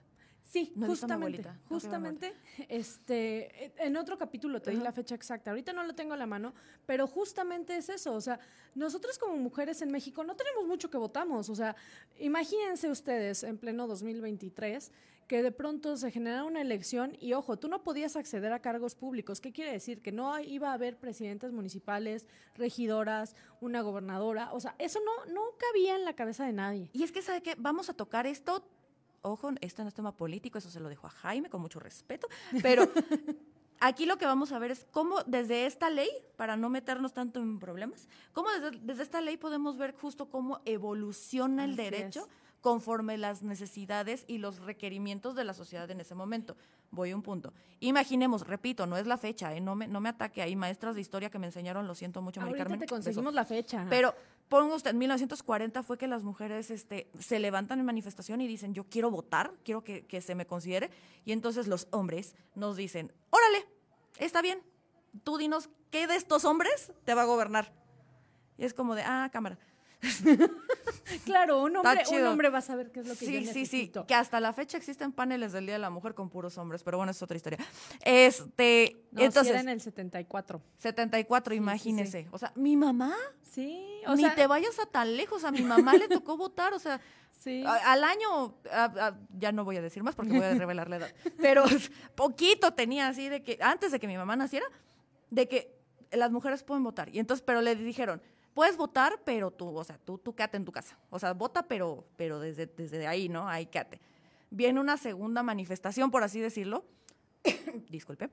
Sí, 0.51 0.73
No 0.75 0.85
a 0.85 0.89
justamente, 0.89 1.49
justamente, 1.69 2.33
este, 2.67 3.71
en 3.81 3.95
otro 3.95 4.17
capítulo 4.17 4.61
te 4.61 4.71
di 4.71 4.77
la 4.77 4.91
fecha 4.91 5.15
exacta. 5.15 5.51
Ahorita 5.51 5.71
no 5.71 5.81
lo 5.85 5.95
tengo 5.95 6.13
a 6.13 6.17
la 6.17 6.25
mano, 6.25 6.53
pero 6.85 7.07
justamente 7.07 7.77
es 7.77 7.87
eso. 7.87 8.13
O 8.13 8.19
sea, 8.19 8.37
nosotros 8.75 9.17
como 9.17 9.37
mujeres 9.37 9.81
en 9.81 9.91
México 9.91 10.25
no 10.25 10.35
tenemos 10.35 10.67
mucho 10.67 10.89
que 10.89 10.97
votamos. 10.97 11.49
O 11.49 11.55
sea, 11.55 11.77
imagínense 12.19 12.89
ustedes 12.89 13.43
en 13.43 13.57
pleno 13.57 13.87
2023 13.87 14.91
que 15.25 15.41
de 15.41 15.53
pronto 15.53 15.95
se 15.95 16.11
generara 16.11 16.43
una 16.43 16.59
elección 16.59 17.15
y 17.21 17.31
ojo, 17.31 17.57
tú 17.57 17.69
no 17.69 17.81
podías 17.81 18.17
acceder 18.17 18.51
a 18.51 18.59
cargos 18.59 18.95
públicos. 18.95 19.39
¿Qué 19.39 19.53
quiere 19.53 19.71
decir? 19.71 20.01
Que 20.01 20.11
no 20.11 20.37
iba 20.37 20.71
a 20.71 20.73
haber 20.73 20.97
presidentas 20.97 21.53
municipales, 21.53 22.25
regidoras, 22.55 23.37
una 23.61 23.79
gobernadora. 23.79 24.51
O 24.51 24.59
sea, 24.59 24.75
eso 24.79 24.99
no, 24.99 25.33
no 25.33 25.43
cabía 25.57 25.95
en 25.95 26.03
la 26.03 26.13
cabeza 26.13 26.45
de 26.45 26.51
nadie. 26.51 26.89
Y 26.91 27.03
es 27.03 27.13
que, 27.13 27.21
¿sabe 27.21 27.41
qué? 27.41 27.55
Vamos 27.57 27.89
a 27.89 27.93
tocar 27.93 28.27
esto. 28.27 28.67
Ojo, 29.23 29.51
esto 29.61 29.83
no 29.83 29.87
es 29.89 29.93
tema 29.93 30.11
político, 30.15 30.57
eso 30.57 30.69
se 30.69 30.79
lo 30.79 30.89
dejo 30.89 31.07
a 31.07 31.11
Jaime 31.11 31.49
con 31.49 31.61
mucho 31.61 31.79
respeto. 31.79 32.27
Pero 32.61 32.89
aquí 33.79 34.05
lo 34.05 34.17
que 34.17 34.25
vamos 34.25 34.51
a 34.51 34.59
ver 34.59 34.71
es 34.71 34.85
cómo 34.91 35.21
desde 35.25 35.65
esta 35.65 35.89
ley, 35.89 36.09
para 36.37 36.57
no 36.57 36.69
meternos 36.69 37.13
tanto 37.13 37.39
en 37.39 37.59
problemas, 37.59 38.07
cómo 38.33 38.49
desde, 38.51 38.79
desde 38.81 39.03
esta 39.03 39.21
ley 39.21 39.37
podemos 39.37 39.77
ver 39.77 39.93
justo 39.93 40.29
cómo 40.29 40.61
evoluciona 40.65 41.65
el 41.65 41.73
Así 41.73 41.81
derecho 41.83 42.21
es. 42.21 42.27
conforme 42.61 43.17
las 43.17 43.43
necesidades 43.43 44.23
y 44.27 44.39
los 44.39 44.59
requerimientos 44.59 45.35
de 45.35 45.43
la 45.43 45.53
sociedad 45.53 45.89
en 45.91 45.99
ese 46.01 46.15
momento. 46.15 46.55
Voy 46.89 47.11
a 47.11 47.15
un 47.15 47.21
punto. 47.21 47.53
Imaginemos, 47.79 48.45
repito, 48.47 48.85
no 48.87 48.97
es 48.97 49.07
la 49.07 49.17
fecha, 49.17 49.55
¿eh? 49.55 49.61
no, 49.61 49.75
me, 49.75 49.87
no 49.87 50.01
me 50.01 50.09
ataque. 50.09 50.41
Hay 50.41 50.55
maestras 50.55 50.95
de 50.95 51.01
historia 51.01 51.29
que 51.29 51.39
me 51.39 51.45
enseñaron, 51.45 51.87
lo 51.87 51.95
siento 51.95 52.21
mucho, 52.21 52.39
Mari 52.41 52.49
Ahorita 52.51 52.63
Carmen. 52.65 52.79
te 52.81 52.87
conseguimos 52.87 53.33
la 53.33 53.45
fecha. 53.45 53.85
Pero 53.89 54.13
ponga 54.51 54.75
usted, 54.75 54.91
en 54.91 54.97
1940 54.97 55.81
fue 55.81 55.97
que 55.97 56.07
las 56.07 56.25
mujeres 56.25 56.71
este, 56.71 57.09
se 57.17 57.39
levantan 57.39 57.79
en 57.79 57.85
manifestación 57.85 58.41
y 58.41 58.47
dicen, 58.47 58.73
yo 58.73 58.83
quiero 58.83 59.09
votar, 59.09 59.53
quiero 59.63 59.81
que, 59.81 60.05
que 60.05 60.19
se 60.19 60.35
me 60.35 60.45
considere. 60.45 60.91
Y 61.23 61.31
entonces 61.31 61.67
los 61.67 61.87
hombres 61.91 62.35
nos 62.53 62.75
dicen, 62.75 63.13
órale, 63.29 63.65
está 64.17 64.41
bien, 64.41 64.61
tú 65.23 65.37
dinos 65.37 65.69
qué 65.89 66.05
de 66.05 66.17
estos 66.17 66.43
hombres 66.43 66.91
te 67.05 67.13
va 67.13 67.21
a 67.21 67.25
gobernar. 67.25 67.71
Y 68.57 68.65
es 68.65 68.73
como 68.73 68.93
de, 68.93 69.03
ah, 69.03 69.29
cámara. 69.31 69.57
claro, 71.25 71.61
un 71.63 71.75
hombre, 71.77 72.03
un 72.11 72.25
hombre 72.27 72.49
va 72.49 72.59
a 72.59 72.61
saber 72.61 72.91
qué 72.91 73.01
es 73.01 73.07
lo 73.07 73.15
que 73.15 73.25
yo 73.25 73.31
Sí, 73.53 73.65
sí, 73.65 73.65
sí, 73.65 73.91
que 74.07 74.13
hasta 74.15 74.39
la 74.39 74.53
fecha 74.53 74.77
existen 74.77 75.11
paneles 75.11 75.51
del 75.51 75.65
Día 75.65 75.73
de 75.75 75.79
la 75.79 75.89
Mujer 75.89 76.13
con 76.13 76.29
puros 76.29 76.57
hombres, 76.57 76.83
pero 76.83 76.97
bueno, 76.97 77.11
es 77.11 77.21
otra 77.21 77.37
historia. 77.37 77.59
Este, 78.03 79.05
No, 79.11 79.21
entonces, 79.21 79.51
era 79.51 79.61
en 79.61 79.69
el 79.69 79.81
74. 79.81 80.61
74, 80.79 81.51
sí, 81.53 81.57
sí. 81.57 81.63
imagínese. 81.63 82.27
O 82.31 82.37
sea, 82.37 82.51
mi 82.55 82.75
mamá, 82.77 83.13
Sí, 83.41 83.83
o 84.07 84.15
ni 84.15 84.21
sea, 84.23 84.33
te 84.35 84.47
vayas 84.47 84.79
a 84.79 84.85
tan 84.85 85.17
lejos, 85.17 85.43
a 85.43 85.51
mi 85.51 85.61
mamá 85.61 85.93
le 85.95 86.07
tocó 86.07 86.37
votar, 86.37 86.73
o 86.73 86.79
sea, 86.79 87.01
sí. 87.39 87.63
Al 87.67 88.03
año, 88.03 88.55
a- 88.71 88.85
a- 89.07 89.19
ya 89.37 89.51
no 89.51 89.65
voy 89.65 89.75
a 89.77 89.81
decir 89.81 90.03
más 90.03 90.15
porque 90.15 90.31
voy 90.31 90.43
a 90.45 90.53
revelar 90.53 90.89
la 90.89 90.95
edad, 90.97 91.13
pero 91.37 91.65
poquito 92.15 92.73
tenía 92.73 93.07
así 93.09 93.27
de 93.27 93.43
que, 93.43 93.57
antes 93.61 93.91
de 93.91 93.99
que 93.99 94.07
mi 94.07 94.15
mamá 94.17 94.35
naciera, 94.37 94.65
de 95.29 95.47
que 95.49 95.75
las 96.11 96.31
mujeres 96.31 96.63
pueden 96.63 96.83
votar. 96.83 97.09
Y 97.13 97.19
entonces, 97.19 97.43
pero 97.45 97.61
le 97.61 97.75
dijeron, 97.75 98.21
puedes 98.53 98.77
votar, 98.77 99.19
pero 99.23 99.51
tú, 99.51 99.75
o 99.75 99.83
sea, 99.83 99.97
tú, 99.97 100.17
tú 100.17 100.35
quédate 100.35 100.57
en 100.57 100.65
tu 100.65 100.71
casa. 100.71 100.97
O 101.09 101.19
sea, 101.19 101.33
vota, 101.33 101.63
pero, 101.63 102.05
pero 102.17 102.39
desde, 102.39 102.67
desde 102.67 103.07
ahí, 103.07 103.29
¿no? 103.29 103.47
Ahí 103.47 103.65
quédate. 103.65 103.99
Viene 104.49 104.79
una 104.79 104.97
segunda 104.97 105.43
manifestación, 105.43 106.11
por 106.11 106.23
así 106.23 106.39
decirlo. 106.39 106.83
Disculpe. 107.89 108.29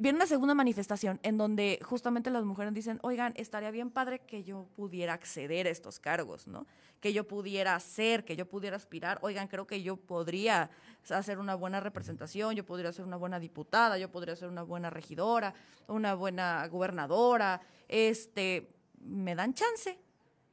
Viene 0.00 0.14
una 0.14 0.28
segunda 0.28 0.54
manifestación 0.54 1.18
en 1.24 1.38
donde 1.38 1.80
justamente 1.82 2.30
las 2.30 2.44
mujeres 2.44 2.72
dicen, 2.72 3.00
oigan, 3.02 3.32
estaría 3.36 3.72
bien 3.72 3.90
padre 3.90 4.20
que 4.20 4.44
yo 4.44 4.68
pudiera 4.76 5.12
acceder 5.12 5.66
a 5.66 5.70
estos 5.70 5.98
cargos, 5.98 6.46
¿no? 6.46 6.68
Que 7.00 7.12
yo 7.12 7.26
pudiera 7.26 7.74
hacer, 7.74 8.24
que 8.24 8.36
yo 8.36 8.48
pudiera 8.48 8.76
aspirar. 8.76 9.18
Oigan, 9.22 9.48
creo 9.48 9.66
que 9.66 9.82
yo 9.82 9.96
podría 9.96 10.70
hacer 11.10 11.40
una 11.40 11.56
buena 11.56 11.80
representación, 11.80 12.54
yo 12.54 12.64
podría 12.64 12.92
ser 12.92 13.06
una 13.06 13.16
buena 13.16 13.40
diputada, 13.40 13.98
yo 13.98 14.08
podría 14.08 14.36
ser 14.36 14.48
una 14.48 14.62
buena 14.62 14.88
regidora, 14.88 15.52
una 15.88 16.14
buena 16.14 16.68
gobernadora. 16.68 17.60
Este, 17.88 18.77
me 19.00 19.34
dan 19.34 19.54
chance. 19.54 19.98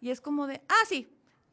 Y 0.02 0.10
es 0.12 0.22
como 0.22 0.48
de, 0.48 0.62
ah, 0.68 0.86
sí, 0.88 1.08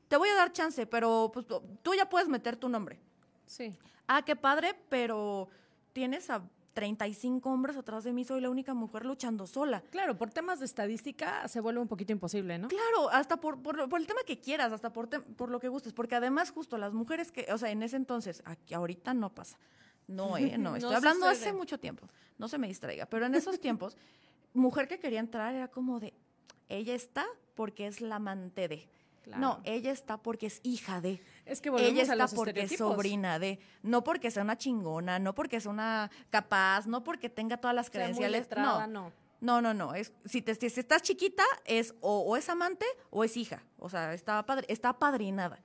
te 0.09 0.17
voy 0.17 0.29
a 0.29 0.35
dar 0.35 0.53
chance, 0.53 0.87
pero 0.87 1.31
pues, 1.33 1.47
tú 1.83 1.95
ya 1.95 2.09
puedes 2.09 2.29
meter 2.29 2.57
tu 2.57 2.69
nombre. 2.69 3.01
sí. 3.47 3.77
Ah, 4.09 4.23
qué 4.25 4.35
padre, 4.37 4.75
pero 4.91 5.49
tienes 5.95 6.29
a 6.29 6.43
35 6.75 7.49
hombres 7.51 7.77
atrás 7.77 8.03
de 8.05 8.13
mí, 8.13 8.25
soy 8.25 8.41
la 8.41 8.51
única 8.51 8.75
mujer 8.75 9.07
luchando 9.07 9.47
sola. 9.47 9.81
Claro, 9.91 10.19
por 10.19 10.31
temas 10.31 10.59
de 10.59 10.67
estadística 10.67 11.47
se 11.49 11.61
vuelve 11.61 11.81
un 11.81 11.89
poquito 11.89 12.13
imposible, 12.13 12.59
¿no? 12.59 12.69
Claro, 12.69 13.09
hasta 13.11 13.39
por, 13.41 13.63
por, 13.63 13.89
por 13.89 14.01
el 14.01 14.07
tema 14.07 14.21
que 14.27 14.41
quieras, 14.41 14.73
hasta 14.73 14.93
por, 14.93 15.07
te- 15.07 15.21
por 15.21 15.51
lo 15.51 15.61
que 15.61 15.69
gustes, 15.69 15.93
porque 15.93 16.15
además 16.17 16.51
justo 16.51 16.77
las 16.79 16.93
mujeres 16.93 17.31
que, 17.31 17.47
o 17.53 17.59
sea, 17.59 17.71
en 17.71 17.83
ese 17.83 17.97
entonces, 17.97 18.43
aquí 18.45 18.75
ahorita 18.75 19.15
no 19.15 19.33
pasa. 19.35 19.57
No, 20.09 20.37
eh, 20.37 20.59
no, 20.59 20.71
No 20.73 20.77
estoy 20.77 20.95
hablando 20.95 21.27
sucede. 21.31 21.49
hace 21.49 21.53
mucho 21.57 21.79
tiempo, 21.79 22.09
no 22.39 22.49
se 22.49 22.59
me 22.59 22.67
distraiga, 22.69 23.07
pero 23.07 23.27
en 23.27 23.35
esos 23.35 23.61
tiempos, 23.61 23.97
mujer 24.53 24.89
que 24.89 24.99
quería 24.99 25.21
entrar 25.21 25.55
era 25.55 25.69
como 25.69 26.01
de, 26.01 26.13
ella 26.79 26.95
está 26.95 27.27
porque 27.55 27.87
es 27.87 28.01
la 28.01 28.17
amante 28.17 28.69
de. 28.69 28.89
Claro. 29.23 29.41
No, 29.41 29.61
ella 29.65 29.93
está 29.93 30.21
porque 30.21 30.47
es 30.47 30.61
hija 30.65 31.01
de. 31.01 31.23
Es 31.47 31.61
que 31.61 31.71
volvemos 31.71 31.93
ella 31.93 32.01
a 32.01 32.03
está 32.03 32.17
los 32.17 32.35
porque 32.35 32.63
es 32.63 32.77
sobrina 32.77 33.39
de. 33.39 33.61
No 33.83 34.03
porque 34.03 34.31
sea 34.31 34.43
una 34.43 34.59
chingona, 34.59 35.19
no 35.21 35.35
porque 35.35 35.61
sea 35.61 35.71
una 35.71 36.11
capaz, 36.31 36.87
no 36.87 37.05
porque 37.05 37.29
tenga 37.29 37.57
todas 37.59 37.77
las 37.77 37.87
Sea 37.87 37.93
credenciales. 37.93 38.43
letrada, 38.43 38.87
no. 38.87 39.05
no. 39.11 39.23
No, 39.41 39.61
no, 39.61 39.75
no. 39.75 39.95
Es, 39.95 40.13
si, 40.25 40.41
te, 40.41 40.55
si 40.55 40.67
estás 40.67 41.03
chiquita, 41.03 41.43
es 41.65 41.97
o, 42.01 42.21
o 42.21 42.37
es 42.37 42.49
amante 42.49 42.87
o 43.11 43.25
es 43.25 43.37
hija. 43.37 43.65
O 43.79 43.89
sea, 43.89 44.15
está, 44.15 44.45
padre, 44.47 44.67
está 44.69 44.91
apadrinada. 44.91 45.61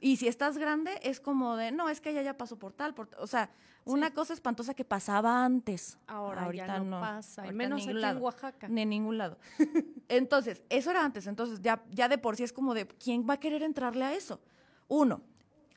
Y 0.00 0.16
si 0.16 0.28
estás 0.28 0.56
grande, 0.58 0.98
es 1.02 1.20
como 1.20 1.56
de, 1.56 1.72
no, 1.72 1.88
es 1.88 2.00
que 2.00 2.10
ella 2.10 2.22
ya 2.22 2.36
pasó 2.36 2.58
por 2.58 2.72
tal, 2.72 2.94
por, 2.94 3.10
o 3.18 3.26
sea, 3.26 3.50
una 3.84 4.12
cosa 4.12 4.32
espantosa 4.32 4.74
que 4.74 4.84
pasaba 4.84 5.44
antes. 5.44 5.98
Ahora 6.06 6.52
ya 6.52 6.78
no 6.78 7.00
pasa, 7.00 7.42
y 7.42 7.46
Ahorita 7.46 7.56
menos 7.56 7.86
aquí 7.86 8.04
en 8.04 8.22
Oaxaca. 8.22 8.68
Ni 8.68 8.82
en 8.82 8.90
ningún 8.90 9.18
lado. 9.18 9.38
Entonces, 10.08 10.62
eso 10.68 10.90
era 10.90 11.04
antes. 11.04 11.26
Entonces, 11.26 11.60
ya, 11.60 11.82
ya 11.90 12.08
de 12.08 12.18
por 12.18 12.36
sí 12.36 12.44
es 12.44 12.52
como 12.52 12.74
de, 12.74 12.86
¿quién 12.86 13.26
va 13.28 13.34
a 13.34 13.40
querer 13.40 13.62
entrarle 13.62 14.04
a 14.04 14.14
eso? 14.14 14.40
Uno. 14.88 15.22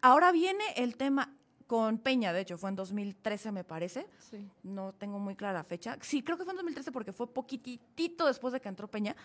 Ahora 0.01 0.31
viene 0.31 0.63
el 0.75 0.97
tema 0.97 1.33
con 1.67 1.97
Peña, 1.97 2.31
de 2.31 2.41
hecho, 2.41 2.57
fue 2.57 2.69
en 2.69 2.75
2013, 2.75 3.51
me 3.51 3.63
parece. 3.63 4.07
Sí. 4.19 4.47
No 4.63 4.93
tengo 4.93 5.17
muy 5.17 5.35
clara 5.35 5.53
la 5.53 5.63
fecha. 5.63 5.97
Sí, 6.01 6.21
creo 6.21 6.37
que 6.37 6.43
fue 6.43 6.53
en 6.53 6.57
2013 6.57 6.91
porque 6.91 7.11
fue 7.11 7.27
poquitito 7.27 8.27
después 8.27 8.53
de 8.53 8.61
que 8.61 8.69
entró 8.69 8.87
Peña, 8.87 9.15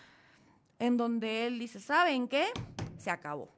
en 0.79 0.97
donde 0.97 1.45
él 1.45 1.59
dice, 1.59 1.79
¿saben 1.79 2.27
qué? 2.27 2.47
Se 2.97 3.11
acabó. 3.11 3.49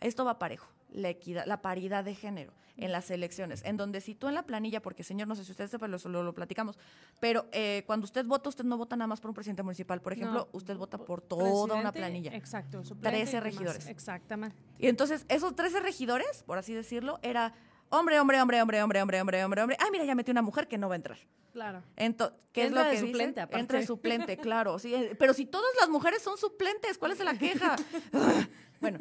Esto 0.00 0.24
va 0.24 0.38
parejo. 0.38 0.73
La 0.94 1.10
equidad, 1.10 1.44
la 1.44 1.60
paridad 1.60 2.04
de 2.04 2.14
género 2.14 2.52
en 2.76 2.90
las 2.90 3.10
elecciones, 3.10 3.62
en 3.64 3.76
donde 3.76 4.00
si 4.00 4.14
tú 4.14 4.26
en 4.28 4.34
la 4.34 4.44
planilla, 4.44 4.80
porque 4.80 5.04
señor, 5.04 5.28
no 5.28 5.36
sé 5.36 5.44
si 5.44 5.50
usted 5.52 5.68
sepa, 5.68 5.86
lo, 5.86 5.98
lo, 6.06 6.22
lo 6.22 6.34
platicamos, 6.34 6.78
pero 7.20 7.46
eh, 7.52 7.84
cuando 7.86 8.04
usted 8.04 8.24
vota, 8.24 8.48
usted 8.48 8.64
no 8.64 8.76
vota 8.76 8.96
nada 8.96 9.06
más 9.06 9.20
por 9.20 9.30
un 9.30 9.34
presidente 9.34 9.62
municipal, 9.62 10.00
por 10.00 10.12
ejemplo, 10.12 10.48
No, 10.52 10.58
usted 10.58 10.76
vota 10.76 10.98
por 10.98 11.20
toda 11.20 11.76
una 11.76 11.92
planilla. 11.92 12.34
Exacto. 12.34 12.84
suplente 12.84 13.16
13 13.18 13.22
y 13.22 13.26
demás. 13.26 13.44
regidores. 13.44 13.86
Exactamente. 13.86 14.56
Y 14.78 14.88
entonces, 14.88 15.24
esos 15.28 15.54
13 15.54 15.80
regidores, 15.80 16.42
por 16.44 16.58
así 16.58 16.74
decirlo, 16.74 17.18
era 17.22 17.54
hombre, 17.90 18.18
hombre, 18.18 18.40
hombre, 18.40 18.60
hombre, 18.60 18.82
hombre, 18.82 19.02
hombre, 19.02 19.20
hombre, 19.20 19.44
hombre, 19.44 19.62
hombre. 19.62 19.76
Ay, 19.80 19.90
mira, 19.92 20.04
ya 20.04 20.14
metí 20.14 20.30
una 20.30 20.42
mujer 20.42 20.66
que 20.66 20.78
no 20.78 20.88
va 20.88 20.94
a 20.94 20.96
entrar. 20.96 21.18
Claro. 21.52 21.84
Entonces, 21.94 22.36
¿qué 22.52 22.66
es 22.66 22.72
lo 22.72 22.82
de 22.82 22.90
que 22.90 22.98
suplente, 22.98 23.46
de 23.46 23.86
suplente, 23.86 24.36
claro. 24.38 24.80
Sí, 24.80 24.92
eh, 24.92 25.14
pero 25.16 25.32
si 25.32 25.46
todas 25.46 25.70
las 25.78 25.88
mujeres 25.88 26.20
son 26.20 26.36
suplentes, 26.36 26.98
¿cuál 26.98 27.12
es 27.12 27.20
la 27.20 27.38
queja? 27.38 27.76
bueno, 28.80 28.98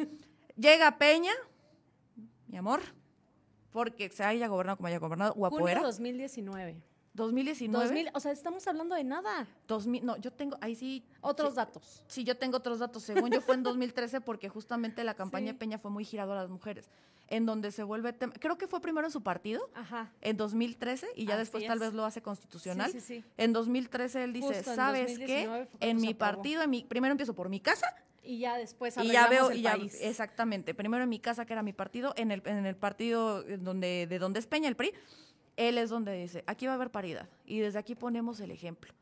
llega 0.55 0.99
Peña, 0.99 1.31
mi 2.54 2.60
amor, 2.60 2.82
porque 3.72 4.10
se 4.10 4.24
haya 4.24 4.47
gobernado 4.47 4.78
como 4.78 4.86
haya 4.88 4.99
gobernado, 4.99 5.34
Junio 5.34 5.49
guapoera. 5.49 5.82
2019. 5.82 6.80
2019. 7.16 7.86
2000, 7.88 8.10
o 8.14 8.20
sea, 8.20 8.32
estamos 8.32 8.68
hablando 8.68 8.93
de 8.93 9.04
nada. 9.04 9.47
2000, 9.68 10.06
no, 10.06 10.18
yo 10.18 10.32
tengo, 10.32 10.56
ahí 10.62 10.76
sí. 10.76 11.04
Otros 11.22 11.51
sí, 11.54 11.56
datos. 11.56 12.04
Sí, 12.08 12.24
yo 12.24 12.38
tengo 12.38 12.58
otros 12.58 12.78
datos. 12.78 13.01
Según 13.04 13.32
yo 13.32 13.41
fue 13.41 13.56
en 13.56 13.64
2013 13.64 14.22
porque 14.22 14.49
justamente 14.49 15.04
la 15.04 15.16
campaña 15.16 15.47
Sí. 15.47 15.54
de 15.54 15.58
Peña 15.60 15.80
fue 15.80 15.89
muy 15.89 16.06
girado 16.06 16.34
a 16.34 16.36
las 16.36 16.49
mujeres, 16.51 16.89
en 17.28 17.47
donde 17.47 17.72
se 17.72 17.82
vuelve 17.82 18.14
tema. 18.14 18.34
Creo 18.39 18.56
que 18.60 18.68
fue 18.68 18.82
primero 18.82 19.08
en 19.08 19.12
su 19.12 19.22
partido, 19.24 19.68
Ajá. 19.74 20.12
en 20.22 20.38
2013, 20.38 21.08
y 21.16 21.26
ya 21.26 21.34
Así 21.34 21.39
después 21.41 21.66
tal 21.66 21.80
vez 21.80 21.93
lo 21.93 22.06
hace 22.06 22.22
constitucional. 22.22 22.91
Sí, 22.91 22.99
sí, 22.99 23.22
sí. 23.22 23.26
En 23.38 23.51
2013 23.54 24.24
él 24.24 24.34
dice, 24.34 24.47
Justo 24.54 24.76
¿sabes 24.76 25.08
2019 25.18 25.68
qué? 25.80 25.89
En 25.89 25.97
mi 25.97 26.14
partido, 26.14 26.62
en 26.62 26.70
mi, 26.70 26.84
primero 26.84 27.12
empiezo 27.14 27.34
por 27.34 27.49
mi 27.49 27.60
casa 27.60 27.95
Y 28.24 28.39
ya 28.39 28.57
después 28.57 28.95
y 28.97 29.07
ya 29.07 29.28
veo, 29.28 29.51
el 29.51 29.57
y 29.57 29.61
ya, 29.63 29.71
país. 29.74 29.97
exactamente, 30.01 30.74
primero 30.74 31.03
en 31.03 31.09
mi 31.09 31.19
casa, 31.19 31.45
que 31.45 31.53
era 31.53 31.61
mi 31.61 31.74
partido, 31.74 32.13
en 32.15 32.32
el, 32.32 32.41
en 32.45 32.65
el 32.65 32.76
partido 32.76 33.43
donde, 33.43 34.07
de 34.07 34.17
donde 34.19 34.39
es 34.39 34.47
Peña, 34.47 34.69
el 34.69 34.76
PRI, 34.76 34.93
él 35.57 35.78
es 35.78 35.89
donde 35.89 36.13
dice, 36.13 36.43
aquí 36.47 36.65
va 36.65 36.74
a 36.74 36.76
haber 36.76 36.89
paridad. 36.89 37.28
Y 37.45 37.59
desde 37.59 37.80
aquí 37.80 37.95
ponemos 37.95 38.39
el 38.39 38.51
ejemplo. 38.51 38.93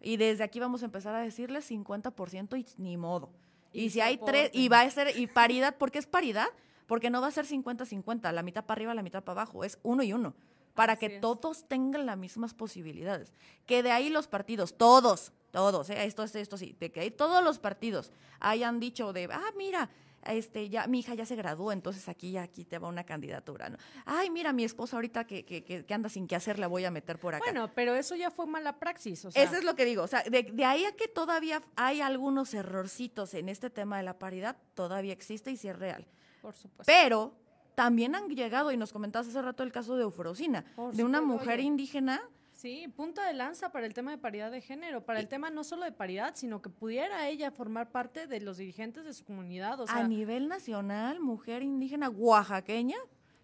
Y 0.00 0.16
desde 0.16 0.44
aquí 0.44 0.60
vamos 0.60 0.82
a 0.82 0.86
empezar 0.86 1.14
a 1.14 1.20
decirle 1.20 1.60
50% 1.60 2.58
y 2.58 2.66
ni 2.82 2.96
modo. 2.96 3.30
Y, 3.72 3.84
Y 3.84 3.90
si 3.90 4.00
hay 4.00 4.18
tres, 4.18 4.50
y 4.52 4.68
va 4.68 4.82
a 4.82 4.90
ser, 4.90 5.16
y 5.16 5.26
paridad, 5.26 5.76
¿por 5.76 5.90
qué 5.90 5.98
es 5.98 6.06
paridad? 6.06 6.48
Porque 6.86 7.08
no 7.08 7.20
va 7.20 7.28
a 7.28 7.30
ser 7.30 7.46
50-50, 7.46 8.32
la 8.32 8.42
mitad 8.42 8.64
para 8.64 8.78
arriba, 8.78 8.94
la 8.94 9.02
mitad 9.02 9.22
para 9.24 9.40
abajo, 9.42 9.64
es 9.64 9.78
uno 9.82 10.02
y 10.02 10.12
uno. 10.12 10.34
Para 10.74 10.94
Así 10.94 11.00
que 11.06 11.14
es. 11.16 11.20
todos 11.20 11.68
tengan 11.68 12.06
las 12.06 12.18
mismas 12.18 12.54
posibilidades. 12.54 13.32
Que 13.66 13.82
de 13.82 13.92
ahí 13.92 14.10
los 14.10 14.26
partidos, 14.26 14.76
todos, 14.76 15.32
todos, 15.52 15.90
¿eh? 15.90 16.04
esto, 16.04 16.24
esto, 16.24 16.38
esto 16.38 16.56
sí, 16.56 16.74
de 16.80 16.90
que 16.90 17.08
todos 17.12 17.44
los 17.44 17.60
partidos 17.60 18.10
hayan 18.40 18.80
dicho 18.80 19.12
de, 19.12 19.28
ah, 19.30 19.52
mira, 19.56 19.88
este, 20.24 20.68
ya, 20.68 20.86
mi 20.86 21.00
hija 21.00 21.14
ya 21.14 21.26
se 21.26 21.36
graduó, 21.36 21.72
entonces 21.72 22.08
aquí 22.08 22.32
ya 22.32 22.42
aquí 22.42 22.64
te 22.64 22.78
va 22.78 22.88
una 22.88 23.04
candidatura, 23.04 23.68
¿no? 23.68 23.76
Ay, 24.04 24.30
mira, 24.30 24.52
mi 24.52 24.64
esposa 24.64 24.96
ahorita 24.96 25.26
que, 25.26 25.44
que, 25.44 25.62
que, 25.62 25.84
que 25.84 25.94
anda 25.94 26.08
sin 26.08 26.26
qué 26.26 26.36
hacer, 26.36 26.58
la 26.58 26.68
voy 26.68 26.84
a 26.84 26.90
meter 26.90 27.18
por 27.18 27.34
acá. 27.34 27.44
Bueno, 27.44 27.70
pero 27.74 27.94
eso 27.94 28.14
ya 28.16 28.30
fue 28.30 28.46
mala 28.46 28.78
praxis. 28.78 29.24
O 29.24 29.30
sea, 29.30 29.42
Eso 29.42 29.56
es 29.56 29.64
lo 29.64 29.74
que 29.74 29.84
digo. 29.84 30.02
O 30.02 30.06
sea, 30.06 30.22
de, 30.22 30.44
de 30.44 30.64
ahí 30.64 30.84
a 30.84 30.92
que 30.92 31.08
todavía 31.08 31.62
hay 31.76 32.00
algunos 32.00 32.54
errorcitos 32.54 33.34
en 33.34 33.48
este 33.48 33.68
tema 33.68 33.96
de 33.98 34.04
la 34.04 34.18
paridad, 34.18 34.56
todavía 34.74 35.12
existe 35.12 35.50
y 35.50 35.56
sí 35.56 35.68
es 35.68 35.78
real. 35.78 36.06
por 36.40 36.54
supuesto. 36.54 36.84
Pero 36.86 37.34
también 37.74 38.14
han 38.14 38.28
llegado, 38.28 38.70
y 38.70 38.76
nos 38.76 38.92
comentabas 38.92 39.28
hace 39.28 39.42
rato 39.42 39.62
el 39.62 39.72
caso 39.72 39.96
de 39.96 40.02
Eufrosina, 40.04 40.64
de 40.92 41.04
una 41.04 41.20
mujer 41.20 41.58
oye. 41.58 41.66
indígena 41.66 42.22
Sí, 42.62 42.86
punta 42.94 43.26
de 43.26 43.34
lanza 43.34 43.72
para 43.72 43.86
el 43.86 43.92
tema 43.92 44.12
de 44.12 44.18
paridad 44.18 44.52
de 44.52 44.60
género, 44.60 45.04
para 45.04 45.18
el 45.18 45.26
tema 45.26 45.50
no 45.50 45.64
solo 45.64 45.84
de 45.84 45.90
paridad, 45.90 46.34
sino 46.36 46.62
que 46.62 46.70
pudiera 46.70 47.28
ella 47.28 47.50
formar 47.50 47.90
parte 47.90 48.28
de 48.28 48.40
los 48.40 48.56
dirigentes 48.56 49.04
de 49.04 49.12
su 49.14 49.24
comunidad. 49.24 49.80
O 49.80 49.86
sea, 49.88 49.96
a 49.96 50.06
nivel 50.06 50.46
nacional, 50.46 51.18
mujer 51.18 51.64
indígena 51.64 52.08
oaxaqueña, 52.08 52.98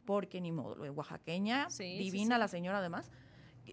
porque 0.05 0.41
ni 0.41 0.53
modo, 0.53 0.81
oaxaqueña, 0.93 1.69
Sí, 1.69 1.83
sí, 1.83 1.99
divina 1.99 2.37
sí. 2.37 2.39
la 2.39 2.47
señora 2.47 2.79
además, 2.79 3.11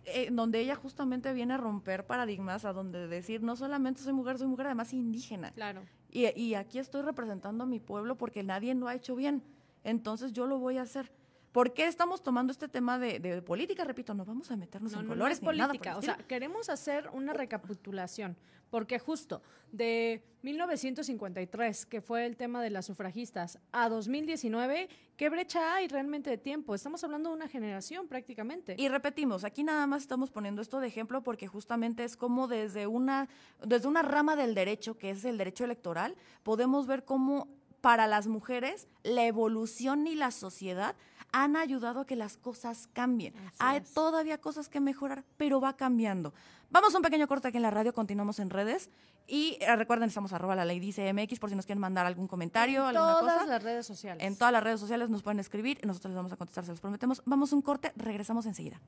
eh, 0.06 0.30
donde 0.32 0.62
ella 0.62 0.74
justamente 0.74 1.32
viene 1.32 1.54
a 1.54 1.58
romper 1.58 2.08
paradigmas, 2.08 2.66
a 2.66 2.74
donde 2.74 3.08
decir, 3.08 3.44
no 3.44 3.56
solamente 3.56 4.02
soy 4.02 4.14
mujer, 4.14 4.40
soy 4.40 4.48
mujer 4.48 4.66
además 4.66 4.94
indígena. 4.94 5.52
claro. 5.52 5.84
Y, 6.10 6.28
y 6.42 6.56
aquí 6.56 6.80
estoy 6.80 7.04
representando 7.04 7.66
a 7.66 7.68
mi 7.68 7.80
pueblo 7.80 8.18
porque 8.18 8.42
nadie 8.42 8.74
lo 8.74 8.88
ha 8.88 8.96
hecho 8.96 9.16
bien. 9.16 9.44
Entonces 9.84 10.34
yo 10.34 10.48
lo 10.48 10.58
voy 10.58 10.80
a 10.80 10.82
hacer. 10.82 11.12
¿Por 11.56 11.72
qué 11.72 11.88
estamos 11.88 12.22
tomando 12.22 12.52
este 12.52 12.68
tema 12.68 13.00
de, 13.00 13.18
de 13.18 13.42
política? 13.42 13.86
Repito, 13.86 14.14
no 14.14 14.26
vamos 14.26 14.52
a 14.52 14.58
meternos 14.58 14.92
No, 14.92 15.00
en 15.00 15.06
no, 15.06 15.14
no 15.14 15.16
colores 15.16 15.38
es 15.38 15.42
nada 15.42 15.68
política. 15.68 15.92
el 15.92 15.98
o 16.00 16.02
sea, 16.02 16.18
queremos 16.18 16.68
hacer 16.68 17.10
una 17.14 17.32
recapitulación, 17.32 18.36
porque 18.70 19.00
justo 19.00 19.42
de 19.72 20.22
1953, 20.42 21.86
que 21.86 22.02
fue 22.02 22.26
el 22.26 22.36
tema 22.36 22.62
de 22.62 22.72
las 22.72 22.88
sufragistas, 22.88 23.58
a 23.72 23.88
2019, 23.88 24.90
¿qué 25.16 25.30
brecha 25.30 25.76
hay 25.76 25.88
realmente 25.88 26.30
de 26.30 26.38
tiempo? 26.38 26.76
Estamos 26.76 27.02
hablando 27.06 27.30
de 27.30 27.36
una 27.36 27.48
generación 27.48 28.10
prácticamente. 28.10 28.76
Y 28.78 28.90
repetimos, 28.90 29.46
aquí 29.46 29.64
nada 29.64 29.88
más 29.88 30.02
estamos 30.02 30.32
poniendo 30.32 30.62
esto 30.62 30.82
de 30.82 30.90
ejemplo 30.90 31.24
porque 31.24 31.48
justamente 31.48 32.04
es 32.04 32.18
como 32.18 32.50
desde 32.50 32.86
una, 32.86 33.30
desde 33.64 33.88
una 33.88 34.02
rama 34.02 34.36
del 34.36 34.56
derecho, 34.56 34.98
que 34.98 35.12
es 35.12 35.24
el 35.24 35.38
derecho 35.38 35.64
electoral, 35.64 36.18
podemos 36.44 36.86
ver 36.86 37.06
cómo 37.06 37.48
para 37.80 38.08
las 38.08 38.28
mujeres 38.28 38.90
la 39.04 39.26
evolución 39.26 40.06
y 40.06 40.16
la 40.16 40.32
sociedad 40.32 40.98
han 41.44 41.58
ayudado 41.58 42.00
a 42.00 42.06
que 42.06 42.16
las 42.16 42.38
cosas 42.38 42.88
cambien. 42.94 43.36
Así 43.36 43.56
Hay 43.60 43.78
es. 43.80 43.94
todavía 43.94 44.38
cosas 44.40 44.70
que 44.70 44.80
mejorar, 44.80 45.26
pero 45.36 45.60
va 45.60 45.76
cambiando. 45.76 46.34
Vamos 46.70 46.94
a 46.94 46.98
un 46.98 47.04
pequeño 47.04 47.28
corte 47.28 47.50
aquí 47.50 47.58
en 47.58 47.64
la 47.64 47.72
radio, 47.72 47.94
continuamos 47.94 48.40
en 48.40 48.50
redes 48.50 48.90
y 49.28 49.58
eh, 49.60 49.76
recuerden, 49.76 50.08
estamos 50.08 50.32
arroba 50.32 50.56
la 50.56 50.64
ley 50.64 50.80
dice 50.80 51.12
MX 51.14 51.40
por 51.40 51.50
si 51.50 51.56
nos 51.58 51.66
quieren 51.66 51.82
mandar 51.82 52.06
algún 52.06 52.28
comentario, 52.30 52.90
en 52.90 52.96
alguna 52.96 53.20
todas 53.20 53.34
cosa. 53.40 53.46
las 53.48 53.64
redes 53.64 53.86
sociales. 53.86 54.24
En 54.24 54.38
todas 54.38 54.54
las 54.54 54.64
redes 54.64 54.80
sociales 54.80 55.10
nos 55.10 55.24
pueden 55.24 55.40
escribir 55.42 55.78
y 55.84 55.88
nosotros 55.88 56.12
les 56.12 56.16
vamos 56.16 56.32
a 56.32 56.38
contestar, 56.38 56.64
se 56.64 56.72
los 56.72 56.80
prometemos. 56.80 57.22
Vamos 57.26 57.52
a 57.52 57.56
un 57.58 57.62
corte, 57.62 57.92
regresamos 57.98 58.46
enseguida. 58.46 58.80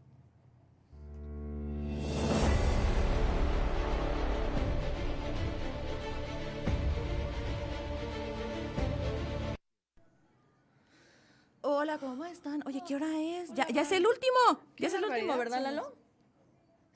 Hola, 11.69 11.97
¿cómo 11.97 12.23
están? 12.23 12.63
Oye, 12.65 12.81
¿qué 12.87 12.95
hora 12.95 13.09
es? 13.19 13.53
Ya, 13.53 13.67
ya 13.67 13.81
es 13.81 13.91
el 13.91 14.07
último. 14.07 14.61
Ya 14.77 14.87
es 14.87 14.93
el 14.93 15.03
último, 15.03 15.37
¿verdad, 15.37 15.61
Lalo? 15.61 15.93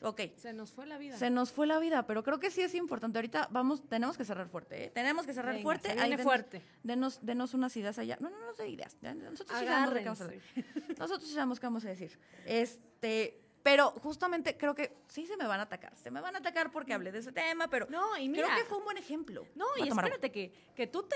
Ok. 0.01 0.21
Se 0.37 0.53
nos 0.53 0.71
fue 0.71 0.85
la 0.85 0.97
vida. 0.97 1.17
Se 1.17 1.29
nos 1.29 1.51
fue 1.51 1.67
la 1.67 1.77
vida, 1.77 2.07
pero 2.07 2.23
creo 2.23 2.39
que 2.39 2.49
sí 2.51 2.61
es 2.61 2.73
importante. 2.73 3.17
Ahorita 3.17 3.49
vamos, 3.51 3.85
tenemos 3.89 4.15
que 4.17 4.23
cerrar 4.23 4.47
fuerte, 4.47 4.85
¿eh? 4.85 4.89
Tenemos 4.91 5.25
que 5.25 5.33
cerrar 5.33 5.51
Venga, 5.55 5.63
fuerte. 5.63 5.91
se 5.93 5.99
Ahí 5.99 6.11
denos- 6.11 6.23
fuerte. 6.23 6.61
Denos, 6.83 7.19
denos 7.21 7.53
unas 7.53 7.75
ideas 7.75 7.99
allá. 7.99 8.15
No, 8.21 8.29
no, 8.29 8.39
no 8.39 8.53
sé 8.53 8.69
ideas. 8.69 8.95
Nosotros 9.01 9.59
sí 9.59 9.65
sabemos 9.65 9.93
qué 9.93 10.05
vamos 10.05 10.21
a 10.21 10.23
hablar. 10.23 10.39
Nosotros 10.97 11.27
sí 11.27 11.33
sabemos 11.33 11.59
qué 11.59 11.65
vamos 11.65 11.83
a 11.85 11.89
decir. 11.89 12.17
Este, 12.45 13.41
pero 13.63 13.91
justamente 13.91 14.55
creo 14.55 14.73
que 14.73 14.95
sí 15.09 15.27
se 15.27 15.35
me 15.35 15.47
van 15.47 15.59
a 15.59 15.63
atacar. 15.63 15.97
Se 15.97 16.09
me 16.11 16.21
van 16.21 16.33
a 16.33 16.39
atacar 16.39 16.71
porque 16.71 16.93
hablé 16.93 17.11
de 17.11 17.19
ese 17.19 17.33
tema, 17.33 17.67
pero 17.67 17.87
No, 17.89 18.17
y 18.17 18.29
mira. 18.29 18.45
creo 18.47 18.57
que 18.57 18.63
fue 18.69 18.77
un 18.77 18.85
buen 18.85 18.97
ejemplo. 18.97 19.45
No, 19.53 19.65
y 19.83 19.89
espérate 19.89 20.31
que, 20.31 20.53
que 20.73 20.87
tú 20.87 21.03
te 21.03 21.15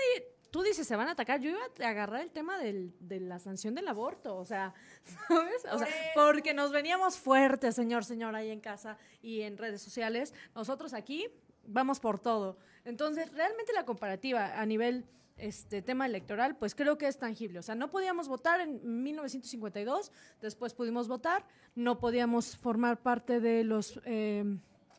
tú 0.56 0.62
dices 0.62 0.86
se 0.86 0.96
van 0.96 1.08
a 1.08 1.10
atacar. 1.10 1.38
Yo 1.38 1.50
iba 1.50 1.60
a 1.60 1.88
agarrar 1.90 2.22
el 2.22 2.30
tema 2.30 2.58
del, 2.58 2.94
de 2.98 3.20
la 3.20 3.38
sanción 3.38 3.74
del 3.74 3.86
aborto, 3.88 4.34
o 4.36 4.46
sea, 4.46 4.72
¿sabes? 5.28 5.66
O 5.70 5.78
sea, 5.78 5.86
porque 6.14 6.54
nos 6.54 6.72
veníamos 6.72 7.18
fuertes, 7.18 7.74
señor, 7.74 8.06
señora, 8.06 8.38
ahí 8.38 8.48
en 8.48 8.60
casa 8.60 8.96
y 9.20 9.42
en 9.42 9.58
redes 9.58 9.82
sociales. 9.82 10.32
Nosotros 10.54 10.94
aquí 10.94 11.28
vamos 11.66 12.00
por 12.00 12.18
todo. 12.18 12.56
Entonces, 12.86 13.30
realmente 13.32 13.74
la 13.74 13.84
comparativa 13.84 14.58
a 14.58 14.64
nivel 14.64 15.04
este 15.36 15.82
tema 15.82 16.06
electoral, 16.06 16.56
pues 16.56 16.74
creo 16.74 16.96
que 16.96 17.06
es 17.06 17.18
tangible. 17.18 17.58
O 17.58 17.62
sea, 17.62 17.74
no 17.74 17.90
podíamos 17.90 18.26
votar 18.26 18.62
en 18.62 19.02
1952, 19.02 20.10
después 20.40 20.72
pudimos 20.72 21.06
votar, 21.06 21.44
no 21.74 21.98
podíamos 21.98 22.56
formar 22.56 23.02
parte 23.02 23.40
de 23.40 23.62
los 23.62 24.00
eh, 24.06 24.56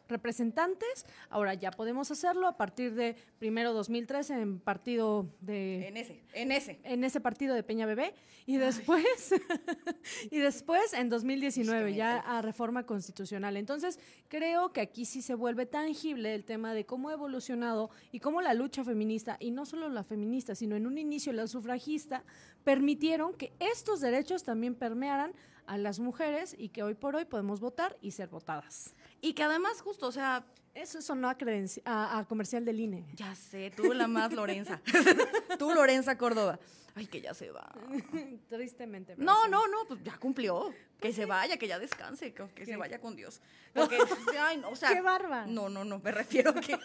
representantes, 0.07 1.05
ahora 1.29 1.53
ya 1.53 1.71
podemos 1.71 2.11
hacerlo 2.11 2.47
a 2.47 2.57
partir 2.57 2.93
de 2.95 3.15
primero 3.39 3.73
2013 3.73 4.33
en 4.33 4.59
partido 4.59 5.27
de 5.41 5.87
En 5.87 5.97
ese, 5.97 6.21
en 6.33 6.51
ese. 6.51 6.79
en 6.83 7.03
ese 7.03 7.21
partido 7.21 7.55
de 7.55 7.63
Peña 7.63 7.85
Bebé 7.85 8.13
y 8.45 8.57
después 8.57 9.05
y 10.31 10.39
después 10.39 10.93
en 10.93 11.09
2019 11.09 11.93
ya 11.93 12.17
a 12.17 12.41
reforma 12.41 12.85
constitucional. 12.85 13.57
Entonces, 13.57 13.99
creo 14.27 14.71
que 14.71 14.81
aquí 14.81 15.05
sí 15.05 15.21
se 15.21 15.35
vuelve 15.35 15.65
tangible 15.65 16.33
el 16.33 16.43
tema 16.43 16.73
de 16.73 16.85
cómo 16.85 17.09
ha 17.09 17.13
evolucionado 17.13 17.89
y 18.11 18.19
cómo 18.19 18.41
la 18.41 18.53
lucha 18.53 18.83
feminista 18.83 19.37
y 19.39 19.51
no 19.51 19.65
solo 19.65 19.89
la 19.89 20.03
feminista, 20.03 20.55
sino 20.55 20.75
en 20.75 20.87
un 20.87 20.97
inicio 20.97 21.33
la 21.33 21.47
sufragista 21.47 22.23
permitieron 22.63 23.33
que 23.33 23.53
estos 23.59 24.01
derechos 24.01 24.43
también 24.43 24.75
permearan 24.75 25.33
a 25.67 25.77
las 25.77 25.99
mujeres 25.99 26.55
y 26.57 26.69
que 26.69 26.81
hoy 26.81 26.95
por 26.95 27.15
hoy 27.15 27.25
podemos 27.25 27.59
votar 27.59 27.97
y 28.01 28.11
ser 28.11 28.29
votadas. 28.29 28.95
Y 29.22 29.34
que 29.34 29.43
además, 29.43 29.82
justo, 29.82 30.07
o 30.07 30.11
sea, 30.11 30.45
Eso 30.74 31.01
sonó 31.01 31.28
a, 31.30 31.38
a, 31.86 32.20
a 32.20 32.26
comercial 32.26 32.63
del 32.63 32.80
INE. 32.80 33.05
ya 33.15 33.34
sé, 33.36 33.72
tú 33.76 33.93
la 33.93 34.07
más 34.07 34.32
Lorenza. 34.34 34.80
tú, 35.59 35.74
Lorenza 35.74 36.18
Córdoba. 36.18 36.59
Ay, 36.95 37.05
que 37.07 37.22
ya 37.22 37.34
se 37.34 37.51
va. 37.51 37.72
Tristemente. 38.49 39.15
No, 39.18 39.43
sí. 39.45 39.51
no, 39.51 39.68
no, 39.68 39.86
pues 39.88 40.03
ya 40.03 40.18
cumplió. 40.18 40.74
Que 40.99 41.13
se 41.13 41.26
vaya, 41.26 41.57
que 41.57 41.68
ya 41.68 41.78
descanse, 41.78 42.34
que, 42.34 42.47
que 42.55 42.65
se 42.65 42.76
vaya 42.76 42.99
con 42.99 43.15
Dios. 43.15 43.39
Porque, 43.74 43.97
ay, 44.39 44.57
no, 44.57 44.70
o 44.70 44.76
sea. 44.76 44.89
¡Qué 44.89 45.01
bárbaro! 45.01 45.47
No, 45.51 45.70
no, 45.70 45.84
no, 45.84 45.99
me 45.99 46.11
refiero 46.11 46.53
que. 46.55 46.72
Yo, 46.72 46.78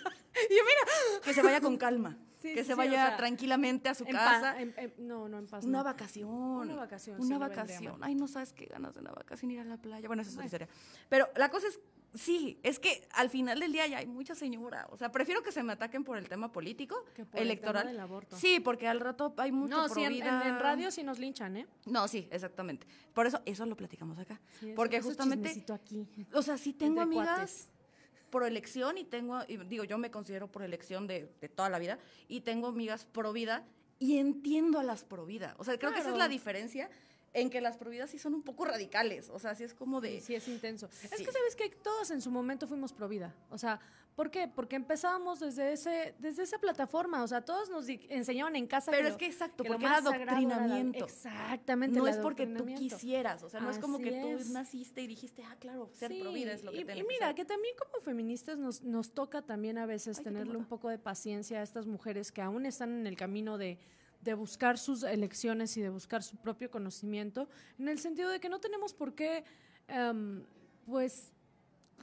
mira, 0.51 1.23
que 1.25 1.33
se 1.33 1.43
vaya 1.43 1.61
con 1.61 1.77
calma. 1.79 2.19
Sí, 2.43 2.55
que 2.55 2.65
se 2.65 2.73
sí, 2.73 2.75
vaya 2.75 3.05
o 3.05 3.09
sea, 3.09 3.17
tranquilamente 3.17 3.89
a 3.89 3.95
su 3.95 4.05
En 4.05 4.13
casa. 4.13 4.61
en- 4.61 4.75
en- 4.77 4.93
no, 4.99 5.29
no 5.29 5.39
en 5.39 5.47
paz. 5.47 5.65
Una 5.65 5.79
no. 5.79 5.85
vacación. 5.85 6.29
Una 6.29 6.75
vacación, 6.75 7.21
Una 7.21 7.39
vacación. 7.39 7.99
Ay, 8.03 8.17
no 8.17 8.27
sabes 8.27 8.53
qué 8.53 8.67
ganas 8.67 8.95
de 8.95 9.01
una 9.01 9.13
vacación, 9.13 9.51
ir 9.53 9.61
a 9.61 9.65
la 9.65 9.77
playa. 9.77 10.09
Bueno, 10.09 10.23
esa 10.23 10.31
es 10.31 10.35
otra 10.37 10.47
historia. 10.47 10.69
Pero 11.09 11.29
la 11.37 11.51
cosa 11.51 11.69
es, 11.69 11.79
sí, 12.15 12.59
es 12.63 12.79
que 12.79 13.07
al 13.13 13.31
final 13.31 13.61
del 13.61 13.73
día 13.73 13.87
ya 13.87 13.99
hay 13.99 14.07
mucha 14.07 14.35
señora. 14.35 14.87
O 14.91 14.97
sea, 14.97 15.11
prefiero 15.13 15.43
que 15.43 15.53
se 15.53 15.63
me 15.63 15.73
ataquen 15.73 16.05
por 16.05 16.19
el 16.19 16.29
tema 16.29 16.53
político, 16.53 17.05
Que 17.15 17.25
por 17.25 17.41
el 17.41 17.47
electoral. 17.47 17.83
tema 17.83 17.91
del 17.93 18.01
aborto. 18.01 18.37
Sí, 18.37 18.61
porque 18.61 18.87
al 18.89 19.01
rato 19.01 19.33
hay 19.39 19.53
mucho 19.53 19.77
No, 19.77 19.89
sí, 19.89 20.03
en, 20.05 20.15
en- 20.15 20.59
radio 20.61 20.91
sí 20.91 21.03
nos 21.03 21.19
linchan, 21.19 21.57
¿eh? 21.57 21.67
No, 21.87 22.07
sí, 22.09 22.29
exactamente. 22.31 22.87
Por 23.15 23.27
eso, 23.27 23.41
eso 23.47 23.65
lo 23.67 23.77
platicamos 23.77 24.19
acá. 24.19 24.41
Sí, 24.61 24.67
eso- 24.69 24.75
porque 24.77 24.97
eso 24.97 25.09
justamente, 25.09 25.65
aquí. 25.73 26.07
o 26.33 26.43
sea, 26.43 26.59
sí 26.59 26.73
tengo 26.73 27.03
Entre 27.03 27.19
amigas 27.19 27.37
cuates. 27.37 27.69
pro 28.31 28.47
elección 28.47 28.99
y 28.99 29.05
tengo, 29.05 29.41
y 29.49 29.57
digo, 29.59 29.85
yo 29.85 29.99
me 29.99 30.11
considero 30.11 30.51
por 30.51 30.63
elección 30.63 31.07
de, 31.07 31.33
de 31.41 31.49
toda 31.49 31.69
la 31.71 31.79
vida 31.79 31.99
y 32.29 32.41
tengo 32.43 32.69
amigas 32.69 33.05
pro 33.07 33.33
vida 33.33 33.65
y 33.99 34.19
entiendo 34.19 34.79
a 34.81 34.83
las 34.83 35.05
pro 35.05 35.25
vida. 35.27 35.55
O 35.59 35.65
sea, 35.65 35.79
creo 35.79 35.93
que 35.93 36.01
esa 36.01 36.11
es 36.11 36.17
la 36.17 36.29
diferencia 36.29 36.91
en 37.35 37.51
que 37.51 37.61
las 37.61 37.77
pro 37.77 37.91
vida 37.91 38.07
sí 38.07 38.19
son 38.19 38.35
un 38.35 38.43
poco 38.43 38.65
radicales. 38.65 39.31
O 39.31 39.39
sea, 39.39 39.55
sí 39.55 39.65
es 39.65 39.75
como 39.75 40.01
de... 40.01 40.21
Sí, 40.21 40.27
sí, 40.27 40.35
es 40.35 40.49
intenso. 40.49 40.89
Es 41.03 41.11
que 41.11 41.33
sabes 41.33 41.57
que 41.57 41.71
todos 41.71 42.11
en 42.11 42.21
su 42.21 42.31
momento 42.31 42.67
fuimos 42.67 42.93
pro 42.93 43.09
vida. 43.09 43.35
O 43.51 43.59
sea, 43.59 43.81
¿por 44.15 44.31
qué? 44.31 44.49
Porque 44.49 44.77
empezábamos 44.77 45.41
desde 45.41 45.73
ese, 45.73 46.15
desde 46.19 46.43
esa 46.43 46.59
plataforma. 46.59 47.23
O 47.23 47.29
sea, 47.29 47.41
todos 47.43 47.71
nos 47.71 47.89
enseñaban 47.89 48.55
en 48.57 48.67
casa. 48.67 48.91
Pero 48.91 49.05
que 49.05 49.09
es 49.09 49.17
que 49.17 49.27
exacto, 49.27 49.65
que 49.65 49.71
porque 49.71 49.87
era 49.87 49.97
adoctrinamiento. 49.97 51.05
Exactamente. 51.05 51.99
no 51.99 52.07
es 52.07 52.19
porque 52.19 52.47
tú 52.47 52.67
quisieras, 52.67 53.43
o 53.43 53.49
sea, 53.49 53.61
no 53.61 53.71
es 53.71 53.79
como 53.79 53.99
que 53.99 54.11
tú 54.11 54.53
naciste 54.53 55.03
y 55.03 55.07
dijiste, 55.07 55.43
ah, 55.45 55.57
claro, 55.59 55.89
ser 55.95 56.13
Sí, 56.13 56.21
pro 56.21 56.33
vida 56.33 56.53
es 56.53 56.65
lo 56.65 56.73
que 56.73 56.81
y, 56.81 56.85
tiene 56.85 57.01
y 57.01 57.05
mira, 57.05 57.29
ser". 57.29 57.37
que 57.37 57.45
también 57.45 57.75
como 57.79 58.05
feministas 58.05 58.59
nos, 58.59 58.83
nos 58.83 59.13
toca 59.13 59.43
también 59.43 59.79
a 59.79 59.87
veces 59.87 60.19
Ay, 60.19 60.25
tenerle 60.25 60.57
un 60.57 60.67
poco 60.67 60.89
de 60.89 60.99
paciencia 60.99 61.61
a 61.61 61.63
estas 61.63 61.87
mujeres 61.87 62.31
que 62.31 62.43
aún 62.43 62.67
están 62.67 62.93
en 62.93 63.07
el 63.07 63.17
camino 63.17 63.57
de, 63.57 63.79
de 64.23 64.35
buscar 64.35 64.79
sus 64.79 65.03
elecciones 65.03 65.77
y 65.77 65.81
de 65.83 65.91
buscar 65.91 66.23
su 66.23 66.37
propio 66.37 66.71
conocimiento, 66.71 67.49
en 67.79 67.89
el 67.89 67.99
sentido 67.99 68.31
de 68.31 68.41
que 68.41 68.49
no 68.49 68.61
tenemos 68.61 68.95
por 68.95 69.15
qué, 69.15 69.45
em, 69.89 70.43
pues, 70.87 71.33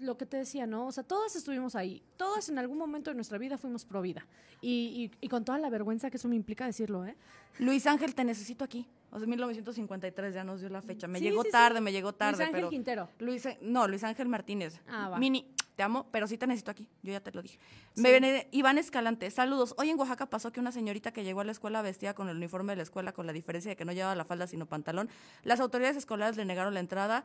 lo 0.01 0.17
que 0.17 0.25
te 0.25 0.37
decía, 0.37 0.65
¿no? 0.65 0.87
O 0.87 0.91
sea, 0.91 1.03
todas 1.03 1.35
estuvimos 1.35 1.75
ahí, 1.75 2.01
todas 2.17 2.47
en 2.49 2.57
algún 2.57 2.77
momento 2.77 3.09
de 3.09 3.15
nuestra 3.15 3.37
vida 3.37 3.57
fuimos 3.57 3.83
pro 3.85 4.01
vida. 4.01 4.25
Y, 4.61 5.11
y- 5.21 5.25
y 5.25 5.27
con 5.29 5.43
toda 5.43 5.57
la 5.57 5.69
vergüenza 5.69 6.09
que 6.09 6.17
eso 6.17 6.27
me 6.29 6.35
implica 6.35 6.65
decirlo, 6.65 7.05
¿eh? 7.05 7.15
Luis 7.59 7.85
Ángel, 7.87 8.13
te 8.15 8.23
necesito 8.23 8.63
aquí. 8.63 8.85
O 9.11 9.17
sea, 9.17 9.27
1953 9.27 10.33
ya 10.33 10.43
nos 10.43 10.59
dio 10.61 10.69
la 10.69 10.81
fecha. 10.81 11.07
Me 11.07 11.19
Sí, 11.19 11.25
llegó 11.25 11.41
sí, 11.41 11.47
sí. 11.47 11.51
tarde, 11.51 11.81
me 11.81 11.91
llegó 11.91 12.13
tarde, 12.13 12.37
Luis 12.37 12.47
Ángel 12.47 12.55
pero... 12.59 12.69
Quintero. 12.69 13.09
Luis, 13.19 13.47
no, 13.61 13.87
Luis 13.87 14.03
Ángel 14.03 14.27
Martínez. 14.27 14.79
Ah, 14.87 15.09
va. 15.09 15.17
Mini, 15.19 15.45
te 15.79 15.83
amo, 15.83 16.07
pero 16.11 16.27
sí 16.27 16.37
te 16.37 16.45
necesito 16.45 16.71
aquí. 16.71 16.89
Yo 17.03 17.13
ya 17.13 17.21
te 17.21 17.31
lo 17.31 17.41
dije. 17.41 17.57
Me 17.95 18.11
viene 18.11 18.49
Iván 18.51 18.77
Escalante, 18.77 19.31
saludos. 19.31 19.75
Hoy 19.77 19.89
en 19.89 19.97
Oaxaca 19.97 20.25
pasó 20.25 20.51
que 20.51 20.59
una 20.59 20.73
señorita 20.73 21.13
que 21.13 21.23
llegó 21.23 21.39
a 21.39 21.45
la 21.45 21.53
escuela 21.53 21.81
vestida 21.81 22.13
con 22.13 22.27
el 22.27 22.35
uniforme 22.35 22.73
de 22.73 22.75
la 22.75 22.83
escuela, 22.83 23.13
con 23.13 23.25
la 23.25 23.31
diferencia 23.31 23.69
de 23.69 23.77
que 23.77 23.85
no 23.85 23.93
llevaba 23.93 24.13
la 24.13 24.25
falda 24.25 24.45
sino 24.45 24.65
pantalón. 24.65 25.07
Las 25.43 25.61
autoridades 25.61 25.95
escolares 25.95 26.35
le 26.35 26.43
negaron 26.43 26.73
la 26.73 26.81
entrada 26.81 27.23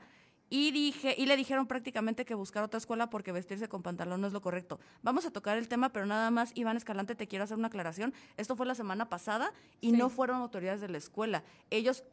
y 0.50 0.70
dije 0.70 1.16
y 1.18 1.26
le 1.26 1.36
dijeron 1.36 1.66
prácticamente 1.66 2.24
que 2.24 2.34
buscar 2.36 2.62
otra 2.62 2.78
escuela 2.78 3.10
porque 3.10 3.32
vestirse 3.32 3.68
con 3.68 3.82
pantalón 3.82 4.20
no 4.20 4.28
es 4.28 4.32
lo 4.32 4.40
correcto. 4.40 4.78
Vamos 5.02 5.26
a 5.26 5.32
tocar 5.32 5.58
el 5.58 5.66
tema, 5.66 5.88
pero 5.88 6.06
nada 6.06 6.30
más, 6.30 6.52
Iván 6.54 6.76
Escalante, 6.76 7.16
te 7.16 7.26
quiero 7.26 7.42
hacer 7.42 7.56
una 7.56 7.66
aclaración. 7.66 8.14
Esto 8.36 8.54
fue 8.54 8.66
la 8.66 8.76
semana 8.76 9.08
pasada 9.08 9.52
y 9.80 9.90
Sí. 9.90 9.96
no 9.96 10.10
fueron 10.10 10.36
autoridades 10.36 10.80
de 10.80 10.90
la 10.90 10.98
escuela. 10.98 11.42
Ellos 11.70 12.04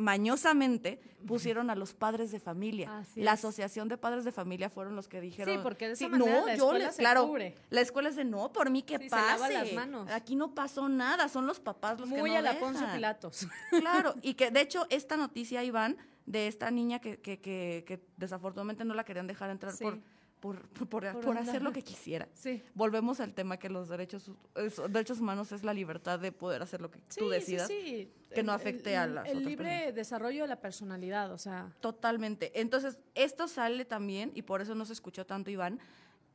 mañosamente 0.00 1.00
pusieron 1.26 1.70
a 1.70 1.74
los 1.74 1.92
padres 1.94 2.32
de 2.32 2.40
familia. 2.40 3.04
La 3.14 3.32
asociación 3.32 3.88
de 3.88 3.98
padres 3.98 4.24
de 4.24 4.32
familia 4.32 4.70
fueron 4.70 4.96
los 4.96 5.06
que 5.08 5.20
dijeron. 5.20 5.54
Sí, 5.54 5.60
porque 5.62 5.86
de 5.88 5.92
esa 5.92 6.08
manera 6.08 6.40
la 6.46 6.56
yo 6.56 6.64
escuela 6.66 6.86
les- 6.86 6.96
claro, 6.96 7.26
cubre. 7.26 7.54
La 7.70 7.80
escuela 7.82 8.08
es 8.08 8.16
de 8.16 8.24
no, 8.24 8.52
por 8.52 8.70
mí 8.70 8.82
que 8.82 8.96
Sí, 8.98 9.04
se 9.04 9.10
pase. 9.10 9.26
lava 9.26 9.48
las 9.50 9.72
manos. 9.74 10.10
Aquí 10.10 10.34
no 10.36 10.54
pasó 10.54 10.88
nada, 10.88 11.28
son 11.28 11.46
los 11.46 11.60
papás 11.60 12.00
los 12.00 12.08
que 12.08 12.18
Muy 12.18 12.30
no 12.30 12.38
a 12.38 12.42
la 12.42 12.52
dejan. 12.54 12.92
Pilatos. 12.94 13.46
Claro, 13.70 14.14
y 14.22 14.34
que 14.34 14.50
de 14.50 14.60
hecho 14.62 14.86
esta 14.90 15.16
noticia, 15.16 15.62
Iván, 15.62 15.96
de 16.26 16.46
esta 16.46 16.70
niña 16.70 17.00
que, 17.00 17.18
que, 17.20 17.40
que, 17.40 17.84
que 17.86 18.00
desafortunadamente 18.16 18.84
no 18.84 18.94
la 18.94 19.04
querían 19.04 19.26
dejar 19.26 19.50
entrar 19.50 19.72
Sí. 19.74 19.84
por, 19.84 19.98
por, 20.40 20.60
por, 20.70 20.88
por- 20.88 21.12
Por 21.12 21.20
por 21.24 21.38
hacer 21.38 21.62
lo 21.62 21.70
que 21.72 21.82
quisiera. 21.82 22.26
Sí. 22.32 22.62
Volvemos 22.74 23.20
al 23.20 23.34
tema 23.34 23.58
que 23.58 23.68
los 23.68 23.88
derechos, 23.88 24.30
es- 24.56 24.80
derechos 24.88 25.20
humanos 25.20 25.52
es 25.52 25.62
la 25.64 25.74
libertad 25.74 26.18
de 26.18 26.32
poder 26.32 26.62
hacer 26.62 26.80
lo 26.80 26.90
que 26.90 26.98
Sí, 27.08 27.20
tú 27.20 27.28
decidas. 27.28 27.68
sí. 27.68 28.10
que 28.34 28.42
no 28.44 28.52
afecte 28.52 28.90
el- 28.92 28.98
a 29.00 29.06
las 29.08 29.28
El 29.28 29.44
libre 29.44 29.68
personas. 29.68 29.94
desarrollo 29.96 30.42
de 30.42 30.48
la 30.48 30.60
personalidad, 30.60 31.32
o 31.32 31.38
sea. 31.38 31.72
Totalmente. 31.80 32.58
Entonces, 32.60 32.98
esto 33.16 33.48
sale 33.48 33.84
también, 33.84 34.30
y 34.36 34.42
por 34.42 34.60
eso 34.62 34.74
no 34.76 34.84
se 34.84 34.92
escuchó 34.92 35.26
tanto, 35.26 35.50
Iván, 35.50 35.80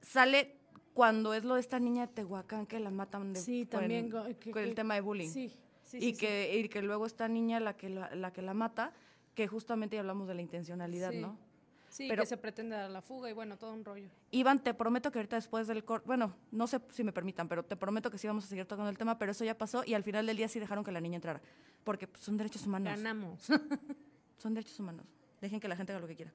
sale 0.01 0.57
cuando 0.93 1.33
es 1.33 1.43
lo 1.45 1.55
de 1.55 1.61
esta 1.61 1.79
niña 1.79 2.07
de 2.07 2.13
Tehuacán 2.13 2.65
que 2.67 2.79
la 2.79 2.91
matan 2.91 3.33
de, 3.33 3.39
Sí, 3.39 3.61
con- 3.65 3.79
también. 3.81 4.05
que- 4.09 4.51
con 4.51 4.61
el 4.63 4.69
que- 4.69 4.75
tema 4.75 4.95
de 4.95 5.01
bullying. 5.01 5.29
Sí, 5.29 5.51
sí, 5.83 5.97
y, 5.97 6.01
sí, 6.13 6.17
que, 6.17 6.57
y 6.57 6.69
que 6.69 6.81
luego 6.81 7.05
esta 7.05 7.27
niña 7.27 7.59
la 7.59 7.75
que 7.77 7.89
la, 7.89 8.13
la 8.15 8.31
que 8.31 8.41
la 8.41 8.53
mata, 8.53 8.93
que 9.33 9.47
justamente 9.47 9.95
ya 9.95 10.01
hablamos 10.01 10.27
de 10.27 10.35
la 10.35 10.41
intencionalidad, 10.41 11.11
Sí. 11.11 11.19
¿no? 11.21 11.37
Sí, 11.95 12.09
pero- 12.09 12.23
que 12.23 12.27
se 12.27 12.35
pretende 12.35 12.75
dar 12.75 12.91
la 12.91 13.01
fuga 13.01 13.29
y 13.29 13.33
bueno, 13.33 13.55
todo 13.55 13.71
un 13.71 13.85
rollo. 13.85 14.09
Iván, 14.31 14.61
te 14.61 14.73
prometo 14.73 15.13
que 15.13 15.19
ahorita 15.19 15.37
después 15.37 15.65
del 15.65 15.85
corte, 15.85 16.05
bueno, 16.05 16.35
no 16.51 16.67
sé 16.67 16.81
si 16.89 17.05
me 17.05 17.13
permitan, 17.13 17.47
pero 17.47 17.63
te 17.63 17.77
prometo 17.77 18.11
que 18.11 18.17
sí 18.17 18.27
vamos 18.27 18.43
a 18.43 18.47
seguir 18.47 18.65
tocando 18.65 18.89
el 18.89 18.97
tema, 18.97 19.17
pero 19.17 19.31
eso 19.31 19.45
ya 19.45 19.57
pasó 19.57 19.81
y 19.85 19.93
al 19.93 20.03
final 20.03 20.25
del 20.25 20.35
día 20.35 20.49
sí 20.49 20.59
dejaron 20.59 20.83
que 20.83 20.91
la 20.91 20.99
niña 20.99 21.15
entrara, 21.15 21.41
porque 21.85 22.05
pues, 22.05 22.21
son 22.21 22.35
derechos 22.35 22.65
humanos. 22.67 22.97
Ganamos. 22.97 23.47
Son 24.37 24.53
derechos 24.53 24.77
humanos. 24.77 25.05
Dejen 25.39 25.61
que 25.61 25.69
la 25.69 25.77
gente 25.77 25.93
haga 25.93 26.01
lo 26.01 26.07
que 26.07 26.17
quiera. 26.17 26.33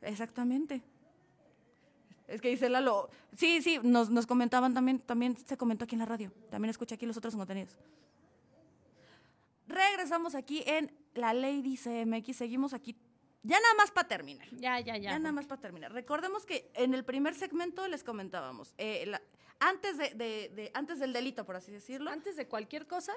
Exactamente. 0.00 0.82
Es 2.26 2.40
que 2.40 2.48
dice 2.48 2.68
Lalo. 2.68 3.08
Sí, 3.36 3.62
sí, 3.62 3.78
nos, 3.84 4.10
nos 4.10 4.26
comentaban 4.26 4.74
también, 4.74 4.98
también 4.98 5.36
se 5.36 5.56
comentó 5.56 5.84
aquí 5.84 5.94
en 5.94 6.00
la 6.00 6.06
radio. 6.06 6.32
También 6.50 6.70
escuché 6.70 6.96
aquí 6.96 7.06
los 7.06 7.16
otros 7.16 7.36
contenidos. 7.36 7.78
Regresamos 9.68 10.34
aquí 10.34 10.64
en 10.66 10.90
La 11.14 11.34
Ley 11.34 11.62
dice 11.62 12.04
MX. 12.06 12.36
Seguimos 12.36 12.72
aquí. 12.74 12.96
Ya 13.42 13.58
nada 13.60 13.74
más 13.76 13.90
para 13.90 14.06
terminar. 14.08 14.46
ya, 14.52 14.78
ya, 14.80 14.96
ya. 14.96 15.10
Ya, 15.12 15.18
nada 15.18 15.32
más 15.32 15.46
para 15.46 15.60
terminar. 15.60 15.92
Recordemos 15.92 16.46
que 16.46 16.70
en 16.74 16.94
el 16.94 17.04
primer 17.04 17.34
segmento 17.34 17.86
les 17.88 18.04
comentábamos. 18.04 18.74
eh, 18.78 19.04
la- 19.06 19.22
antes, 19.58 19.96
de, 19.98 20.10
de- 20.14 20.50
de- 20.54 20.70
antes 20.74 20.98
del 20.98 21.12
delito, 21.12 21.44
por 21.44 21.54
así 21.56 21.70
decirlo 21.70 22.10
Antes 22.10 22.36
de 22.36 22.46
cualquier 22.48 22.86
cosa, 22.86 23.12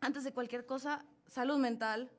antes 0.00 0.22
de 0.24 0.32
cualquier 0.32 0.64
cosa, 0.66 1.04
salud 1.26 1.58
mental, 1.58 2.10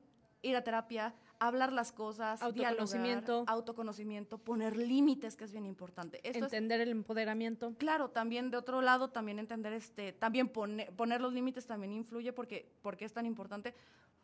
ir 0.42 0.56
a 0.56 0.64
terapia, 0.64 1.14
hablar 1.38 1.72
las 1.72 1.92
cosas, 1.92 2.40
Autoconocimiento. 2.42 3.32
dialogar, 3.32 3.54
autoconocimiento, 3.54 4.36
poner 4.38 4.76
límites, 4.76 5.36
que 5.36 5.44
es 5.44 5.52
bien 5.52 5.64
importante. 5.66 6.18
Esto 6.22 6.38
es, 6.38 6.44
entender 6.52 6.80
el 6.82 6.90
empoderamiento. 6.90 7.74
claro, 7.78 8.08
también 8.10 8.50
de 8.50 8.56
otro 8.58 8.80
lado, 8.82 9.08
también 9.08 9.38
entender 9.38 9.72
este, 9.74 10.12
también 10.12 10.48
pone- 10.48 10.90
poner 10.92 11.20
los 11.22 11.32
límites 11.32 11.66
también 11.66 11.92
influye 11.92 12.32
porque, 12.34 12.70
porque 12.82 13.04
es 13.06 13.12
tan 13.12 13.24
importante. 13.26 13.74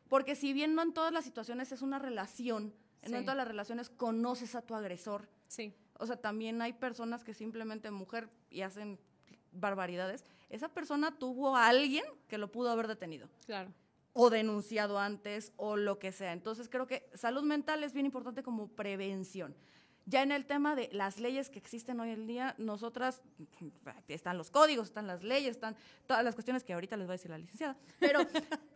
Porque 0.09 0.35
si 0.37 0.53
bien 0.53 0.75
no 0.75 0.83
en 0.83 0.93
todas 0.93 1.13
las 1.13 1.25
situaciones 1.25 1.73
es 1.73 1.83
una 1.83 1.99
relación, 1.99 2.73
no 3.03 3.09
en 3.17 3.21
Sí. 3.21 3.25
todas 3.25 3.37
las 3.37 3.49
relaciones 3.49 3.89
conoces 3.91 4.55
a 4.55 4.63
tu 4.63 4.75
agresor. 4.75 5.29
Sí. 5.49 5.75
O 5.99 6.07
sea, 6.07 6.17
también 6.17 6.61
hay 6.63 6.73
personas 6.73 7.25
que 7.25 7.35
simplemente 7.35 7.91
mujer 7.91 8.29
y 8.51 8.63
hacen 8.63 8.99
barbaridades. 9.53 10.25
Esa 10.51 10.69
persona 10.69 11.17
tuvo 11.19 11.57
a 11.57 11.69
alguien 11.69 12.05
que 12.29 12.39
lo 12.39 12.51
pudo 12.53 12.71
haber 12.71 12.87
detenido 12.89 13.29
Claro. 13.47 13.73
o 14.13 14.29
denunciado 14.31 14.99
antes 14.99 15.53
o 15.57 15.77
lo 15.77 15.99
que 15.99 16.13
sea. 16.13 16.33
Entonces 16.33 16.69
creo 16.69 16.87
que 16.87 17.09
salud 17.15 17.43
mental 17.43 17.83
es 17.85 17.93
bien 17.93 18.07
importante 18.07 18.43
como 18.43 18.69
prevención. 18.69 19.57
Ya 20.09 20.23
en 20.23 20.31
el 20.31 20.47
tema 20.47 20.77
de 20.77 20.89
las 20.93 21.19
leyes 21.19 21.51
que 21.51 21.59
existen 21.59 21.99
hoy 21.99 22.11
en 22.11 22.27
día, 22.29 22.55
nosotras, 22.59 23.23
están 24.09 24.39
los 24.39 24.51
códigos, 24.51 24.89
están 24.89 25.07
las 25.07 25.25
leyes, 25.25 25.53
están 25.53 25.75
todas 26.07 26.23
las 26.23 26.35
cuestiones 26.35 26.63
que 26.63 26.75
ahorita 26.75 26.97
les 26.97 27.09
va 27.09 27.13
a 27.13 27.17
decir 27.17 27.31
la 27.31 27.39
licenciada, 27.39 27.77
pero 27.99 28.21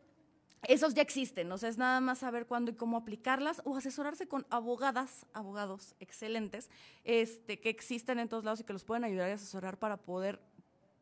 esos 0.62 0.94
ya 0.94 1.02
existen, 1.02 1.50
o 1.52 1.58
sea, 1.58 1.70
es 1.70 1.78
nada 1.78 2.00
más 2.00 2.18
saber 2.18 2.46
cuándo 2.46 2.70
y 2.70 2.74
cómo 2.74 2.98
aplicarlas 2.98 3.62
o 3.64 3.76
asesorarse 3.76 4.28
con 4.28 4.46
abogadas, 4.50 5.26
abogados 5.32 5.94
excelentes, 6.00 6.68
este, 7.04 7.60
que 7.60 7.70
existen 7.70 8.18
en 8.18 8.28
todos 8.28 8.44
lados 8.44 8.60
y 8.60 8.64
que 8.64 8.72
los 8.72 8.84
pueden 8.84 9.04
ayudar 9.04 9.30
y 9.30 9.32
asesorar 9.32 9.78
para 9.78 9.96
poder 9.96 10.40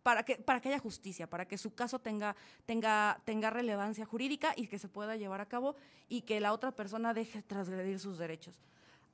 para 0.04 0.22
que, 0.22 0.36
para 0.36 0.60
que 0.60 0.68
haya 0.68 0.78
justicia, 0.78 1.28
para 1.28 1.46
que 1.46 1.58
su 1.58 1.74
caso 1.74 1.98
tenga, 1.98 2.34
tenga, 2.64 3.20
tenga 3.26 3.50
relevancia 3.50 4.06
jurídica 4.06 4.54
y 4.56 4.68
que 4.68 4.78
se 4.78 4.88
pueda 4.88 5.16
llevar 5.16 5.42
a 5.42 5.46
cabo 5.46 5.76
y 6.08 6.22
que 6.22 6.40
la 6.40 6.54
otra 6.54 6.72
persona 6.72 7.12
deje 7.12 7.42
transgredir 7.42 7.98
sus 7.98 8.16
derechos. 8.16 8.58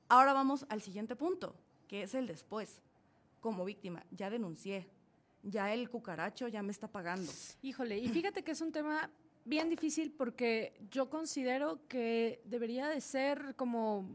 Ahora 0.07 0.31
vamos 0.31 0.65
al 0.69 0.81
siguiente 0.81 1.17
punto, 1.17 1.53
que 1.89 2.03
es 2.03 2.13
el 2.13 2.27
después. 2.27 2.81
Como 3.41 3.65
víctima, 3.65 4.05
ya 4.11 4.29
denuncié, 4.29 4.87
ya 5.43 5.73
el 5.73 5.89
cucaracho 5.89 6.47
ya 6.47 6.63
me 6.63 6.71
está 6.71 6.87
pagando. 6.87 7.31
Híjole, 7.61 7.97
y 7.97 8.07
fíjate 8.07 8.43
que 8.43 8.51
es 8.51 8.61
un 8.61 8.71
tema 8.71 9.09
bien 9.45 9.69
difícil 9.69 10.11
porque 10.11 10.73
yo 10.91 11.09
considero 11.09 11.79
que 11.87 12.41
debería 12.45 12.87
de 12.89 12.99
ser 12.99 13.55
como 13.55 14.09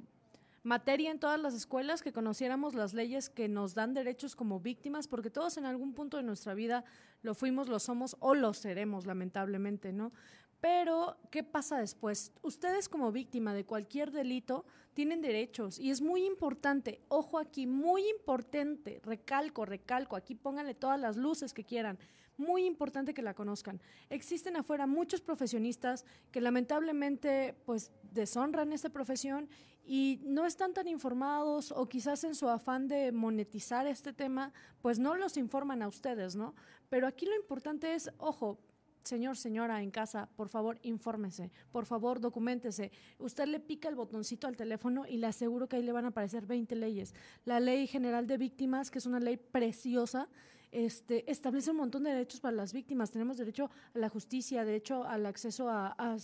materia 0.62 1.11
en 1.11 1.18
todas 1.18 1.41
las 1.41 1.55
escuelas 1.55 2.03
que 2.03 2.12
conociéramos 2.12 2.74
las 2.74 2.93
leyes 2.93 3.31
que 3.31 3.49
nos 3.49 3.74
dan 3.74 3.95
derechos 3.95 4.37
como 4.37 4.61
víctimas, 4.61 5.09
porque 5.09 5.31
todos 5.31 5.57
en 5.57 5.64
algún 5.64 5.95
punto 5.95 6.18
de 6.18 6.22
nuestra 6.22 6.53
vida 6.53 6.85
lo 7.22 7.35
fuimos, 7.35 7.68
lo 7.68 7.78
somos 7.78 8.16
o 8.20 8.35
lo 8.35 8.53
seremos, 8.53 9.07
lamentablemente, 9.07 9.93
¿no? 9.93 10.12
Pero, 10.61 11.16
¿qué 11.31 11.43
pasa 11.43 11.78
después? 11.78 12.33
Ustedes 12.43 12.91
como 12.91 13.12
víctima 13.12 13.55
de 13.55 13.64
cualquier 13.64 14.11
delito 14.11 14.66
tienen 14.93 15.22
derechos 15.22 15.78
y 15.78 15.91
es 15.91 16.03
muy 16.03 16.26
importante, 16.26 17.01
ojo 17.09 17.39
aquí, 17.39 17.66
muy 17.66 18.07
importante, 18.11 19.01
recalco, 19.03 19.64
recalco, 19.64 20.16
aquí 20.16 20.35
pónganle 20.35 20.74
todas 20.74 21.01
las 21.01 21.16
luces 21.16 21.55
que 21.55 21.64
quieran, 21.64 21.99
muy 22.41 22.64
importante 22.64 23.14
que 23.14 23.22
la 23.22 23.34
conozcan. 23.34 23.80
Existen 24.09 24.57
afuera 24.57 24.86
muchos 24.86 25.20
profesionistas 25.20 26.05
que 26.32 26.41
lamentablemente 26.41 27.55
pues 27.64 27.93
deshonran 28.12 28.72
esta 28.72 28.88
profesión 28.88 29.49
y 29.84 30.20
no 30.24 30.47
están 30.47 30.72
tan 30.72 30.88
informados 30.88 31.72
o 31.72 31.88
quizás 31.88 32.24
en 32.24 32.34
su 32.34 32.49
afán 32.49 32.88
de 32.88 33.12
monetizar 33.12 33.86
este 33.86 34.12
tema, 34.12 34.53
pues 34.82 34.99
no 34.99 35.14
los 35.16 35.36
informan 35.36 35.82
a 35.82 35.88
ustedes, 35.88 36.36
¿no? 36.36 36.55
Pero 36.88 37.07
aquí 37.07 37.26
lo 37.26 37.36
importante 37.36 37.95
es, 37.95 38.11
ojo, 38.18 38.59
Señor, 39.03 39.36
señora, 39.38 39.82
en 39.82 39.91
casa, 39.91 40.28
por 40.36 40.49
favor, 40.49 40.78
infórmese, 40.82 41.51
por 41.72 41.86
favor, 41.86 42.20
documentese. 42.20 42.93
Usted 43.18 43.47
le 43.47 43.59
pica 43.59 43.88
el 43.88 43.95
botoncito 43.95 44.47
al 44.47 44.57
teléfono 44.57 45.07
y 45.07 45.16
le 45.16 45.26
aseguro 45.26 45.68
que 45.68 45.76
ahí 45.76 45.82
le 45.82 45.93
van 45.93 46.05
a 46.05 46.09
aparecer 46.09 46.45
20 46.47 46.76
leyes. 46.76 47.14
La 47.47 47.61
Ley 47.61 47.86
General 47.86 48.26
de 48.26 48.36
Víctimas, 48.36 48.91
que 48.91 48.99
es 48.99 49.07
una 49.07 49.18
ley 49.18 49.38
preciosa, 49.38 50.28
este, 50.73 51.31
establece 51.31 51.71
un 51.71 51.79
montón 51.79 52.05
de 52.05 52.11
derechos 52.11 52.41
para 52.41 52.57
las 52.57 52.73
víctimas. 52.73 53.11
Tenemos 53.11 53.37
derecho 53.37 53.71
a 53.95 53.99
la 53.99 54.09
justicia, 54.09 54.64
derecho 54.64 55.05
al 55.05 55.27
acceso 55.27 55.68
a, 55.68 56.16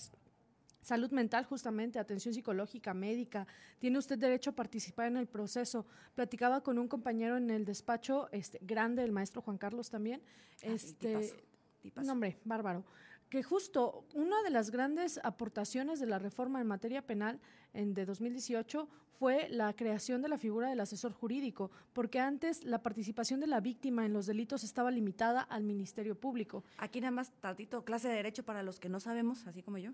salud 0.83 1.11
mental, 1.11 1.45
justamente, 1.45 1.99
atención 1.99 2.33
psicológica, 2.33 2.95
médica. 2.95 3.47
Tiene 3.81 3.99
usted 3.99 4.19
derecho 4.19 4.51
a 4.51 4.53
participar 4.55 5.09
en 5.09 5.17
el 5.17 5.27
proceso. 5.27 5.85
Platicaba 6.15 6.63
con 6.63 6.79
un 6.79 6.87
compañero 6.87 7.37
en 7.37 7.51
el 7.51 7.65
despacho, 7.65 8.29
este, 8.31 8.61
grande, 8.63 9.03
el 9.03 9.11
maestro 9.11 9.43
Juan 9.43 9.59
Carlos 9.59 9.91
también. 9.91 10.23
Ah, 10.63 10.69
este, 10.69 11.09
tipazo, 11.09 11.37
tipazo. 11.83 12.07
no, 12.07 12.13
hombre, 12.13 12.39
bárbaro. 12.45 12.85
Que 13.29 13.43
justo 13.43 14.05
una 14.15 14.41
de 14.43 14.51
las 14.51 14.71
grandes 14.71 15.19
aportaciones 15.25 15.99
de 15.99 16.07
la 16.07 16.19
reforma 16.19 16.61
en 16.61 16.67
materia 16.67 17.03
penal 17.03 17.41
en, 17.75 17.93
de 17.93 18.07
2018 18.07 18.89
fue 19.19 19.49
la 19.49 19.75
creación 19.75 20.23
de 20.23 20.29
la 20.29 20.39
figura 20.39 20.69
del 20.69 20.79
asesor 20.79 21.13
jurídico, 21.13 21.71
porque 21.93 22.21
antes 22.21 22.65
la 22.65 22.83
participación 22.83 23.41
de 23.41 23.47
la 23.47 23.61
víctima 23.61 24.05
en 24.05 24.13
los 24.13 24.27
delitos 24.27 24.63
estaba 24.63 24.91
limitada 24.91 25.41
al 25.41 25.65
Ministerio 25.65 26.15
Público. 26.21 26.63
Aquí 26.77 27.01
nada 27.01 27.11
más 27.13 27.33
tantito 27.41 27.83
clase 27.85 28.09
de 28.09 28.15
derecho 28.15 28.45
para 28.45 28.63
los 28.63 28.79
que 28.79 28.89
no 28.89 29.01
sabemos, 29.01 29.47
así 29.47 29.63
como 29.63 29.79
yo. 29.79 29.93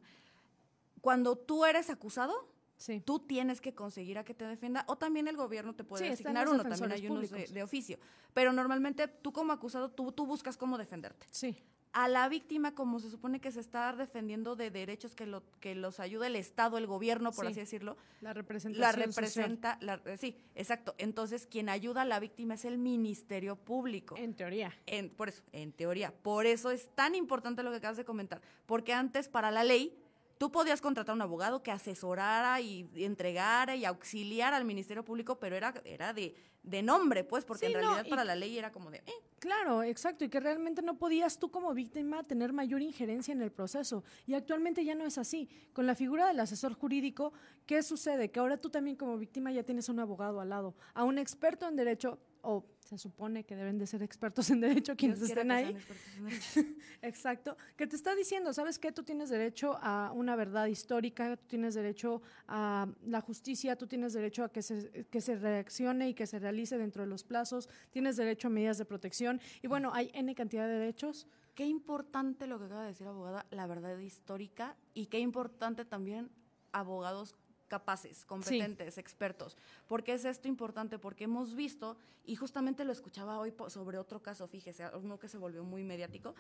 Cuando 1.01 1.37
tú 1.37 1.65
eres 1.65 1.89
acusado, 1.91 2.49
Sí. 2.77 3.01
tú 3.05 3.21
tienes 3.21 3.61
que 3.61 3.75
conseguir 3.75 4.19
a 4.19 4.25
que 4.25 4.35
te 4.35 4.45
defienda 4.45 4.85
o 4.89 4.97
también 4.97 5.29
el 5.29 5.37
gobierno 5.37 5.73
te 5.73 5.85
puede 5.85 6.05
Sí, 6.05 6.13
asignar 6.13 6.49
uno, 6.49 6.65
también 6.65 6.91
hay 6.91 7.07
unos 7.07 7.31
de, 7.31 7.47
de 7.47 7.63
oficio. 7.63 7.97
Pero 8.35 8.53
normalmente 8.53 9.07
tú 9.07 9.33
como 9.33 9.53
acusado, 9.53 9.89
tú, 9.89 10.11
tú 10.11 10.27
buscas 10.27 10.57
cómo 10.57 10.77
defenderte. 10.77 11.27
Sí. 11.31 11.63
A 11.95 12.09
la 12.09 12.27
víctima, 12.31 12.75
como 12.75 13.01
se 13.01 13.11
supone 13.11 13.39
que 13.39 13.53
se 13.53 13.61
está 13.61 13.93
defendiendo 13.93 14.57
de 14.57 14.71
derechos 14.71 15.15
que, 15.15 15.27
lo, 15.27 15.43
que 15.61 15.75
los 15.75 16.01
ayuda 16.01 16.27
el 16.27 16.37
Estado, 16.37 16.79
el 16.79 16.87
gobierno, 16.87 17.33
por 17.33 17.45
Sí. 17.45 17.51
así 17.51 17.61
decirlo, 17.61 17.99
La 18.23 18.33
representación. 18.33 18.81
la 18.81 18.93
social. 18.93 19.07
representa, 19.15 19.79
la- 19.83 20.01
eh, 20.07 20.17
sí, 20.17 20.35
exacto. 20.55 20.95
Entonces, 20.97 21.47
quien 21.47 21.69
ayuda 21.69 22.03
a 22.03 22.05
la 22.07 22.19
víctima 22.19 22.55
es 22.55 22.65
el 22.65 22.79
Ministerio 22.79 23.57
Público. 23.57 24.17
En 24.17 24.33
teoría. 24.35 24.73
En- 24.87 25.11
por 25.11 25.29
eso, 25.29 25.43
en 25.53 25.71
teoría. 25.73 26.15
Por 26.23 26.47
eso 26.47 26.71
es 26.71 26.89
tan 26.95 27.15
importante 27.15 27.63
lo 27.63 27.71
que 27.71 27.77
acabas 27.77 27.99
de 27.99 28.07
comentar. 28.07 28.41
Porque 28.65 28.95
antes, 28.95 29.29
para 29.29 29.51
la 29.51 29.63
ley, 29.63 29.95
tú 30.43 30.51
podías 30.51 30.81
contratar 30.81 31.15
un 31.15 31.23
abogado 31.23 31.63
que 31.63 31.71
asesorara 31.71 32.61
y, 32.61 32.91
entregara 32.97 33.77
y 33.77 33.85
auxiliara 33.85 34.57
al 34.57 34.65
Ministerio 34.65 35.05
Público, 35.05 35.39
pero 35.39 35.55
era, 35.55 35.73
era 35.85 36.13
de, 36.13 36.35
de 36.65 36.83
nombre, 36.83 37.23
pues, 37.23 37.45
porque 37.45 37.67
Sí, 37.67 37.73
en 37.73 37.79
realidad 37.79 38.05
para 38.09 38.25
la 38.25 38.35
ley 38.35 38.59
era 38.59 38.73
como 38.73 38.91
de, 38.91 38.99
eh, 39.07 39.13
Claro, 39.39 39.85
exacto, 39.85 40.25
y 40.25 40.29
que 40.29 40.41
realmente 40.41 40.83
no 40.83 40.99
podías 40.99 41.39
tú 41.39 41.53
como 41.53 41.73
víctima 41.75 42.25
tener 42.25 42.53
mayor 42.53 42.83
injerencia 42.83 43.31
en 43.31 43.41
el 43.41 43.53
proceso. 43.53 44.03
Y 44.27 44.35
actualmente 44.35 44.85
ya 44.85 44.97
no 44.97 45.05
es 45.05 45.17
así. 45.17 45.49
Con 45.73 45.87
la 45.87 45.95
figura 45.95 46.27
del 46.27 46.41
asesor 46.41 46.75
jurídico, 46.75 47.33
¿qué 47.65 47.81
sucede? 47.85 48.33
Que 48.33 48.41
ahora 48.41 48.57
tú 48.57 48.69
también 48.69 48.97
como 48.97 49.19
víctima 49.19 49.53
ya 49.53 49.63
tienes 49.63 49.89
a 49.89 49.93
un 49.93 50.01
abogado 50.01 50.41
al 50.41 50.49
lado, 50.49 50.75
a 50.95 51.05
un 51.05 51.19
experto 51.19 51.69
en 51.69 51.77
derecho, 51.77 52.19
o 52.43 52.65
se 52.81 52.99
supone 52.99 53.45
que 53.45 53.57
deben 53.57 53.79
de 53.79 53.87
ser 53.87 54.03
expertos 54.03 54.51
en 54.51 54.61
derecho 54.61 54.97
quienes 54.97 55.19
Dios 55.19 55.31
estén 55.31 55.51
ahí. 55.51 55.77
Exacto, 57.03 57.57
que 57.77 57.87
te 57.87 57.97
está 57.97 58.15
diciendo, 58.15 58.53
¿sabes 58.53 58.79
qué? 58.79 58.93
Tú 58.93 59.03
tienes 59.03 59.31
derecho 59.31 59.79
a 59.81 60.13
una 60.13 60.37
verdad 60.37 60.67
histórica, 60.67 61.37
tú 61.37 61.47
tienes 61.47 61.75
derecho 61.75 62.21
a 62.49 62.87
la 63.07 63.21
justicia, 63.21 63.77
tú 63.77 63.87
tienes 63.87 64.13
derecho 64.13 64.45
a 64.45 64.53
que 64.53 64.63
se, 64.63 65.07
que 65.11 65.21
se 65.21 65.37
reaccione 65.37 66.11
y 66.11 66.15
que 66.15 66.27
se 66.27 66.39
realice 66.39 66.77
dentro 66.77 67.03
de 67.03 67.09
los 67.09 67.25
plazos, 67.25 67.69
tienes 67.91 68.17
derecho 68.17 68.49
a 68.49 68.51
medidas 68.51 68.79
de 68.79 68.85
protección 68.85 69.41
y 69.63 69.69
bueno, 69.69 69.91
hay 69.95 70.11
N 70.13 70.35
cantidad 70.35 70.67
de 70.67 70.75
derechos. 70.75 71.27
Qué 71.55 71.67
importante 71.67 72.47
lo 72.47 72.59
que 72.59 72.65
acaba 72.65 72.83
de 72.83 72.89
decir 72.89 73.07
abogada, 73.07 73.45
la 73.51 73.67
verdad 73.67 73.99
histórica, 73.99 74.77
y 74.95 75.07
qué 75.07 75.19
importante 75.19 75.85
también 75.85 76.31
abogados 76.73 77.37
capaces, 77.73 78.27
competentes, 78.27 78.99
expertos. 78.99 79.57
¿Por 79.89 80.05
qué 80.05 80.13
es 80.13 80.27
esto 80.27 80.47
importante? 80.47 80.99
Porque 80.99 81.25
hemos 81.25 81.55
visto, 81.55 81.97
y 82.27 82.37
justamente 82.37 82.85
lo 82.85 82.93
escuchaba 82.93 83.39
hoy 83.39 83.55
sobre 83.69 83.97
otro 83.97 84.21
caso, 84.21 84.47
fíjese, 84.47 84.85
uno 84.95 85.19
que 85.19 85.27
se 85.27 85.39
volvió 85.39 85.65
muy 85.65 85.83
mediático, 85.83 86.35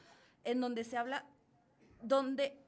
en 0.44 0.60
donde 0.60 0.84
se 0.84 0.98
habla, 0.98 1.24
donde 2.02 2.58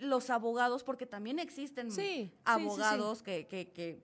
los 0.00 0.30
abogados, 0.30 0.82
porque 0.82 1.06
también 1.06 1.38
existen 1.38 1.92
Sí, 1.92 2.02
sí, 2.02 2.32
abogados 2.44 3.22
que, 3.22 3.46
que, 3.46 3.70
que 3.70 4.02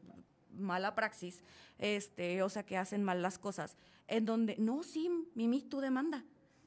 mala 0.52 0.94
praxis, 0.94 1.42
este, 1.78 2.40
o 2.44 2.48
sea, 2.48 2.64
que 2.64 2.76
hacen 2.76 3.02
mal 3.02 3.20
las 3.20 3.36
cosas, 3.36 3.76
en 4.06 4.24
donde, 4.26 4.54
no, 4.58 4.84
sí, 4.84 5.10
Mimi, 5.34 5.60
tú 5.60 5.80
demanda. 5.80 6.24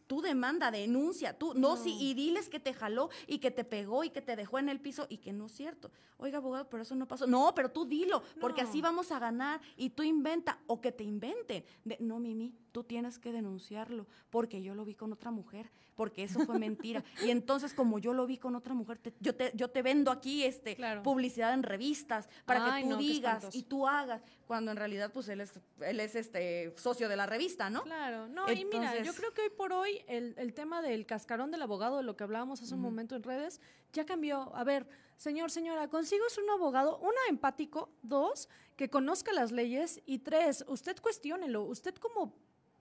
Tú 0.08 0.22
demanda, 0.22 0.70
denuncia, 0.70 1.38
tú, 1.38 1.54
no, 1.56 1.78
sí, 1.78 1.98
y 2.00 2.14
diles 2.14 2.48
que 2.50 2.60
te 2.60 2.74
jaló 2.74 3.10
y 3.28 3.40
que 3.40 3.50
te 3.50 3.64
pegó 3.64 4.04
y 4.04 4.10
que 4.12 4.22
te 4.22 4.36
dejó 4.36 4.60
en 4.60 4.70
el 4.70 4.80
piso 4.80 5.08
y 5.10 5.18
que 5.18 5.34
no 5.34 5.48
es 5.48 5.54
cierto. 5.54 5.92
Oiga, 6.18 6.38
abogado, 6.38 6.70
pero 6.70 6.84
eso 6.84 6.96
no 6.96 7.08
pasó. 7.08 7.26
No, 7.26 7.54
pero 7.56 7.72
tú 7.72 7.86
dilo, 7.86 8.22
porque 8.40 8.62
así 8.62 8.82
vamos 8.82 9.12
a 9.12 9.20
ganar 9.20 9.62
y 9.76 9.90
tú 9.90 10.04
inventa 10.04 10.60
o 10.68 10.80
que 10.80 10.92
te 10.92 11.04
inventen. 11.04 11.66
De, 11.84 11.98
no, 12.00 12.20
Mimi, 12.20 12.54
tú 12.76 12.84
tienes 12.84 13.20
que 13.20 13.32
denunciarlo 13.32 14.06
porque 14.30 14.62
yo 14.62 14.76
lo 14.76 14.84
vi 14.84 14.96
con 14.96 15.14
otra 15.14 15.32
mujer, 15.32 15.72
porque 15.96 16.24
eso 16.26 16.46
fue 16.46 16.60
mentira. 16.60 17.06
y 17.26 17.30
entonces, 17.30 17.74
como 17.74 18.00
yo 18.00 18.12
lo 18.12 18.28
vi 18.28 18.38
con 18.38 18.54
otra 18.54 18.74
mujer, 18.74 18.98
te- 18.98 19.14
yo, 19.22 19.34
te, 19.34 19.54
yo 19.56 19.70
te 19.70 19.82
vendo 19.82 20.12
aquí 20.12 20.44
este, 20.44 20.76
Claro. 20.76 21.02
publicidad 21.02 21.54
en 21.54 21.64
revistas 21.64 22.28
para 22.44 22.76
Ay, 22.76 22.84
que 22.84 22.90
tú 22.90 22.96
no, 22.96 22.98
digas 23.00 23.56
y 23.56 23.64
tú 23.64 23.88
hagas, 23.88 24.22
cuando 24.46 24.72
en 24.72 24.78
realidad, 24.78 25.10
pues 25.14 25.30
él 25.30 25.40
es, 25.40 25.54
él 25.80 26.02
es 26.02 26.16
este 26.16 26.74
socio 26.76 27.08
de 27.08 27.16
la 27.16 27.26
revista, 27.26 27.70
¿no? 27.70 27.84
Claro, 27.84 28.28
no, 28.28 28.52
y 28.52 28.66
mira, 28.66 29.02
yo 29.02 29.14
creo 29.14 29.34
que 29.34 29.44
hoy 29.44 29.50
por 29.52 29.72
hoy 29.72 30.02
el, 30.10 30.36
el 30.38 30.54
tema 30.54 30.82
del 30.82 31.06
cascarón 31.06 31.52
del 31.52 31.62
abogado, 31.62 31.96
de 31.96 32.04
lo 32.04 32.18
que 32.18 32.26
hablábamos 32.26 32.62
hace 32.62 32.74
un 32.74 32.82
momento 32.82 33.16
en 33.16 33.24
redes, 33.24 33.62
ya 33.94 34.06
cambió. 34.06 34.54
A 34.54 34.66
ver, 34.66 34.86
señor, 35.16 35.50
señora, 35.50 35.88
consigo 35.88 36.26
un 36.44 36.50
abogado, 36.50 36.98
una, 36.98 37.22
empático, 37.30 37.88
dos, 38.02 38.50
que 38.76 38.90
conozca 38.90 39.32
las 39.32 39.54
leyes, 39.54 40.02
y 40.06 40.20
tres, 40.20 40.66
usted 40.68 40.98
cuestiónelo. 41.02 41.64
Usted 41.64 41.96
como... 41.96 42.34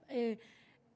eh, 0.09 0.39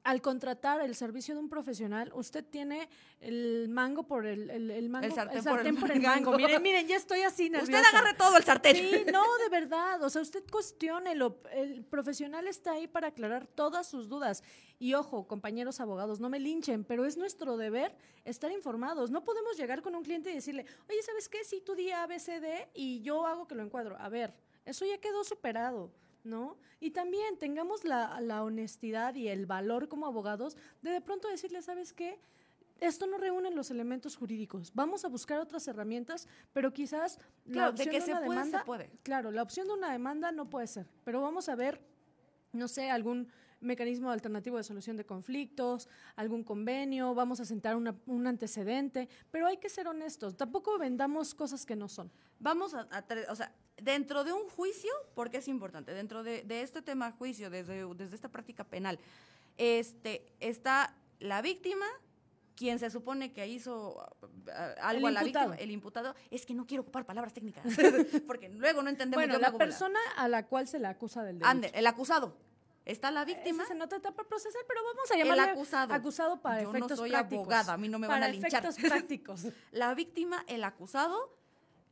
al 0.03 0.21
contratar 0.21 0.81
el 0.81 0.95
servicio 0.95 1.35
de 1.35 1.41
un 1.41 1.49
profesional, 1.49 2.11
usted 2.15 2.43
tiene 2.43 2.89
el 3.19 3.67
mango 3.69 4.03
por 4.03 4.25
el, 4.25 4.49
el, 4.49 4.71
el 4.71 4.89
mango, 4.89 5.05
El 5.05 5.13
sartén 5.13 5.37
el 5.37 5.43
sartén 5.43 5.75
por 5.75 5.91
el 5.91 6.01
mango. 6.01 6.31
Miren, 6.37 6.61
miren, 6.63 6.87
ya 6.87 6.95
estoy 6.95 7.21
así 7.21 7.49
nerviosa. 7.49 7.81
Usted 7.81 7.97
agarre 7.97 8.13
todo 8.15 8.37
el 8.37 8.43
sartén. 8.43 8.75
Sí, 8.77 9.05
no, 9.11 9.23
de 9.37 9.49
verdad. 9.49 10.01
O 10.01 10.09
sea, 10.09 10.21
usted 10.21 10.43
cuestiónelo. 10.49 11.41
El 11.51 11.83
profesional 11.83 12.47
está 12.47 12.71
ahí 12.71 12.87
para 12.87 13.09
aclarar 13.09 13.45
todas 13.45 13.87
sus 13.87 14.07
dudas. 14.07 14.41
Y 14.79 14.93
ojo, 14.93 15.27
compañeros 15.27 15.81
abogados, 15.81 16.21
no 16.21 16.29
me 16.29 16.39
linchen, 16.39 16.85
pero 16.85 17.05
es 17.05 17.17
nuestro 17.17 17.57
deber 17.57 17.93
estar 18.23 18.51
informados. 18.51 19.11
No 19.11 19.25
podemos 19.25 19.57
llegar 19.57 19.81
con 19.81 19.95
un 19.95 20.03
cliente 20.03 20.31
y 20.31 20.35
decirle, 20.35 20.65
oye, 20.89 21.03
¿sabes 21.03 21.27
qué? 21.27 21.43
Si 21.43 21.59
tú 21.59 21.75
di 21.75 21.91
A, 21.91 22.07
B, 22.07 22.19
C, 22.19 22.39
D 22.39 22.69
y 22.73 23.01
yo 23.01 23.27
hago 23.27 23.47
que 23.47 23.55
lo 23.55 23.63
encuadro. 23.63 23.97
A 23.99 24.07
ver, 24.07 24.33
eso 24.65 24.85
ya 24.85 24.97
quedó 24.97 25.25
superado. 25.25 25.91
¿No? 26.23 26.57
Y 26.79 26.91
también 26.91 27.37
tengamos 27.37 27.83
la, 27.83 28.19
la 28.21 28.43
honestidad 28.43 29.15
y 29.15 29.29
el 29.29 29.45
valor 29.45 29.87
como 29.87 30.05
abogados 30.05 30.57
de 30.81 30.91
de 30.91 31.01
pronto 31.01 31.29
decirle, 31.29 31.61
¿sabes 31.61 31.93
qué? 31.93 32.19
Esto 32.79 33.07
no 33.07 33.17
reúne 33.17 33.51
los 33.51 33.71
elementos 33.71 34.15
jurídicos. 34.15 34.73
Vamos 34.73 35.03
a 35.03 35.09
buscar 35.09 35.39
otras 35.39 35.67
herramientas, 35.67 36.27
pero 36.53 36.71
quizás 36.71 37.19
Claro, 37.51 37.71
la 37.71 37.71
de 37.71 37.71
opción 37.71 37.89
que 37.89 38.01
se 38.01 38.11
una 38.11 38.19
puede, 38.21 38.29
se 38.29 38.45
demanda, 38.45 38.65
puede. 38.65 38.89
Claro, 39.03 39.31
la 39.31 39.43
opción 39.43 39.67
de 39.67 39.73
una 39.73 39.91
demanda 39.91 40.31
no 40.31 40.49
puede 40.49 40.67
ser, 40.67 40.87
pero 41.03 41.21
vamos 41.21 41.49
a 41.49 41.55
ver, 41.55 41.81
no 42.53 42.67
sé, 42.67 42.89
algún 42.89 43.29
mecanismo 43.61 44.09
alternativo 44.11 44.57
de 44.57 44.63
solución 44.63 44.95
de 44.97 45.05
conflictos, 45.05 45.87
algún 46.15 46.43
convenio, 46.43 47.13
vamos 47.13 47.39
a 47.39 47.45
sentar 47.45 47.75
una- 47.75 47.95
un 48.05 48.25
antecedente, 48.27 49.09
pero 49.31 49.47
hay 49.47 49.57
que 49.57 49.69
ser 49.69 49.87
honestos, 49.87 50.37
tampoco 50.37 50.77
vendamos 50.77 51.35
cosas 51.35 51.65
que 51.65 51.75
no 51.75 51.87
son. 51.89 52.11
Vamos 52.39 52.73
a, 52.73 52.81
a 52.91 53.03
o 53.29 53.35
sea, 53.35 53.53
dentro 53.81 54.23
de 54.23 54.31
un 54.33 54.47
juicio, 54.49 54.91
porque 55.13 55.37
es 55.37 55.47
importante, 55.47 55.93
dentro 55.93 56.23
de, 56.23 56.43
de 56.43 56.61
este 56.61 56.81
tema 56.81 57.11
juicio, 57.11 57.49
desde, 57.49 57.85
desde 57.95 58.15
esta 58.15 58.29
práctica 58.29 58.63
penal, 58.63 58.97
este, 59.57 60.31
está 60.39 60.95
la 61.19 61.41
víctima, 61.41 61.85
quien 62.55 62.77
se 62.79 62.89
supone 62.89 63.31
que 63.31 63.47
hizo 63.47 64.05
algo 64.81 65.07
El 65.07 65.17
a 65.17 65.21
la 65.21 65.27
imputado. 65.27 65.49
víctima, 65.51 65.55
el 65.63 65.71
imputado, 65.71 66.15
es 66.29 66.45
que 66.45 66.53
no 66.53 66.65
quiero 66.65 66.83
ocupar 66.83 67.05
palabras 67.05 67.33
técnicas, 67.33 67.63
porque 68.27 68.49
luego 68.49 68.81
no 68.81 68.89
entendemos. 68.89 69.25
Bueno, 69.25 69.39
la 69.39 69.51
persona 69.57 69.99
a 70.17 70.27
la 70.27 70.45
cual 70.47 70.67
se 70.67 70.79
le 70.79 70.87
acusa 70.87 71.23
del 71.23 71.35
delito. 71.39 71.47
Ande, 71.49 71.71
el 71.73 71.87
acusado. 71.87 72.35
Está 72.89 73.11
la 73.11 73.23
víctima. 73.25 73.63
Esa 73.63 73.63
es 73.63 73.71
en 73.71 73.81
otra 73.81 73.97
etapa 73.99 74.23
procesal, 74.23 74.61
pero 74.67 74.81
vamos 74.83 75.09
a 75.11 75.13
El 75.15 75.19
llamarle 75.23 75.51
acusado. 75.51 75.93
acusado 75.93 76.41
para 76.41 76.61
Yo 76.63 76.71
no 76.71 76.77
efectos 76.77 76.97
soy 76.99 77.09
prácticos. 77.11 77.41
abogada, 77.43 77.73
a 77.73 77.77
mí 77.77 77.87
no 77.89 77.99
me 77.99 78.07
van 78.07 78.23
a 78.23 78.27
linchar. 78.27 78.65
efectos 78.65 78.75
prácticos. 78.89 79.45
la 79.71 79.93
víctima, 79.93 80.43
el 80.47 80.63
acusado, 80.63 81.37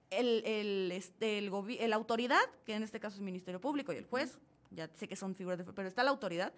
el, 0.09 0.43
el, 0.45 0.91
este, 0.91 1.37
el, 1.37 1.51
el 1.79 1.93
autoridad, 1.93 2.39
que 2.65 2.73
en 2.75 2.83
este 2.83 2.99
caso 2.99 3.15
es 3.15 3.19
el 3.19 3.25
Ministerio 3.25 3.61
Público 3.61 3.93
y 3.93 3.97
el 3.97 4.05
juez, 4.05 4.39
ya 4.71 4.89
sé 4.95 5.07
que 5.07 5.15
son 5.15 5.35
figuras 5.35 5.57
de, 5.59 5.65
pero 5.65 5.87
está 5.87 6.03
la 6.03 6.11
autoridad, 6.11 6.51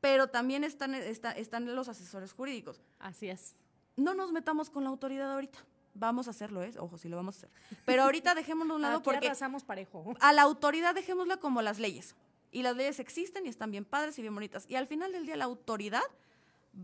pero 0.00 0.28
también 0.28 0.64
están, 0.64 0.94
está- 0.94 1.32
están 1.32 1.74
los 1.74 1.88
asesores 1.88 2.32
jurídicos. 2.32 2.80
Así 2.98 3.28
es. 3.28 3.54
No 3.96 4.14
nos 4.14 4.32
metamos 4.32 4.70
con 4.70 4.84
la 4.84 4.90
autoridad 4.90 5.32
ahorita. 5.32 5.58
Vamos 5.94 6.28
a 6.28 6.30
hacerlo, 6.30 6.62
¿eh? 6.62 6.72
Ojo, 6.78 6.96
sí 6.98 7.08
lo 7.08 7.16
vamos 7.16 7.34
a 7.36 7.38
hacer. 7.38 7.50
Pero 7.84 8.04
ahorita 8.04 8.34
dejémoslo 8.34 8.74
a 8.74 8.76
un 8.76 8.82
lado 8.82 8.96
Aquí 8.98 9.04
porque 9.04 9.32
parejo. 9.66 10.14
a 10.20 10.32
la 10.32 10.42
autoridad 10.42 10.94
dejémosla 10.94 11.38
como 11.38 11.62
las 11.62 11.78
leyes. 11.80 12.14
Y 12.50 12.62
las 12.62 12.76
leyes 12.76 12.98
existen 12.98 13.46
y 13.46 13.48
están 13.48 13.70
bien 13.70 13.84
padres 13.84 14.18
y 14.18 14.22
bien 14.22 14.34
bonitas. 14.34 14.64
Y 14.68 14.76
al 14.76 14.86
final 14.86 15.12
del 15.12 15.26
día 15.26 15.36
la 15.36 15.44
autoridad 15.44 16.02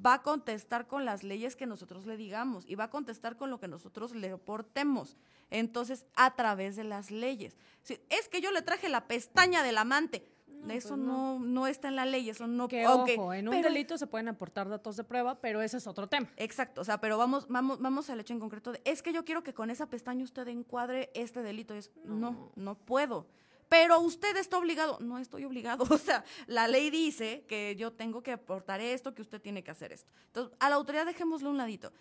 va 0.05 0.15
a 0.15 0.23
contestar 0.23 0.87
con 0.87 1.05
las 1.05 1.23
leyes 1.23 1.57
que 1.57 1.67
nosotros 1.67 2.07
le 2.07 2.17
digamos 2.17 2.65
y 2.67 2.75
va 2.75 2.85
a 2.85 2.91
contestar 2.91 3.37
con 3.37 3.51
lo 3.51 3.61
que 3.61 3.69
nosotros 3.69 4.15
le 4.15 4.31
aportemos. 4.31 5.17
Entonces, 5.51 6.05
a 6.17 6.35
través 6.35 6.75
de 6.77 6.85
las 6.85 7.11
leyes. 7.11 7.57
Si, 7.83 7.99
es 8.09 8.29
que 8.29 8.41
yo 8.41 8.51
le 8.51 8.63
traje 8.63 8.89
la 8.89 9.07
pestaña 9.07 9.63
del 9.63 9.79
amante. 9.79 10.27
eso 10.69 10.89
pues 10.91 11.01
no. 11.01 11.39
No, 11.39 11.67
está 11.67 11.89
en 11.89 11.97
la 11.97 12.07
ley, 12.07 12.29
eso 12.31 12.47
no... 12.47 12.67
Que 12.67 12.85
aunque- 12.85 13.15
ojo, 13.19 13.35
en 13.35 13.49
un 13.49 13.55
pero- 13.55 13.69
delito 13.69 13.97
se 13.99 14.07
pueden 14.07 14.29
aportar 14.29 14.69
datos 14.69 14.97
de 14.97 15.05
prueba, 15.05 15.41
pero 15.41 15.63
ese 15.63 15.77
es 15.77 15.87
otro 15.87 16.09
tema. 16.09 16.29
Exacto, 16.37 16.81
o 16.81 16.85
sea, 16.85 17.01
pero 17.01 17.17
vamos, 17.19 17.47
vamos, 17.49 17.79
vamos 17.81 18.11
al 18.11 18.19
hecho 18.21 18.33
en 18.33 18.41
concreto 18.41 18.73
de, 18.73 18.81
es 18.85 19.03
que 19.03 19.13
yo 19.13 19.25
quiero 19.25 19.43
que 19.45 19.55
con 19.55 19.71
esa 19.71 19.87
pestaña 19.87 20.25
usted 20.25 20.49
encuadre 20.49 21.11
este 21.15 21.43
delito. 21.43 21.75
Es, 21.75 21.93
no, 22.05 22.51
no 22.57 22.75
puedo. 22.77 23.27
Pero 23.69 23.99
usted 24.01 24.37
está 24.37 24.59
obligado. 24.59 24.99
No 25.01 25.19
estoy 25.19 25.45
obligado. 25.45 25.85
O 25.91 25.99
sea, 25.99 26.25
la 26.47 26.69
ley 26.69 26.91
dice 26.91 27.45
que 27.49 27.77
yo 27.77 27.93
tengo 27.93 28.23
que 28.23 28.33
aportar 28.33 28.81
esto, 28.81 29.15
que 29.15 29.23
usted 29.23 29.41
tiene 29.41 29.63
que 29.65 29.71
hacer 29.71 29.93
esto. 29.93 30.11
Entonces, 30.27 30.57
a 30.61 30.69
la 30.69 30.77
autoridad 30.77 31.07
dejémoslo 31.07 31.49
a 31.49 31.53
un 31.53 31.59
ladito. 31.59 31.93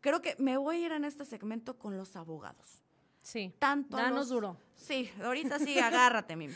Creo 0.00 0.20
que 0.20 0.36
me 0.38 0.56
voy 0.56 0.76
a 0.76 0.86
ir 0.86 0.92
en 0.92 1.04
este 1.04 1.24
segmento 1.24 1.78
con 1.78 1.96
los 1.96 2.16
abogados. 2.16 2.82
Sí. 3.22 3.52
Tanto 3.58 3.96
Danos 3.96 4.18
los- 4.20 4.28
duro. 4.28 4.56
Sí, 4.76 5.10
ahorita 5.22 5.58
sí, 5.58 5.78
agárrate, 5.80 6.36
Mimi. 6.36 6.54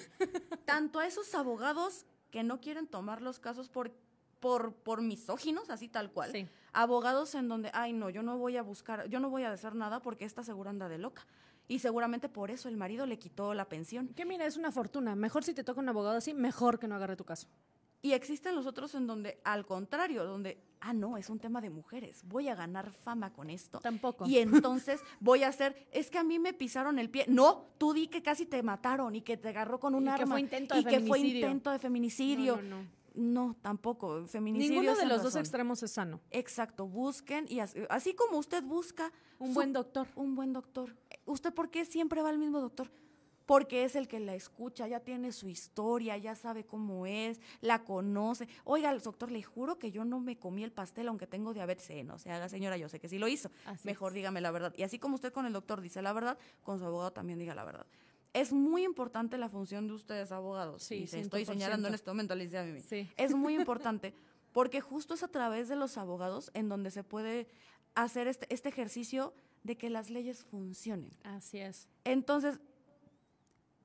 Tanto 0.65 0.99
a 1.01 1.07
esos 1.07 1.35
abogados 1.35 2.05
que 2.31 2.43
no 2.45 2.61
quieren 2.61 2.87
tomar 2.87 3.23
los 3.23 3.41
casos 3.41 3.69
por, 3.69 3.91
por, 4.39 4.73
por 4.75 5.03
misóginos, 5.03 5.69
así 5.71 5.89
tal 5.89 6.13
cual. 6.13 6.31
Sí. 6.31 6.47
Abogados 6.73 7.35
en 7.35 7.49
donde, 7.49 7.71
ay, 7.75 7.93
no, 7.93 8.09
yo 8.11 8.23
no 8.23 8.39
voy 8.39 8.57
a 8.57 8.63
buscar, 8.63 9.09
yo 9.09 9.19
no 9.19 9.31
voy 9.31 9.43
a 9.43 9.51
hacer 9.53 9.75
nada 9.75 10.01
porque 10.01 10.25
esta 10.25 10.45
segura 10.45 10.71
anda 10.71 10.89
de 10.89 10.99
loca. 10.99 11.27
Y 11.71 11.79
seguramente 11.79 12.29
por 12.29 12.51
eso 12.51 12.69
el 12.69 12.77
marido 12.77 13.07
le 13.07 13.19
quitó 13.19 13.55
la 13.55 13.69
pensión. 13.69 14.09
Que 14.09 14.25
mira, 14.25 14.45
es 14.45 14.57
una 14.57 14.73
fortuna. 14.73 15.15
Mejor 15.15 15.45
si 15.45 15.55
te 15.55 15.63
toca 15.63 15.81
un 15.81 15.89
abogado 15.89 16.17
así, 16.17 16.35
mejor 16.35 16.79
que 16.81 16.89
no 16.89 16.97
agarre 16.97 17.17
tu 17.17 17.25
caso. 17.25 17.47
Y 18.03 18.13
existen 18.13 18.55
los 18.57 18.67
otros 18.67 18.95
en 18.95 19.07
donde, 19.07 19.41
al 19.45 19.67
contrario, 19.67 20.25
donde, 20.25 20.59
ah, 20.81 20.93
no, 20.95 21.17
es 21.19 21.29
un 21.31 21.39
tema 21.39 21.61
de 21.61 21.69
mujeres, 21.71 22.23
voy 22.25 22.49
a 22.49 22.55
ganar 22.55 22.91
fama 22.93 23.33
con 23.33 23.51
esto. 23.51 23.79
Tampoco. 23.81 24.27
Y 24.27 24.39
entonces 24.39 25.01
voy 25.21 25.43
a 25.45 25.49
hacer, 25.49 25.87
es 25.93 26.11
que 26.11 26.17
a 26.19 26.25
mí 26.25 26.39
me 26.39 26.55
pisaron 26.55 26.99
el 26.99 27.11
pie. 27.11 27.27
No, 27.29 27.67
tú 27.79 27.93
di 27.93 28.09
que 28.09 28.23
casi 28.23 28.47
te 28.47 28.63
mataron 28.63 29.15
y 29.15 29.21
que 29.21 29.37
te 29.37 29.51
agarró 29.51 29.79
con 29.79 29.95
un 29.95 30.05
Y 30.05 30.07
que 30.07 30.11
arma. 30.13 30.35
fue 30.35 30.41
intento 30.41 30.75
de 30.75 30.81
y 30.81 30.85
que 30.85 30.91
fue 31.01 31.19
feminicidio. 31.19 31.47
intento 31.47 31.71
de 31.71 31.79
feminicidio. 31.79 32.57
No, 32.57 32.63
no, 32.63 32.83
no. 32.83 32.89
no, 33.49 33.57
tampoco. 33.61 34.27
Feminicidio 34.27 34.81
Ninguno 34.81 34.97
de 34.99 35.07
los 35.07 35.23
dos 35.23 35.37
extremos 35.37 35.83
es 35.83 35.93
sano. 35.93 36.21
Exacto, 36.31 36.87
busquen 36.89 37.45
y 37.51 37.61
así, 37.61 37.81
así 37.91 38.15
como 38.15 38.39
usted 38.39 38.63
busca 38.65 39.13
Un 39.39 39.49
su- 39.49 39.55
buen 39.55 39.75
doctor. 39.75 40.09
un 40.17 40.35
buen 40.35 40.55
doctor. 40.55 40.97
¿Usted 41.25 41.53
por 41.53 41.71
qué 41.71 41.85
siempre 41.85 42.23
va 42.23 42.31
al 42.31 42.39
mismo 42.39 42.61
doctor? 42.61 42.91
Porque 43.47 43.83
es 43.85 43.97
el 43.97 44.07
que 44.07 44.21
la 44.21 44.35
escucha, 44.35 44.87
ya 44.87 45.01
tiene 45.01 45.33
su 45.33 45.49
historia, 45.49 46.17
ya 46.17 46.37
sabe 46.37 46.65
cómo 46.65 47.05
es, 47.05 47.41
la 47.61 47.83
conoce. 47.83 48.47
Oiga, 48.63 48.97
doctor, 48.97 49.33
le 49.33 49.43
juro 49.43 49.77
que 49.77 49.91
yo 49.91 50.05
no 50.05 50.21
me 50.21 50.39
comí 50.39 50.63
el 50.63 50.71
pastel 50.71 51.09
aunque 51.09 51.27
tengo 51.27 51.53
diabetes. 51.53 51.91
Eh, 51.91 52.05
no 52.05 52.19
se 52.19 52.31
haga, 52.31 52.49
señora, 52.49 52.77
yo 52.77 52.89
sé 52.89 53.01
que 53.01 53.09
sí 53.09 53.19
lo 53.19 53.27
hizo. 53.27 53.51
Así 53.67 53.89
Mejor 53.89 54.13
es. 54.13 54.15
dígame 54.15 54.41
la 54.41 54.53
verdad. 54.53 54.73
Y 54.77 54.85
así 54.85 55.01
como 55.01 55.17
usted 55.17 55.33
con 55.33 55.47
el 55.47 55.53
doctor 55.53 55.81
dice 55.81 56.01
la 56.01 56.13
verdad, 56.13 56.39
con 56.63 56.79
su 56.79 56.85
abogado 56.85 57.13
también 57.13 57.41
diga 57.41 57.57
la 57.57 57.65
verdad. 57.65 57.87
Es 58.33 58.53
muy 58.53 58.85
importante 58.85 59.37
la 59.37 59.49
función 59.49 59.89
de 59.89 59.95
ustedes, 59.95 60.31
abogados. 60.31 60.85
Sí, 60.85 61.09
y 61.13 61.17
estoy 61.17 61.43
100%. 61.43 61.47
señalando 61.47 61.89
en 61.89 61.95
este 61.95 62.09
momento, 62.09 62.35
Alicia 62.35 62.63
Mimi. 62.63 62.81
Sí. 62.81 63.11
Es 63.17 63.35
muy 63.35 63.55
importante 63.59 64.15
porque 64.53 64.81
justo 64.81 65.15
es 65.15 65.25
a 65.25 65.29
través 65.29 65.69
de 65.69 65.75
los 65.75 65.99
abogados 65.99 66.53
en 66.55 66.69
donde 66.69 66.93
se 66.93 67.03
puede 67.03 67.49
hacer 67.97 68.29
este, 68.29 68.47
este 68.55 68.69
ejercicio 68.69 69.35
de 69.63 69.77
que 69.77 69.91
las 69.91 70.11
leyes 70.11 70.45
funcionen. 70.45 71.11
Así 71.23 71.59
es. 71.59 71.89
Entonces, 72.05 72.61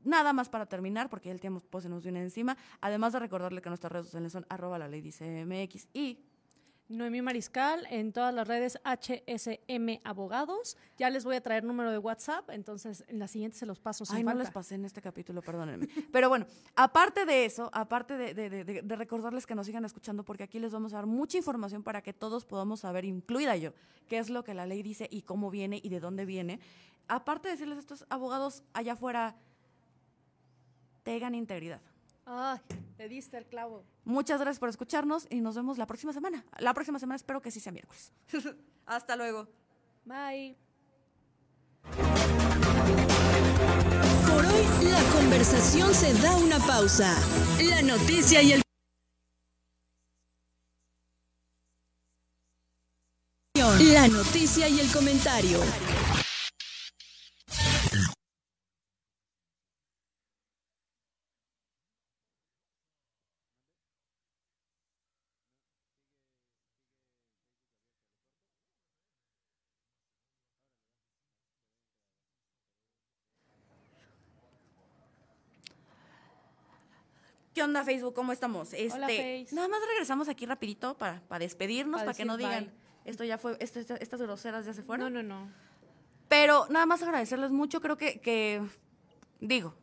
nada 0.03 0.34
más 0.34 0.49
para 0.49 0.65
terminar, 0.65 1.09
porque 1.09 1.30
ya 1.30 1.34
el 1.34 1.41
tiempo 1.41 1.82
se 1.82 1.89
nos 1.89 2.03
viene 2.03 2.21
encima, 2.21 2.57
además 2.80 3.13
de 3.13 3.19
recordarle 3.19 3.61
que 3.61 3.69
nuestras 3.69 3.91
redes 3.91 4.07
sociales 4.07 4.32
son 4.32 4.45
arroba 4.49 4.80
la 4.80 4.88
ley 4.88 5.01
dice 5.01 5.45
MX 5.45 5.88
y 5.93 6.19
Noemí 6.88 7.19
Mariscal 7.23 7.88
en 7.89 8.13
todas 8.13 8.31
las 8.33 8.47
redes 8.47 8.77
HSM 8.83 10.01
Abogados. 10.03 10.77
Ya 10.99 11.09
les 11.09 11.23
voy 11.25 11.36
a 11.36 11.41
traer 11.41 11.63
número 11.63 11.89
de 11.91 11.97
WhatsApp, 11.97 12.47
entonces 12.51 13.03
en 13.07 13.17
la 13.17 13.27
siguiente 13.27 13.57
se 13.57 13.65
los 13.65 13.79
paso 13.79 14.05
sin 14.05 14.17
Ay, 14.17 14.23
no 14.23 14.33
les 14.36 14.51
pasé 14.53 14.75
en 14.75 14.86
este 14.86 15.01
capítulo, 15.01 15.41
perdónenme. 15.41 15.88
Pero 16.11 16.29
bueno, 16.29 16.45
aparte 16.75 17.25
de 17.25 17.45
eso, 17.45 17.71
aparte 17.73 18.17
de, 18.17 18.36
de- 18.36 18.49
de- 18.51 18.63
de- 18.63 18.81
de 18.83 18.95
recordarles 18.95 19.47
que 19.47 19.55
nos 19.55 19.65
sigan 19.65 19.83
escuchando, 19.83 20.23
porque 20.23 20.43
aquí 20.43 20.59
les 20.59 20.71
vamos 20.71 20.93
a 20.93 20.97
dar 20.97 21.07
mucha 21.07 21.38
información 21.39 21.81
para 21.81 22.03
que 22.03 22.13
todos 22.13 22.45
podamos 22.45 22.81
saber, 22.81 23.03
incluida 23.03 23.55
yo, 23.55 23.71
qué 24.07 24.19
es 24.19 24.29
lo 24.29 24.43
que 24.43 24.53
la 24.53 24.67
ley 24.67 24.83
dice 24.83 25.07
y 25.09 25.23
cómo 25.23 25.49
viene 25.49 25.79
y 25.81 25.89
de 25.89 25.99
dónde 25.99 26.25
viene. 26.25 26.59
Aparte 27.07 27.47
de 27.47 27.53
decirles 27.55 27.77
a 27.77 27.79
estos 27.81 28.05
abogados 28.09 28.61
allá 28.73 28.93
afuera, 28.93 29.36
tengan 31.03 31.33
integridad. 31.33 31.81
Ay, 32.26 32.59
te 32.97 33.07
diste 33.07 33.38
el 33.38 33.45
clavo. 33.45 33.84
Muchas 34.03 34.39
gracias 34.39 34.59
por 34.59 34.69
escucharnos 34.69 35.28
y 35.30 35.41
nos 35.41 35.55
vemos 35.55 35.78
la 35.78 35.86
próxima 35.86 36.11
semana. 36.11 36.43
La 36.57 36.73
próxima 36.73 36.97
semana 36.99 37.15
espero 37.15 37.41
que 37.41 37.51
sí 37.51 37.59
sea 37.59 37.71
miércoles. 37.71 38.11
Hasta 38.86 39.15
luego. 39.15 39.47
Bye. 40.05 40.57
Por 44.28 44.45
hoy, 44.45 44.65
la 44.89 45.01
conversación 45.13 45.93
se 45.93 46.13
da 46.15 46.36
una 46.38 46.57
pausa. 46.59 47.15
La 47.69 47.82
noticia 47.82 48.41
y 48.41 48.53
el... 48.53 48.61
La 53.93 54.07
noticia 54.07 54.67
y 54.67 54.80
el 54.80 54.91
comentario. 54.91 55.59
¿Qué 77.55 77.63
onda 77.63 77.85
Facebook? 77.85 78.13
¿Cómo 78.13 78.33
estamos? 78.33 78.73
Este, 78.73 78.93
Hola, 78.97 79.07
Face. 79.07 79.47
Nada 79.53 79.69
más 79.69 79.79
regresamos 79.87 80.27
aquí 80.27 80.45
rapidito 80.45 80.97
para, 80.97 81.21
para 81.21 81.39
despedirnos, 81.39 82.01
Para 82.01 82.07
para, 82.11 82.17
que 82.17 82.25
no 82.25 82.35
digan, 82.35 82.65
bye. 82.65 82.73
esto 83.05 83.23
ya 83.23 83.37
fue, 83.37 83.55
esto- 83.61 83.79
esta- 83.79 83.95
estas 83.95 84.21
groseras 84.21 84.65
ya 84.65 84.73
se 84.73 84.83
fueron. 84.83 85.13
No, 85.13 85.23
no, 85.23 85.39
no. 85.45 85.49
Pero 86.27 86.67
nada 86.69 86.85
más 86.85 87.01
agradecerles 87.01 87.51
mucho, 87.51 87.79
creo 87.79 87.95
que, 87.97 88.19
que 88.19 88.61
digo, 89.39 89.73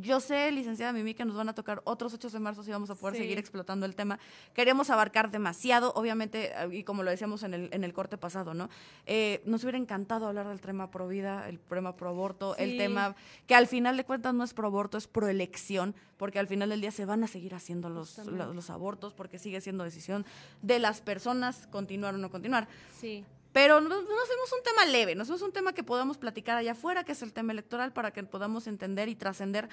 yo 0.00 0.20
sé, 0.20 0.50
licenciada 0.52 0.92
Mimi, 0.92 1.14
que 1.14 1.24
nos 1.24 1.36
van 1.36 1.48
a 1.48 1.54
tocar 1.54 1.80
otros 1.84 2.12
8 2.14 2.30
de 2.30 2.38
marzo 2.38 2.62
si 2.62 2.70
vamos 2.70 2.90
a 2.90 2.94
poder 2.94 3.16
Sí. 3.16 3.22
seguir 3.22 3.38
explotando 3.38 3.86
el 3.86 3.94
tema. 3.94 4.18
Queremos 4.54 4.90
abarcar 4.90 5.30
demasiado, 5.30 5.92
obviamente, 5.94 6.52
eh, 6.54 6.68
y 6.72 6.84
como 6.84 7.02
lo 7.02 7.10
decíamos 7.10 7.42
en 7.42 7.54
el, 7.54 7.68
en 7.72 7.84
el 7.84 7.92
corte 7.92 8.18
pasado, 8.18 8.54
¿no? 8.54 8.68
Eh, 9.06 9.42
nos 9.44 9.62
hubiera 9.64 9.78
encantado 9.78 10.26
hablar 10.26 10.48
del 10.48 10.60
tema 10.60 10.90
pro 10.90 11.08
vida, 11.08 11.48
el 11.48 11.58
tema 11.58 11.96
pro 11.96 12.10
aborto, 12.10 12.56
el 12.56 12.76
tema 12.76 13.14
que 13.46 13.54
al 13.54 13.66
final 13.66 13.96
de 13.96 14.04
cuentas 14.04 14.34
no 14.34 14.44
es 14.44 14.54
pro 14.54 14.66
aborto, 14.68 14.98
es 14.98 15.06
pro 15.06 15.28
elección, 15.28 15.94
porque 16.16 16.38
al 16.38 16.48
final 16.48 16.68
del 16.70 16.80
día 16.80 16.90
se 16.90 17.04
van 17.04 17.22
a 17.24 17.26
seguir 17.28 17.54
haciendo 17.54 17.88
los, 17.88 18.18
los, 18.18 18.54
los 18.54 18.70
abortos, 18.70 19.14
porque 19.14 19.38
sigue 19.38 19.60
siendo 19.60 19.84
decisión 19.84 20.26
de 20.62 20.78
las 20.78 21.00
personas 21.00 21.66
continuar 21.68 22.14
o 22.14 22.18
no 22.18 22.30
continuar. 22.30 22.68
Sí. 22.98 23.24
Pero 23.52 23.80
no, 23.80 23.88
no 23.88 23.96
nos 23.96 24.28
vemos 24.28 24.52
un 24.56 24.62
tema 24.62 24.84
leve, 24.86 25.14
nos 25.14 25.28
vemos 25.28 25.42
un 25.42 25.52
tema 25.52 25.72
que 25.72 25.82
podamos 25.82 26.18
platicar 26.18 26.56
allá 26.58 26.72
afuera, 26.72 27.04
que 27.04 27.12
es 27.12 27.22
el 27.22 27.32
tema 27.32 27.52
electoral, 27.52 27.92
para 27.92 28.12
que 28.12 28.22
podamos 28.24 28.66
entender 28.66 29.08
y 29.08 29.14
trascender 29.14 29.68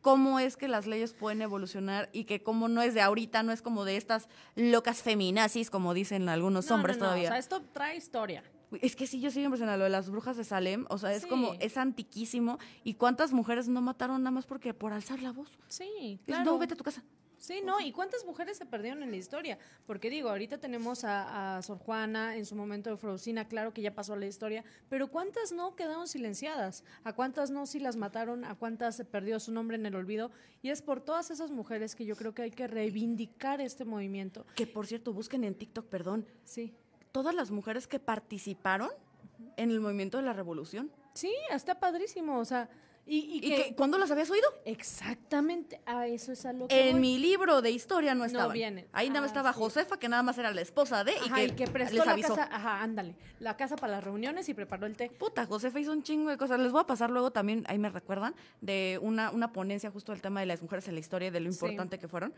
cómo 0.00 0.40
es 0.40 0.56
que 0.56 0.68
las 0.68 0.86
leyes 0.86 1.12
pueden 1.12 1.42
evolucionar 1.42 2.08
y 2.12 2.24
que 2.24 2.42
como 2.42 2.68
no 2.68 2.80
es 2.82 2.94
de 2.94 3.02
ahorita, 3.02 3.42
no 3.42 3.52
es 3.52 3.60
como 3.62 3.84
de 3.84 3.96
estas 3.96 4.28
locas 4.56 5.02
feminazis, 5.02 5.70
como 5.70 5.92
dicen 5.94 6.28
algunos 6.28 6.68
No, 6.68 6.76
hombres 6.76 6.96
no, 6.96 7.04
no, 7.04 7.08
todavía. 7.10 7.28
O 7.28 7.32
sea, 7.32 7.38
esto 7.38 7.62
trae 7.72 7.96
historia. 7.96 8.42
Es 8.80 8.94
que 8.94 9.06
sí, 9.08 9.20
yo 9.20 9.30
sigo 9.32 9.44
impresionada. 9.46 9.76
Lo 9.78 9.84
de 9.84 9.90
las 9.90 10.08
brujas 10.08 10.36
de 10.36 10.44
Salem, 10.44 10.86
o 10.90 10.96
sea, 10.96 11.12
es 11.12 11.22
Sí. 11.24 11.28
como, 11.28 11.54
es 11.60 11.76
antiquísimo. 11.76 12.58
¿Y 12.84 12.94
cuántas 12.94 13.32
mujeres 13.32 13.66
no 13.68 13.82
mataron 13.82 14.22
nada 14.22 14.30
más 14.30 14.46
porque 14.46 14.72
por 14.74 14.92
alzar 14.92 15.20
la 15.20 15.32
voz? 15.32 15.50
Sí, 15.68 16.20
Es, 16.20 16.26
claro. 16.26 16.44
No, 16.52 16.58
vete 16.58 16.74
a 16.74 16.76
tu 16.76 16.84
casa. 16.84 17.02
Sí, 17.40 17.62
no, 17.64 17.80
¿y 17.80 17.90
cuántas 17.90 18.26
mujeres 18.26 18.58
se 18.58 18.66
perdieron 18.66 19.02
en 19.02 19.10
la 19.10 19.16
historia? 19.16 19.58
Porque 19.86 20.10
digo, 20.10 20.28
ahorita 20.28 20.58
tenemos 20.58 21.04
a, 21.04 21.56
a 21.56 21.62
Sor 21.62 21.78
Juana, 21.78 22.36
en 22.36 22.44
su 22.44 22.54
momento 22.54 22.90
de 22.90 22.98
Frosina, 22.98 23.48
claro 23.48 23.72
que 23.72 23.80
ya 23.80 23.94
pasó 23.94 24.12
a 24.12 24.16
la 24.16 24.26
historia, 24.26 24.62
pero 24.90 25.08
¿cuántas 25.08 25.50
no 25.50 25.74
quedaron 25.74 26.06
silenciadas? 26.06 26.84
¿A 27.02 27.14
cuántas 27.14 27.50
no 27.50 27.64
sí 27.64 27.80
las 27.80 27.96
mataron? 27.96 28.44
¿A 28.44 28.56
cuántas 28.56 28.94
se 28.96 29.06
perdió 29.06 29.40
su 29.40 29.52
nombre 29.52 29.76
en 29.78 29.86
el 29.86 29.94
olvido? 29.96 30.30
Y 30.60 30.68
es 30.68 30.82
por 30.82 31.00
todas 31.00 31.30
esas 31.30 31.50
mujeres 31.50 31.96
que 31.96 32.04
yo 32.04 32.14
creo 32.14 32.34
que 32.34 32.42
hay 32.42 32.50
que 32.50 32.66
reivindicar 32.66 33.62
este 33.62 33.86
movimiento. 33.86 34.44
Que 34.54 34.66
por 34.66 34.86
cierto, 34.86 35.14
busquen 35.14 35.42
en 35.44 35.54
TikTok, 35.54 35.86
perdón, 35.86 36.26
Sí. 36.44 36.74
todas 37.10 37.34
las 37.34 37.50
mujeres 37.50 37.86
que 37.88 37.98
participaron 37.98 38.90
en 39.56 39.70
el 39.70 39.80
movimiento 39.80 40.18
de 40.18 40.24
la 40.24 40.34
revolución. 40.34 40.92
Sí, 41.14 41.32
está 41.50 41.80
padrísimo, 41.80 42.38
o 42.38 42.44
sea, 42.44 42.68
y, 43.06 43.16
y 43.18 43.36
¿Y 43.38 43.40
que... 43.40 43.56
que, 43.64 43.74
cuándo 43.74 43.98
las 43.98 44.10
habías 44.10 44.30
oído? 44.30 44.46
Exactamente, 44.64 45.80
a 45.86 46.06
eso 46.06 46.30
es 46.32 46.46
a 46.46 46.52
lo 46.52 46.68
que 46.68 46.88
En 46.88 46.92
voy. 46.92 47.00
mi 47.00 47.18
libro 47.18 47.60
de 47.62 47.70
historia 47.70 48.14
no 48.14 48.26
vienen. 48.50 48.86
Ahí 48.92 49.08
nada 49.08 49.22
más 49.22 49.30
Ah, 49.30 49.32
estaba 49.32 49.52
sí. 49.52 49.58
Josefa, 49.58 49.98
que 49.98 50.08
nada 50.08 50.22
más 50.22 50.38
era 50.38 50.52
la 50.52 50.60
esposa 50.60 51.02
de, 51.02 51.16
Ajá, 51.16 51.42
y 51.42 51.50
que, 51.50 51.66
prestó 51.66 51.96
les 51.96 52.06
la 52.06 52.12
avisó. 52.12 52.36
casa, 52.36 52.48
ajá, 52.54 52.82
ándale, 52.82 53.16
la 53.40 53.56
casa 53.56 53.76
para 53.76 53.94
las 53.94 54.04
reuniones 54.04 54.48
y 54.48 54.54
preparó 54.54 54.86
el 54.86 54.96
té. 54.96 55.10
Puta, 55.10 55.44
Josefa 55.46 55.80
hizo 55.80 55.92
un 55.92 56.02
chingo 56.02 56.30
de 56.30 56.36
cosas. 56.36 56.60
Les 56.60 56.70
voy 56.70 56.82
a 56.82 56.86
pasar 56.86 57.10
luego 57.10 57.30
también, 57.32 57.64
ahí 57.68 57.78
me 57.78 57.88
recuerdan, 57.90 58.34
de 58.60 58.98
una, 59.02 59.30
una 59.30 59.52
ponencia 59.52 59.90
justo 59.90 60.12
del 60.12 60.20
tema 60.20 60.40
de 60.40 60.46
las 60.46 60.62
mujeres 60.62 60.86
en 60.86 60.94
la 60.94 61.00
historia 61.00 61.28
y 61.28 61.30
de 61.30 61.40
lo 61.40 61.50
Sí. 61.50 61.56
importante 61.56 61.98
que 61.98 62.06
fueron. 62.08 62.32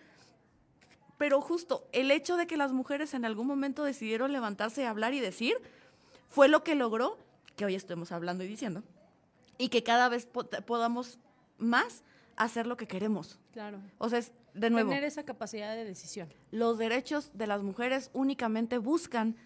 Pero 1.18 1.40
justo 1.40 1.86
el 1.92 2.10
hecho 2.10 2.36
de 2.36 2.46
que 2.46 2.56
las 2.56 2.72
mujeres 2.72 3.14
en 3.14 3.24
algún 3.24 3.46
momento 3.46 3.84
decidieron 3.84 4.32
levantarse 4.32 4.82
y 4.82 4.84
hablar 4.86 5.12
y 5.14 5.20
decir, 5.20 5.56
fue 6.28 6.48
lo 6.48 6.64
que 6.64 6.74
logró 6.74 7.18
que 7.56 7.64
hoy 7.64 7.74
estemos 7.74 8.10
hablando 8.10 8.42
y 8.42 8.48
diciendo. 8.48 8.82
Y 9.58 9.68
que 9.68 9.82
cada 9.82 10.08
vez 10.08 10.26
po- 10.26 10.48
podamos 10.66 11.18
más 11.58 12.02
hacer 12.36 12.66
lo 12.66 12.76
que 12.76 12.86
queremos. 12.86 13.38
Claro. 13.52 13.78
O 13.98 14.08
sea, 14.08 14.18
es, 14.18 14.32
de 14.54 14.70
nuevo, 14.70 14.90
Tener 14.90 15.04
esa 15.04 15.24
capacidad 15.24 15.74
de 15.74 15.84
decisión. 15.84 16.28
los 16.50 16.78
derechos 16.78 17.30
de 17.34 17.46
las 17.46 17.62
mujeres 17.62 18.10
únicamente 18.12 18.78
buscan 18.78 19.36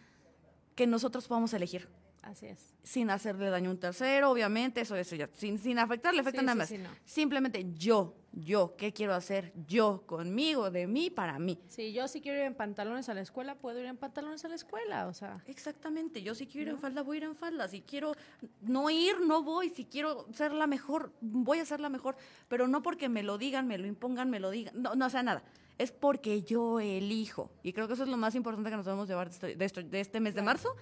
que 0.74 0.86
nosotros 0.86 1.26
podamos 1.28 1.52
elegir. 1.54 1.88
Así 2.26 2.46
es. 2.46 2.74
sin 2.82 3.08
hacerle 3.10 3.50
daño 3.50 3.70
a 3.70 3.72
un 3.72 3.78
tercero, 3.80 4.30
obviamente, 4.30 4.80
eso, 4.80 4.96
eso 4.96 5.14
ya, 5.16 5.28
sin, 5.34 5.58
sin 5.58 5.78
afectarle, 5.78 6.20
afecta 6.20 6.40
Sí, 6.40 6.46
nada 6.46 6.56
más. 6.56 6.68
sí, 6.68 6.78
no. 6.78 6.88
Simplemente 7.04 7.64
yo, 7.74 8.14
yo, 8.32 8.74
¿qué 8.76 8.92
quiero 8.92 9.14
hacer? 9.14 9.52
Yo, 9.68 10.02
conmigo, 10.06 10.70
de 10.70 10.86
mí, 10.88 11.08
para 11.08 11.38
mí. 11.38 11.58
Sí, 11.68 11.92
yo 11.92 12.06
si 12.08 12.20
quiero 12.20 12.38
ir 12.38 12.44
en 12.44 12.54
pantalones 12.54 13.08
a 13.08 13.14
la 13.14 13.20
escuela, 13.20 13.54
puedo 13.54 13.78
ir 13.80 13.86
en 13.86 13.96
pantalones 13.96 14.44
a 14.44 14.48
la 14.48 14.56
escuela, 14.56 15.06
o 15.06 15.14
sea. 15.14 15.40
Exactamente, 15.46 16.22
yo 16.22 16.34
si 16.34 16.46
quiero 16.46 16.62
ir 16.70 16.74
en 16.74 16.80
falda, 16.80 17.02
voy 17.02 17.16
a 17.16 17.18
ir 17.18 17.24
en 17.24 17.36
falda, 17.36 17.68
si 17.68 17.80
quiero 17.82 18.12
no 18.60 18.90
ir, 18.90 19.20
no 19.20 19.42
voy, 19.42 19.70
si 19.70 19.84
quiero 19.84 20.26
ser 20.32 20.52
la 20.52 20.66
mejor, 20.66 21.12
voy 21.20 21.60
a 21.60 21.64
ser 21.64 21.78
la 21.80 21.88
mejor, 21.88 22.16
pero 22.48 22.66
no 22.68 22.82
porque 22.82 23.08
me 23.08 23.22
lo 23.22 23.38
digan, 23.38 23.66
me 23.68 23.78
lo 23.78 23.86
impongan, 23.86 24.30
me 24.30 24.40
lo 24.40 24.50
digan, 24.50 24.74
no, 24.82 24.94
no, 24.96 25.06
o 25.06 25.10
sea, 25.10 25.22
nada, 25.22 25.42
es 25.78 25.92
porque 25.92 26.42
yo 26.42 26.80
elijo, 26.80 27.50
y 27.62 27.72
creo 27.72 27.86
que 27.86 27.94
eso 27.94 28.02
es 28.02 28.08
lo 28.08 28.16
más 28.16 28.34
importante 28.34 28.70
que 28.70 28.76
nos 28.76 28.84
debemos 28.86 29.08
llevar 29.08 29.28
de, 29.28 29.34
esto- 29.34 29.46
de 29.58 29.64
esto- 29.64 29.82
de 29.82 30.00
este 30.00 30.20
mes 30.20 30.34
de 30.34 30.42
marzo, 30.42 30.74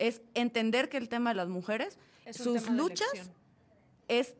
es 0.00 0.20
entender 0.34 0.88
que 0.88 0.96
el 0.96 1.08
tema 1.08 1.30
de 1.30 1.36
las 1.36 1.48
mujeres, 1.48 1.96
sus 2.32 2.68
luchas, 2.70 3.08
es 4.08 4.34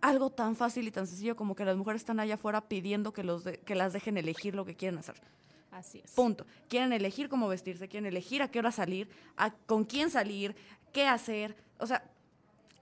algo 0.00 0.30
tan 0.30 0.56
fácil 0.56 0.88
y 0.88 0.90
tan 0.90 1.06
sencillo 1.06 1.36
como 1.36 1.54
que 1.54 1.64
las 1.64 1.76
mujeres 1.76 2.02
están 2.02 2.18
allá 2.18 2.34
afuera 2.34 2.62
pidiendo 2.68 3.12
que, 3.12 3.22
los 3.22 3.44
de- 3.44 3.58
que 3.58 3.76
las 3.76 3.92
dejen 3.92 4.16
elegir 4.16 4.54
lo 4.56 4.64
que 4.64 4.74
quieren 4.74 4.98
hacer. 4.98 5.14
Así 5.70 6.00
es. 6.04 6.10
Punto. 6.12 6.44
Quieren 6.68 6.92
elegir 6.92 7.28
cómo 7.28 7.46
vestirse, 7.46 7.88
quieren 7.88 8.06
elegir 8.06 8.42
a 8.42 8.50
qué 8.50 8.58
hora 8.58 8.72
salir, 8.72 9.08
a 9.36 9.52
con 9.52 9.84
quién 9.84 10.10
salir, 10.10 10.56
qué 10.92 11.06
hacer. 11.06 11.54
O 11.78 11.86
sea, 11.86 12.02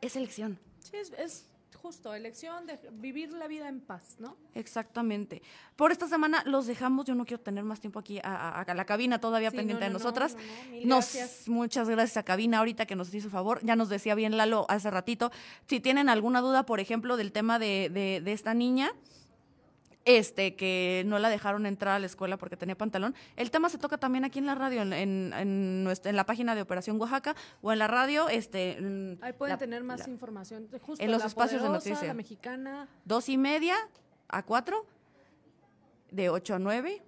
es 0.00 0.16
elección. 0.16 0.58
Sí, 0.80 0.96
es, 0.96 1.10
es 1.18 1.44
justo, 1.74 2.14
elección 2.14 2.66
de 2.66 2.78
vivir 2.92 3.32
la 3.32 3.46
vida 3.48 3.68
en 3.68 3.80
paz, 3.80 4.16
¿no? 4.18 4.36
Exactamente. 4.54 5.42
Por 5.76 5.92
esta 5.92 6.06
semana 6.08 6.42
los 6.46 6.66
dejamos. 6.66 7.06
Yo 7.06 7.14
no 7.14 7.24
quiero 7.24 7.42
tener 7.42 7.64
más 7.64 7.80
tiempo 7.80 7.98
aquí 7.98 8.18
a, 8.18 8.22
a- 8.60 8.60
a 8.62 8.74
la 8.74 8.84
cabina 8.84 9.20
todavía 9.20 9.50
Sí, 9.50 9.56
pendiente 9.56 9.84
no, 9.84 9.88
de 9.88 9.92
no, 9.92 9.98
no, 9.98 10.04
nosotras. 10.04 10.36
no, 10.36 10.86
Nos- 10.96 11.14
gracias. 11.14 11.48
muchas 11.48 11.88
gracias 11.88 12.16
a 12.18 12.22
cabina 12.22 12.58
ahorita 12.58 12.86
que 12.86 12.96
nos 12.96 13.12
hizo 13.14 13.30
favor. 13.30 13.60
Ya 13.64 13.76
nos 13.76 13.88
decía 13.88 14.14
bien 14.14 14.36
Lalo 14.36 14.66
hace 14.68 14.90
ratito. 14.90 15.30
Si 15.68 15.80
tienen 15.80 16.08
alguna 16.08 16.40
duda, 16.40 16.64
por 16.66 16.80
ejemplo, 16.80 17.16
del 17.16 17.32
tema 17.32 17.58
de, 17.58 17.90
de- 17.92 18.20
de 18.22 18.32
esta 18.32 18.54
niña, 18.54 18.90
este, 20.04 20.56
que 20.56 21.02
no 21.06 21.18
la 21.18 21.28
dejaron 21.28 21.66
entrar 21.66 21.94
a 21.94 21.98
la 21.98 22.06
escuela 22.06 22.36
porque 22.38 22.56
tenía 22.56 22.76
pantalón. 22.76 23.14
El 23.36 23.50
tema 23.50 23.68
se 23.68 23.76
toca 23.78 23.98
también 23.98 24.24
aquí 24.24 24.38
en 24.38 24.46
la 24.46 24.54
radio, 24.54 24.82
en, 24.82 24.92
en, 24.92 25.32
en 25.34 25.84
nuestra- 25.84 26.10
en 26.10 26.16
la 26.16 26.24
página 26.24 26.54
de 26.54 26.62
Operación 26.62 26.98
Oaxaca 27.00 27.36
o 27.62 27.70
en 27.72 27.78
la 27.78 27.86
radio, 27.86 28.28
este, 28.28 28.78
en 28.78 29.18
Ahí 29.20 29.32
pueden 29.34 29.54
la- 29.54 29.58
tener 29.58 29.84
más 29.84 30.00
la- 30.00 30.08
información. 30.08 30.68
Justo, 30.80 31.04
en 31.04 31.10
los 31.10 31.20
la 31.20 31.26
espacios 31.28 31.60
de 31.62 31.68
Poderosa, 31.68 31.88
noticia. 31.90 32.08
La 32.08 32.14
mexicana. 32.14 32.88
dos 33.04 33.28
y 33.28 33.36
media 33.36 33.76
a 34.28 34.42
cuatro, 34.42 34.86
de 36.10 36.30
ocho 36.30 36.54
a 36.54 36.58
nueve. 36.58 37.02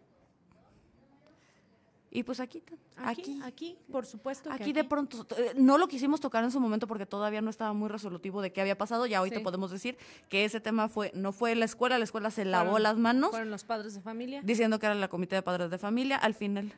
Y 2.10 2.22
pues 2.24 2.40
aquí, 2.40 2.62
Aquí, 2.96 3.22
aquí, 3.22 3.40
aquí, 3.42 3.78
por 3.90 4.06
supuesto. 4.06 4.48
que 4.50 4.54
aquí 4.56 4.72
de 4.72 4.84
pronto, 4.84 5.26
eh, 5.36 5.52
no 5.56 5.78
lo 5.78 5.88
quisimos 5.88 6.20
tocar 6.20 6.44
en 6.44 6.50
su 6.50 6.60
momento 6.60 6.86
porque 6.86 7.06
todavía 7.06 7.40
no 7.40 7.50
estaba 7.50 7.72
muy 7.72 7.88
resolutivo 7.88 8.42
de 8.42 8.52
qué 8.52 8.60
había 8.60 8.76
pasado. 8.78 9.06
Ya 9.06 9.18
ahorita 9.18 9.38
Sí. 9.38 9.42
podemos 9.42 9.70
decir 9.70 9.96
que 10.28 10.44
ese 10.44 10.60
tema 10.60 10.88
fue, 10.88 11.10
no 11.14 11.32
fue 11.32 11.54
la 11.54 11.64
escuela, 11.64 11.98
la 11.98 12.04
escuela 12.04 12.30
se 12.30 12.44
lavó 12.44 12.72
Fueron- 12.72 12.82
las 12.82 12.96
manos 12.98 13.30
Fueron 13.30 13.50
los 13.50 13.64
padres 13.64 13.94
de 13.94 14.00
familia. 14.00 14.40
diciendo 14.44 14.78
que 14.78 14.86
era 14.86 14.94
la 14.94 15.08
comité 15.08 15.34
de 15.36 15.42
padres 15.42 15.70
de 15.70 15.78
familia. 15.78 16.16
Al 16.16 16.34
final, 16.34 16.72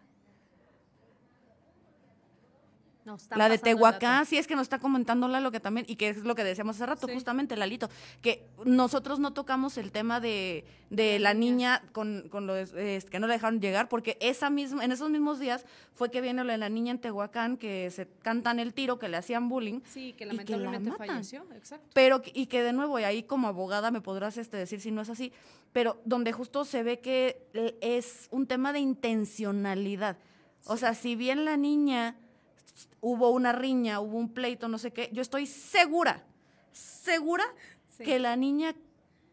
No, 3.05 3.19
la 3.37 3.49
de 3.51 3.59
Tehuacán, 3.59 4.25
sí 4.25 4.39
es 4.39 4.47
que 4.47 4.55
nos 4.57 4.63
está 4.63 4.79
comentando 4.79 5.29
Lalo 5.29 5.51
que 5.51 5.61
también, 5.61 5.85
y 5.89 5.97
que 5.97 6.09
es 6.09 6.25
lo 6.25 6.35
que 6.35 6.43
decíamos 6.43 6.77
hace 6.77 6.87
rato, 6.87 7.07
Sí. 7.07 7.13
justamente, 7.13 7.55
Lalito, 7.57 7.91
que 8.23 8.47
nosotros 8.65 9.19
no 9.19 9.35
tocamos 9.35 9.77
el 9.77 9.93
tema 9.93 10.21
de, 10.21 10.65
de 10.89 11.19
la 11.19 11.35
niña 11.35 11.83
con, 11.93 12.29
con 12.31 12.47
los 12.47 12.73
eh, 12.75 13.03
que 13.11 13.21
no 13.21 13.27
la 13.27 13.35
dejaron 13.35 13.61
llegar, 13.61 13.89
porque 13.91 14.17
esa 14.21 14.49
misma, 14.49 14.85
en 14.85 14.91
esos 14.93 15.11
mismos 15.11 15.39
días 15.39 15.67
fue 15.95 16.11
que 16.11 16.23
viene 16.23 16.45
lo 16.45 16.53
de 16.53 16.57
la 16.59 16.71
niña 16.71 16.93
en 16.93 16.99
Tehuacán, 16.99 17.59
que 17.59 17.91
se 17.91 18.09
cantan 18.23 18.59
el 18.59 18.73
tiro, 18.73 18.99
que 18.99 19.09
le 19.09 19.19
hacían 19.19 19.51
bullying. 19.51 19.81
Sí, 19.85 20.15
que 20.15 20.25
y 20.25 20.29
lamentablemente 20.29 20.91
matan. 20.91 21.07
falleció. 21.07 21.45
Exacto. 21.55 21.87
Pero, 21.93 22.23
que- 22.23 22.33
y 22.35 22.47
que 22.47 22.63
de 22.63 22.73
nuevo, 22.73 22.99
y 22.99 23.05
ahí 23.05 23.23
como 23.25 23.49
abogada 23.49 23.91
me 23.91 24.01
podrás 24.01 24.39
este, 24.39 24.57
decir 24.57 24.81
si 24.81 24.91
no 24.91 25.03
es 25.03 25.11
así, 25.11 25.31
pero 25.75 26.01
donde 26.07 26.33
justo 26.33 26.65
se 26.65 26.83
ve 26.83 27.01
que 27.01 27.47
es 27.83 28.29
un 28.31 28.47
tema 28.47 28.73
de 28.73 28.81
intencionalidad. 28.81 30.17
O 30.67 30.77
sea, 30.79 30.95
si 30.95 31.15
bien 31.17 31.45
la 31.45 31.57
niña 31.59 32.17
hubo 33.01 33.31
una 33.31 33.53
riña, 33.53 34.01
hubo 34.01 34.17
un 34.19 34.33
pleito, 34.33 34.69
no 34.69 34.79
sé 34.79 34.93
qué, 34.93 35.11
yo 35.13 35.23
estoy 35.23 35.47
segura, 35.47 36.25
segura 36.73 37.45
Sí. 37.87 38.03
que 38.05 38.19
la 38.19 38.35
niña 38.37 38.75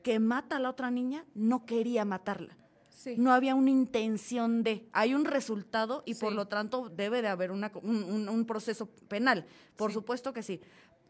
que 0.04 0.20
mata 0.20 0.58
a 0.58 0.60
la 0.60 0.70
otra 0.70 0.92
niña 0.92 1.26
no 1.34 1.66
quería 1.66 2.06
matarla. 2.06 2.56
Sí. 2.90 3.16
No 3.18 3.34
había 3.34 3.56
una 3.56 3.72
intención 3.72 4.62
de. 4.62 4.88
Hay 4.94 5.16
un 5.16 5.26
resultado 5.26 6.04
y 6.06 6.14
por 6.14 6.34
lo 6.34 6.48
tanto 6.48 6.90
debe 6.90 7.24
de 7.24 7.30
haber 7.30 7.50
una, 7.52 7.72
un, 7.82 8.04
un- 8.04 8.30
un 8.30 8.46
proceso 8.46 8.86
penal. 9.08 9.46
Por 9.76 9.92
supuesto 9.92 10.34
que 10.34 10.44
sí. 10.44 10.62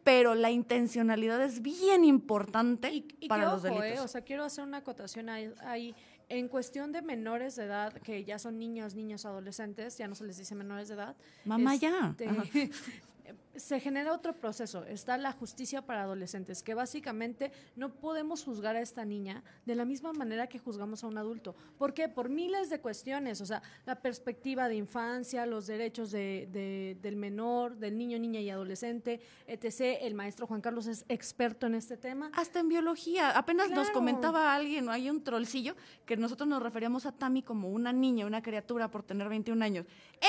Pero 0.06 0.34
la 0.36 0.50
intencionalidad 0.52 1.42
es 1.44 1.62
bien 1.62 2.06
importante 2.06 2.92
Y, 2.94 3.08
y 3.20 3.28
para 3.28 3.44
los 3.52 3.66
ojo, 3.66 3.82
delitos. 3.82 4.00
eh, 4.00 4.06
o 4.06 4.08
sea, 4.08 4.22
quiero 4.22 4.46
hacer 4.46 4.64
una 4.64 4.78
acotación 4.78 5.28
ahí. 5.30 5.94
En 6.34 6.48
cuestión 6.48 6.94
de 6.94 7.02
menores 7.02 7.58
de 7.58 7.66
edad, 7.66 7.92
que 7.92 8.24
ya 8.24 8.40
son 8.40 8.58
niños, 8.58 8.96
niños, 8.96 9.26
adolescentes, 9.26 9.98
ya 9.98 10.08
no 10.08 10.16
se 10.16 10.24
les 10.24 10.38
dice 10.38 10.56
menores 10.56 10.88
de 10.88 10.94
edad. 10.94 11.18
Mamá, 11.44 11.76
ya. 11.76 12.16
este. 12.18 12.72
se 13.56 13.80
genera 13.80 14.14
otro 14.14 14.34
proceso. 14.34 14.84
Está 14.86 15.18
la 15.18 15.32
justicia 15.32 15.82
para 15.82 16.04
adolescentes, 16.04 16.64
que 16.64 16.74
básicamente 16.74 17.52
no 17.76 17.94
podemos 17.94 18.44
juzgar 18.44 18.76
a 18.76 18.82
esta 18.82 19.06
niña 19.06 19.44
de 19.66 19.76
la 19.76 19.86
misma 19.86 20.14
manera 20.14 20.48
que 20.48 20.60
juzgamos 20.60 21.04
a 21.04 21.08
un 21.08 21.18
adulto. 21.18 21.56
¿Por 21.78 21.94
qué? 21.94 22.08
Por 22.10 22.30
miles 22.30 22.70
de 22.70 22.80
cuestiones. 22.80 23.42
O 23.42 23.46
sea, 23.46 23.62
la 23.86 23.96
perspectiva 24.02 24.68
de 24.70 24.76
infancia, 24.76 25.46
los 25.46 25.68
derechos 25.68 26.12
de- 26.12 26.48
de- 26.52 26.98
del 27.02 27.16
menor, 27.16 27.76
del 27.78 27.98
niño, 27.98 28.18
niña 28.20 28.40
y 28.40 28.50
adolescente, 28.50 29.20
etc. 29.48 29.98
El 30.02 30.14
maestro 30.16 30.48
Juan 30.48 30.62
Carlos 30.62 30.88
es 30.88 31.06
experto 31.10 31.68
en 31.68 31.76
este 31.76 31.98
tema. 31.98 32.32
Hasta 32.34 32.60
en 32.60 32.70
biología. 32.70 33.32
Apenas 33.38 33.70
nos 33.70 33.90
comentaba 33.92 34.54
alguien, 34.56 34.90
hay 34.90 35.10
un 35.10 35.24
trollcillo, 35.24 35.76
que 36.06 36.18
nosotros 36.18 36.48
nos 36.48 36.62
referíamos 36.62 37.06
a 37.06 37.12
Tami 37.12 37.42
como 37.44 37.70
una 37.70 37.92
niña, 37.94 38.26
una 38.26 38.42
criatura 38.42 38.90
por 38.90 39.04
tener 39.04 39.28
21 39.30 39.62
años. 39.64 39.86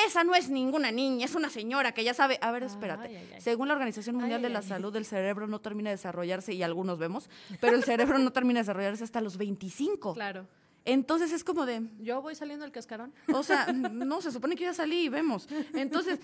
Esa 0.07 0.25
no 0.25 0.35
es 0.35 0.49
ninguna 0.49 0.91
niña, 0.91 1.27
es 1.27 1.35
una 1.35 1.51
señora 1.51 1.93
que 1.93 2.03
ya 2.05 2.15
sabe. 2.15 2.39
A 2.41 2.51
ver, 2.51 2.63
espérate. 2.65 3.09
Ay, 3.09 3.12
ay, 3.17 3.31
ay. 3.35 3.41
Según 3.41 3.69
la 3.69 3.75
Organización 3.75 4.17
Mundial 4.17 4.43
de 4.43 4.49
la. 4.49 4.63
Salud, 4.63 4.95
el 4.97 5.05
cerebro 5.05 5.47
no 5.47 5.61
termina 5.61 5.91
de 5.91 5.97
desarrollarse, 5.97 6.53
y 6.55 6.63
algunos 6.63 6.99
vemos, 6.99 7.29
pero 7.61 7.77
el 7.77 7.85
cerebro 7.85 8.19
no 8.19 8.33
termina 8.33 8.61
de 8.61 8.63
desarrollarse 8.63 9.05
hasta 9.05 9.21
los 9.21 9.37
25. 9.37 10.15
Claro. 10.15 10.47
Entonces 10.85 11.33
es 11.33 11.45
como 11.45 11.67
de, 11.67 11.83
Yo 12.01 12.23
voy 12.23 12.35
saliendo 12.35 12.65
del 12.65 12.73
cascarón. 12.73 13.13
o 13.33 13.43
sea, 13.43 13.73
no, 13.73 14.21
se 14.21 14.31
supone 14.31 14.57
que 14.57 14.65
ya 14.65 14.75
salí 14.75 15.05
y 15.05 15.09
vemos. 15.09 15.49
Entonces, 15.75 16.19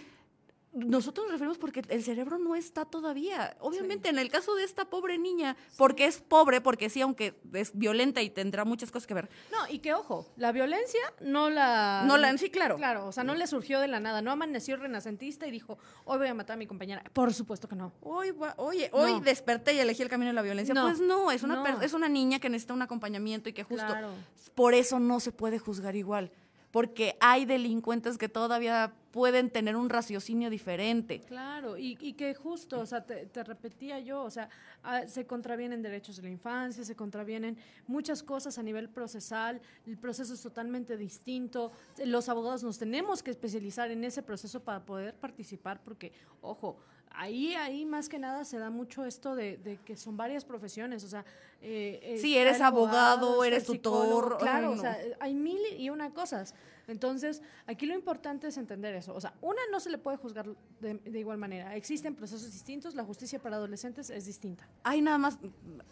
nosotros 0.79 1.27
nos 1.27 1.33
referimos 1.33 1.59
porque 1.59 1.83
el 1.89 2.03
cerebro 2.03 2.39
no 2.39 2.55
está 2.55 2.85
todavía. 2.85 3.57
Obviamente, 3.61 4.09
en 4.09 4.19
el 4.19 4.31
caso 4.31 4.55
de 4.55 4.65
esta 4.65 4.85
pobre 4.87 5.19
niña, 5.19 5.57
porque 5.77 6.07
es 6.07 6.21
pobre, 6.21 6.61
porque 6.61 6.89
sí, 6.91 7.01
aunque 7.01 7.39
es 7.53 7.73
violenta 7.77 8.23
y 8.23 8.31
tendrá 8.31 8.65
muchas 8.65 8.91
cosas 8.91 9.07
que 9.07 9.15
ver. 9.15 9.29
No, 9.53 9.59
y 9.69 9.81
que 9.81 9.95
ojo, 9.95 10.27
la 10.37 10.53
violencia 10.53 11.01
no 11.21 11.51
la... 11.51 12.05
No 12.07 12.17
la- 12.17 12.37
sí, 12.39 12.51
claro. 12.51 12.77
Claro, 12.77 13.07
o 13.07 13.13
sea, 13.13 13.25
no 13.25 13.35
le 13.35 13.47
surgió 13.47 13.81
de 13.81 13.89
la 13.89 14.01
nada, 14.01 14.23
no 14.23 14.31
amaneció 14.31 14.77
renacentista 14.77 15.47
y 15.47 15.51
dijo, 15.51 15.79
hoy 16.05 16.19
voy 16.19 16.29
a 16.29 16.35
matar 16.35 16.55
a 16.55 16.59
mi 16.59 16.67
compañera. 16.67 17.03
Por 17.13 17.33
supuesto 17.35 17.69
que 17.69 17.77
no. 17.77 17.93
Hoy, 18.01 18.33
oye, 18.57 18.89
hoy 18.93 19.13
No. 19.15 19.21
desperté 19.21 19.75
y 19.75 19.79
elegí 19.81 20.03
el 20.03 20.09
camino 20.09 20.29
de 20.31 20.35
la 20.35 20.43
violencia. 20.43 20.75
No, 20.75 20.85
Pues 20.85 21.01
no, 21.01 21.31
es 21.31 21.43
una, 21.43 21.57
no. 21.57 21.63
per- 21.65 21.83
es 21.83 21.93
una 21.95 22.09
niña 22.09 22.39
que 22.39 22.49
necesita 22.49 22.75
un 22.75 22.83
acompañamiento 22.83 23.49
y 23.49 23.53
que 23.53 23.65
justo 23.65 23.87
Claro. 23.87 24.13
por 24.55 24.75
eso 24.75 24.99
no 25.01 25.21
se 25.21 25.33
puede 25.33 25.59
juzgar 25.59 25.97
igual. 25.97 26.31
Porque 26.71 27.17
hay 27.21 27.47
delincuentes 27.47 28.19
que 28.19 28.29
todavía 28.29 28.93
pueden 29.11 29.51
tener 29.51 29.75
un 29.77 29.89
raciocinio 29.89 30.51
diferente. 30.51 31.21
Claro, 31.21 31.79
y, 31.79 31.97
y 32.01 32.13
que 32.13 32.35
justo, 32.35 32.81
o 32.81 32.87
sea, 32.87 33.05
te, 33.05 33.43
repetía 33.43 33.99
yo, 33.99 34.23
o 34.23 34.31
sea, 34.31 34.49
ah, 34.83 35.07
se 35.07 35.27
contravienen 35.27 35.83
derechos 35.83 36.17
de 36.17 36.23
la 36.23 36.29
infancia, 36.29 36.85
se 36.85 36.95
contravienen 36.95 37.57
muchas 37.87 38.23
cosas 38.23 38.59
a 38.59 38.63
nivel 38.63 38.89
procesal, 38.89 39.61
el 39.87 39.97
proceso 39.97 40.35
es 40.35 40.43
totalmente 40.43 40.97
distinto, 40.97 41.73
los 42.05 42.29
abogados 42.29 42.63
nos 42.63 42.79
tenemos 42.79 43.23
que 43.23 43.31
especializar 43.31 43.91
en 43.91 44.05
ese 44.05 44.23
proceso 44.23 44.61
para 44.61 44.85
poder 44.85 45.15
participar, 45.15 45.83
porque, 45.83 46.13
ojo, 46.43 46.79
ahí, 47.13 47.55
ahí 47.55 47.85
más 47.85 48.09
que 48.09 48.19
nada 48.19 48.45
se 48.45 48.59
da 48.59 48.71
mucho 48.71 49.05
esto 49.05 49.35
de, 49.35 49.57
de 49.59 49.77
que 49.79 49.97
son 49.97 50.17
varias 50.17 50.45
profesiones, 50.45 51.05
o 51.05 51.09
sea... 51.09 51.25
eh, 51.63 52.01
eh, 52.03 52.19
Sí, 52.21 52.37
eres 52.37 52.61
abogado, 52.61 53.43
eres 53.45 53.65
tutor, 53.65 54.39
Claro, 54.39 54.73
ay, 54.73 54.79
o 54.79 54.81
sea, 54.81 54.99
hay 55.21 55.35
mil 55.35 55.59
y 55.79 55.91
una 55.91 56.11
cosas. 56.15 56.55
Entonces, 56.87 57.43
aquí 57.67 57.85
lo 57.85 57.93
importante 57.95 58.49
es 58.49 58.57
entender 58.57 58.95
eso. 58.95 59.15
O 59.15 59.21
sea, 59.21 59.35
una 59.43 59.61
no 59.71 59.79
se 59.79 59.91
le 59.91 59.99
puede 59.99 60.17
juzgar 60.17 60.49
de, 60.81 60.95
de 60.95 61.19
igual 61.19 61.37
manera. 61.37 61.77
Existen 61.77 62.15
procesos 62.15 62.51
distintos, 62.51 62.95
la 62.95 63.05
justicia 63.05 63.39
para 63.39 63.57
adolescentes 63.57 64.09
es 64.09 64.25
distinta. 64.25 64.67
Hay 64.85 65.03
nada 65.03 65.19
más 65.19 65.39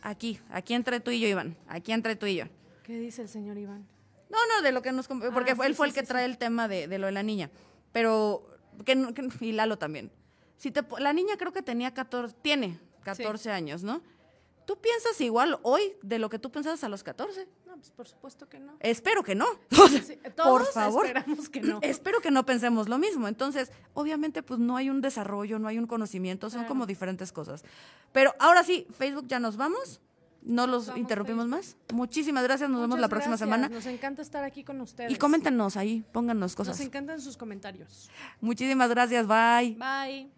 aquí, 0.01 0.41
aquí 0.49 0.73
entre 0.73 1.01
tú 1.01 1.11
y 1.11 1.21
yo, 1.21 1.29
Iván, 1.29 1.55
aquí 1.69 1.93
entre 1.93 2.17
tú 2.17 2.25
y 2.27 2.37
yo. 2.37 2.45
¿Qué 2.83 2.99
dice 2.99 3.23
el 3.23 3.29
señor 3.29 3.59
Iván? 3.59 3.87
No, 4.31 4.39
no, 4.57 4.63
de 4.63 4.73
lo 4.73 4.81
que 4.81 4.91
nos... 4.93 5.07
Porque 5.07 5.51
Ah, 5.53 5.57
fue- 5.57 5.67
él 5.67 5.73
sí, 5.75 5.77
fue 5.77 5.87
sí, 5.87 5.91
el 5.91 5.95
que 5.95 6.01
sí, 6.01 6.07
trae 6.07 6.25
el 6.25 6.39
tema 6.39 6.67
de, 6.67 6.89
de 6.89 6.99
lo 6.99 7.07
de 7.07 7.13
la 7.13 7.23
niña. 7.23 7.51
Pero, 7.93 8.47
que, 8.85 8.95
que- 9.15 9.45
y 9.45 9.53
Lalo 9.53 9.77
también. 9.79 10.11
Si 10.57 10.71
te, 10.71 10.83
la 10.99 11.13
niña 11.13 11.37
creo 11.37 11.53
que 11.53 11.63
tenía 11.63 11.93
14, 11.93 12.35
tiene 12.43 12.79
14 13.05 13.51
años, 13.51 13.83
¿no? 13.83 14.01
¿Tú 14.67 14.77
piensas 14.81 15.21
igual 15.21 15.61
hoy 15.63 15.93
de 16.03 16.19
lo 16.19 16.29
que 16.29 16.41
tú 16.41 16.51
pensabas 16.51 16.83
a 16.83 16.89
los 16.89 17.05
14? 17.05 17.47
No, 17.67 17.75
pues 17.77 17.91
por 17.93 18.09
supuesto 18.09 18.49
que 18.49 18.59
no. 18.59 18.73
Espero 18.81 19.23
que 19.23 19.37
no. 19.37 19.47
Sí, 20.05 20.17
por 20.25 20.33
todos 20.35 20.73
favor. 20.73 21.07
esperamos 21.07 21.49
que 21.49 21.61
no. 21.61 21.79
Espero 21.83 22.21
que 22.21 22.33
no 22.33 22.45
pensemos 22.45 22.89
lo 22.89 22.99
mismo. 22.99 23.29
Entonces, 23.29 23.71
obviamente, 23.95 24.43
pues 24.43 24.59
no 24.59 24.77
hay 24.77 24.91
un 24.91 25.01
desarrollo, 25.01 25.61
no 25.61 25.69
hay 25.69 25.79
un 25.79 25.87
conocimiento, 25.87 26.51
son 26.51 26.61
Claro. 26.63 26.69
como 26.69 26.87
diferentes 26.87 27.31
cosas. 27.33 27.65
Pero 28.13 28.35
ahora 28.41 28.65
sí, 28.65 28.89
Facebook 28.99 29.29
ya 29.29 29.39
nos 29.39 29.57
vamos. 29.57 30.01
No 30.43 30.67
los 30.67 30.97
interrumpimos 30.97 31.47
más. 31.47 31.77
Muchísimas 31.93 32.43
gracias. 32.45 32.69
Nos 32.71 32.81
vemos 32.81 32.99
la 32.99 33.09
próxima 33.09 33.33
gracias. 33.37 33.47
semana. 33.49 33.69
Nos 33.69 33.87
encanta 33.87 34.23
estar 34.23 34.43
aquí 34.45 34.65
con 34.65 34.81
ustedes. 34.81 35.13
Y 35.13 35.17
coméntenos 35.17 35.77
ahí, 35.77 36.05
pónganos 36.13 36.41
Nos 36.53 36.57
cosas. 36.57 36.81
encantan 36.81 37.21
sus 37.21 37.37
comentarios. 37.37 38.09
Muchísimas 38.41 38.89
gracias. 38.91 39.27
Bye. 39.29 39.77
Bye. 39.79 40.36